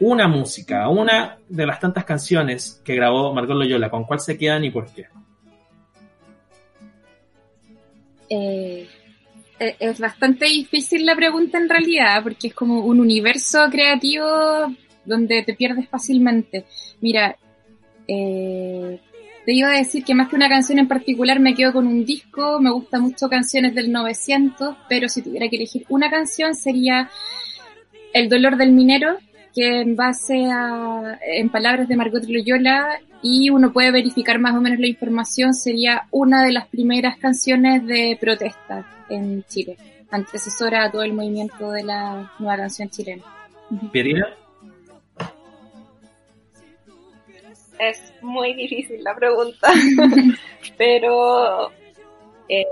una 0.00 0.26
música, 0.26 0.88
una 0.88 1.36
de 1.46 1.66
las 1.66 1.78
tantas 1.78 2.06
canciones 2.06 2.80
que 2.82 2.94
grabó 2.94 3.34
Margot 3.34 3.58
Loyola, 3.58 3.90
¿con 3.90 4.04
cuál 4.04 4.20
se 4.20 4.38
quedan 4.38 4.64
y 4.64 4.70
por 4.70 4.90
qué? 4.90 5.08
Eh, 8.30 8.88
eh, 9.58 9.76
es 9.78 10.00
bastante 10.00 10.46
difícil 10.46 11.04
la 11.04 11.14
pregunta 11.14 11.58
en 11.58 11.68
realidad, 11.68 12.22
porque 12.22 12.48
es 12.48 12.54
como 12.54 12.86
un 12.86 13.00
universo 13.00 13.68
creativo 13.70 14.26
donde 15.04 15.42
te 15.42 15.52
pierdes 15.52 15.90
fácilmente. 15.90 16.64
Mira, 17.02 17.36
eh, 18.08 18.98
te 19.50 19.56
iba 19.56 19.72
a 19.72 19.78
decir 19.78 20.04
que 20.04 20.14
más 20.14 20.28
que 20.28 20.36
una 20.36 20.48
canción 20.48 20.78
en 20.78 20.86
particular 20.86 21.40
me 21.40 21.56
quedo 21.56 21.72
con 21.72 21.88
un 21.88 22.04
disco, 22.04 22.60
me 22.60 22.70
gustan 22.70 23.02
mucho 23.02 23.28
canciones 23.28 23.74
del 23.74 23.90
900, 23.90 24.76
pero 24.88 25.08
si 25.08 25.22
tuviera 25.22 25.48
que 25.48 25.56
elegir 25.56 25.84
una 25.88 26.08
canción 26.08 26.54
sería 26.54 27.10
El 28.12 28.28
dolor 28.28 28.56
del 28.56 28.70
minero, 28.70 29.16
que 29.52 29.80
en 29.80 29.96
base 29.96 30.46
a, 30.52 31.18
en 31.20 31.48
palabras 31.48 31.88
de 31.88 31.96
Margot 31.96 32.22
Loyola, 32.28 33.00
y 33.22 33.50
uno 33.50 33.72
puede 33.72 33.90
verificar 33.90 34.38
más 34.38 34.54
o 34.54 34.60
menos 34.60 34.78
la 34.78 34.86
información, 34.86 35.52
sería 35.52 36.06
una 36.12 36.44
de 36.44 36.52
las 36.52 36.68
primeras 36.68 37.18
canciones 37.18 37.84
de 37.84 38.16
protesta 38.20 38.86
en 39.08 39.42
Chile, 39.48 39.76
antecesora 40.12 40.84
a 40.84 40.92
todo 40.92 41.02
el 41.02 41.12
movimiento 41.12 41.72
de 41.72 41.82
la 41.82 42.30
nueva 42.38 42.56
canción 42.56 42.88
chilena. 42.88 43.24
Pierina, 43.90 44.28
Es 47.80 48.12
muy 48.20 48.54
difícil 48.54 49.02
la 49.02 49.14
pregunta, 49.14 49.72
pero 50.76 51.70
eh, 52.48 52.66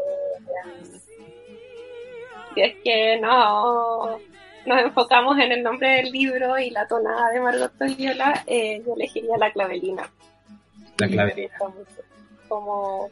si 2.54 2.60
es 2.60 2.74
que 2.84 3.18
no 3.20 4.18
nos 4.66 4.82
enfocamos 4.82 5.38
en 5.38 5.52
el 5.52 5.62
nombre 5.62 5.88
del 5.94 6.12
libro 6.12 6.58
y 6.58 6.70
la 6.70 6.86
tonada 6.86 7.30
de 7.30 7.40
Margot 7.40 7.72
Loyola, 7.80 8.44
eh, 8.46 8.82
yo 8.86 8.94
elegiría 8.94 9.38
la 9.38 9.50
clavelina. 9.50 10.10
la 10.98 11.08
clavelina. 11.08 11.54
como 12.46 13.08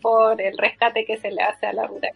por 0.00 0.40
el 0.40 0.56
rescate 0.56 1.04
que 1.04 1.18
se 1.18 1.30
le 1.30 1.42
hace 1.42 1.66
a 1.66 1.72
la 1.74 1.86
rural. 1.86 2.12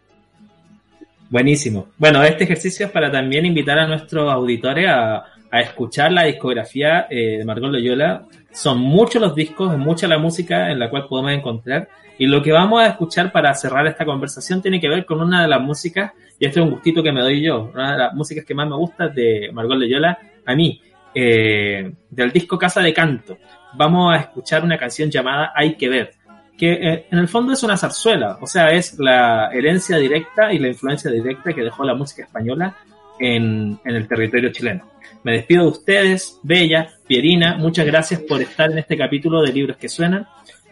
Buenísimo. 1.29 1.89
Bueno, 1.99 2.23
este 2.23 2.45
ejercicio 2.45 2.87
es 2.87 2.93
para 2.93 3.11
también 3.11 3.45
invitar 3.45 3.79
a 3.79 3.87
nuestros 3.87 4.31
auditores 4.33 4.89
a, 4.89 5.25
a 5.53 5.61
escuchar 5.61 6.11
la 6.11 6.25
discografía 6.25 7.07
eh, 7.11 7.39
de 7.39 7.45
Margot 7.45 7.71
Loyola. 7.71 8.27
Son 8.53 8.79
muchos 8.79 9.21
los 9.21 9.35
discos, 9.35 9.73
es 9.73 9.79
mucha 9.79 10.07
la 10.07 10.19
música 10.19 10.71
en 10.71 10.79
la 10.79 10.91
cual 10.91 11.07
podemos 11.07 11.33
encontrar. 11.33 11.89
Y 12.19 12.27
lo 12.27 12.43
que 12.43 12.53
vamos 12.53 12.83
a 12.83 12.87
escuchar 12.87 13.33
para 13.33 13.55
cerrar 13.55 13.87
esta 13.87 14.05
conversación 14.05 14.61
tiene 14.61 14.81
que 14.81 14.89
ver 14.89 15.07
con 15.07 15.21
una 15.21 15.43
de 15.43 15.49
las 15.49 15.61
músicas, 15.61 16.13
y 16.39 16.47
este 16.47 16.61
es 16.61 16.65
un 16.65 16.71
gustito 16.71 17.03
que 17.03 17.13
me 17.13 17.23
doy 17.23 17.43
yo, 17.43 17.71
una 17.73 17.93
de 17.93 17.99
las 17.99 18.15
músicas 18.15 18.45
que 18.45 18.55
más 18.55 18.69
me 18.69 18.77
gusta 18.77 19.09
de 19.09 19.51
Margot 19.53 19.79
Loyola, 19.79 20.19
a 20.45 20.55
mí, 20.55 20.81
eh, 21.15 21.93
del 22.11 22.31
disco 22.31 22.59
Casa 22.59 22.81
de 22.81 22.93
Canto. 22.93 23.39
Vamos 23.75 24.15
a 24.15 24.19
escuchar 24.19 24.63
una 24.63 24.77
canción 24.77 25.11
llamada 25.11 25.53
Hay 25.55 25.77
que 25.77 25.89
ver, 25.89 26.13
que 26.59 26.73
eh, 26.73 27.07
en 27.11 27.19
el 27.19 27.29
fondo 27.29 27.55
es 27.55 27.63
una 27.63 27.79
zarzuela, 27.79 28.39
o 28.41 28.47
sea, 28.47 28.71
es 28.71 28.99
la 28.99 29.51
herencia 29.51 29.97
directa 29.97 30.53
y 30.53 30.59
la 30.59 30.69
influencia 30.69 31.11
directa 31.11 31.55
que 31.55 31.63
dejó 31.63 31.85
la 31.85 31.95
música 31.95 32.25
española 32.25 32.77
en 33.19 33.81
el 33.85 34.07
territorio 34.07 34.53
chileno. 34.53 34.92
Me 35.25 35.33
despido 35.33 35.65
de 35.65 35.71
ustedes, 35.71 36.41
Bella, 36.43 36.89
Pierina, 37.07 37.57
muchas 37.57 37.87
gracias 37.87 38.21
por 38.21 38.43
estar 38.43 38.73
en 38.73 38.79
este 38.79 38.97
capítulo 38.97 39.41
de 39.43 39.53
Libros 39.53 39.77
que 39.77 39.89
Suenan. 39.89 40.27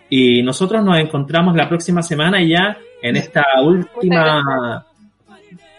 Y 0.08 0.42
nosotros 0.42 0.84
nos 0.84 0.98
encontramos 0.98 1.54
la 1.54 1.68
próxima 1.68 2.02
semana 2.02 2.42
ya 2.42 2.76
en 3.00 3.14
esta 3.14 3.44
última, 3.62 4.84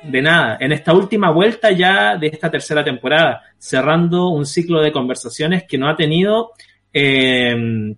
de 0.04 0.22
nada, 0.22 0.58
en 0.62 0.72
esta 0.72 0.94
última 0.94 1.32
vuelta 1.32 1.72
ya 1.72 2.16
de 2.16 2.28
esta 2.28 2.50
tercera 2.50 2.82
temporada, 2.82 3.42
cerrando 3.58 4.30
un 4.30 4.46
ciclo 4.46 4.82
de 4.82 4.94
conversaciones 4.94 5.66
que 5.68 5.78
no 5.78 5.90
ha 5.90 5.98
tenido, 5.98 6.52
eh, 6.94 7.94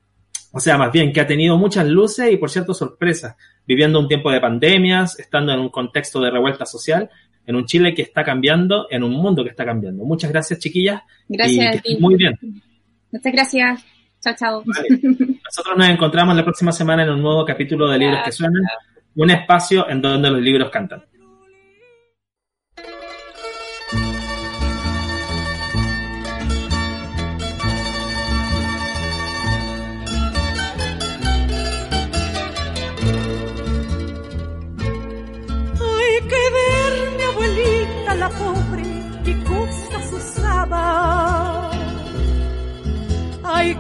o 0.52 0.60
sea, 0.60 0.78
más 0.80 0.92
bien 0.92 1.14
que 1.14 1.22
ha 1.22 1.28
tenido 1.28 1.56
muchas 1.56 1.88
luces 1.88 2.32
y 2.32 2.38
por 2.38 2.50
cierto 2.50 2.74
sorpresas, 2.74 3.36
viviendo 3.68 4.00
un 4.00 4.08
tiempo 4.08 4.32
de 4.32 4.42
pandemias, 4.42 5.20
estando 5.20 5.54
en 5.54 5.60
un 5.60 5.70
contexto 5.70 6.20
de 6.20 6.32
revuelta 6.32 6.66
social, 6.66 7.12
en 7.46 7.56
un 7.56 7.66
Chile 7.66 7.94
que 7.94 8.02
está 8.04 8.24
cambiando, 8.24 8.88
en 8.90 9.04
un 9.04 9.12
mundo 9.12 9.44
que 9.44 9.50
está 9.50 9.66
cambiando. 9.66 10.04
Muchas 10.06 10.32
gracias, 10.32 10.60
chiquillas. 10.60 11.02
y 11.28 11.38
Gracias 11.38 11.72
que 11.72 11.78
a 11.78 11.82
ti. 11.82 11.98
muy 12.00 12.16
bien. 12.16 12.38
Muchas 13.12 13.34
gracias. 13.34 13.86
Chao, 14.22 14.34
chao. 14.38 14.64
Vale. 14.66 14.88
Nosotros 15.44 15.78
nos 15.78 15.90
encontramos 15.90 16.36
la 16.36 16.44
próxima 16.44 16.72
semana 16.72 17.04
en 17.04 17.10
un 17.10 17.22
nuevo 17.22 17.46
capítulo 17.46 17.90
de 17.90 17.98
Libros 18.00 18.20
que 18.24 18.32
Suenan, 18.32 18.64
un 19.16 19.30
espacio 19.30 19.90
en 19.90 20.02
donde 20.02 20.30
los 20.30 20.42
libros 20.42 20.70
cantan. 20.70 21.04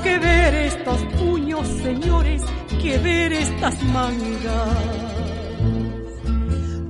Que 0.04 0.20
ver 0.20 0.54
estos 0.54 1.02
puños, 1.20 1.68
señores, 1.82 2.42
que 2.82 2.98
ver 2.98 3.34
estas 3.34 3.82
mangas. 3.84 4.78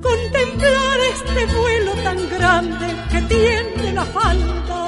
Contemplar 0.02 0.98
este 1.14 1.46
vuelo 1.54 1.92
tan 2.02 2.28
grande 2.30 2.86
que 3.10 3.20
tiene 3.22 3.92
la 3.92 4.04
falda. 4.04 4.80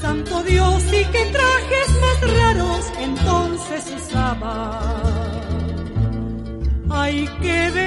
Santo 0.00 0.42
Dios, 0.44 0.82
y 0.92 1.04
qué 1.12 1.24
trajes 1.32 1.88
más 2.02 2.18
raros 2.38 2.92
entonces 3.00 3.94
usaba 3.96 5.04
hay 6.96 7.26
que 7.42 7.70
ver, 7.70 7.84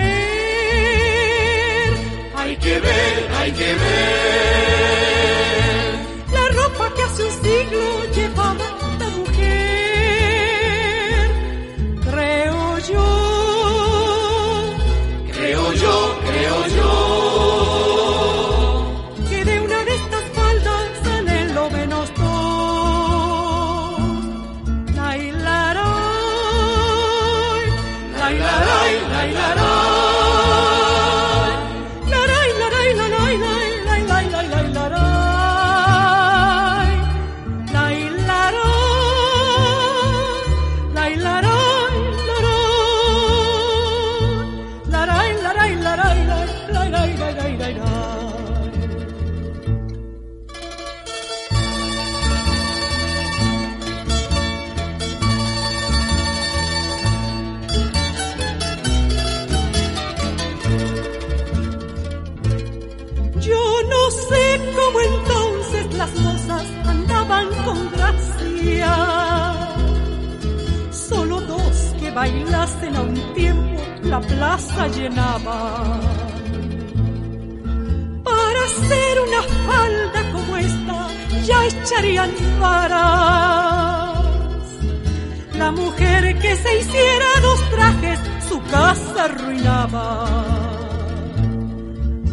hay 2.36 2.56
que 2.58 2.80
ver, 2.80 3.30
hay 3.40 3.52
que 3.52 3.74
ver 3.74 5.47
siglo 7.44 7.86
llevaba 8.16 8.68
la 9.00 9.10
mujer. 9.18 10.48
Creo 12.06 12.62
yo, 12.92 13.08
creo 15.34 15.64
yo, 15.84 15.96
creo 16.28 16.60
yo, 16.78 16.92
que 19.30 19.40
de 19.46 19.56
una 19.60 19.80
de 19.88 19.94
estas 19.96 20.26
faldas 20.38 20.86
salen 21.04 21.46
lo 21.56 21.66
menos 21.70 22.08
dos. 22.16 22.28
La 24.96 25.10
hilaray, 25.18 25.86
la 28.20 28.28
hilaray, 28.34 28.94
la 29.14 29.22
hilaray. 29.28 29.68
Laray, 32.14 32.50
laray, 32.62 32.90
laray, 33.02 33.36
lay, 33.46 33.67
bailasen 72.18 72.94
a 72.96 73.02
un 73.02 73.16
tiempo 73.36 73.82
la 74.12 74.20
plaza 74.20 74.88
llenaba. 74.96 75.60
Para 78.30 78.60
hacer 78.70 79.14
una 79.28 79.42
falda 79.68 80.20
como 80.34 80.52
esta 80.58 80.98
ya 81.48 81.58
echarían 81.72 82.32
varas. 82.60 84.18
La 85.62 85.70
mujer 85.72 86.22
que 86.42 86.56
se 86.64 86.72
hiciera 86.80 87.30
dos 87.48 87.60
trajes 87.76 88.20
su 88.50 88.58
casa 88.76 89.20
arruinaba. 89.26 90.08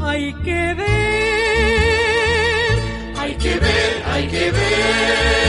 Hay 0.09 0.27
que 0.47 0.63
ver, 0.81 2.75
hay 3.21 3.35
que 3.43 3.55
ver, 3.65 3.93
hay 4.13 4.25
que 4.29 4.45
ver 4.51 5.45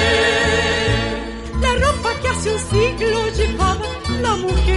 la 1.62 1.74
ropa 1.74 2.10
que 2.22 2.28
hace 2.28 2.50
un 2.54 2.60
siglo 2.60 3.20
llevaba 3.38 3.75
la 4.22 4.36
mujer. 4.36 4.76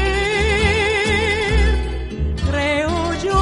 Creo 2.49 3.14
yo, 3.22 3.41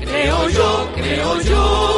creo 0.00 0.48
yo, 0.48 0.88
creo 0.96 1.40
yo 1.42 1.89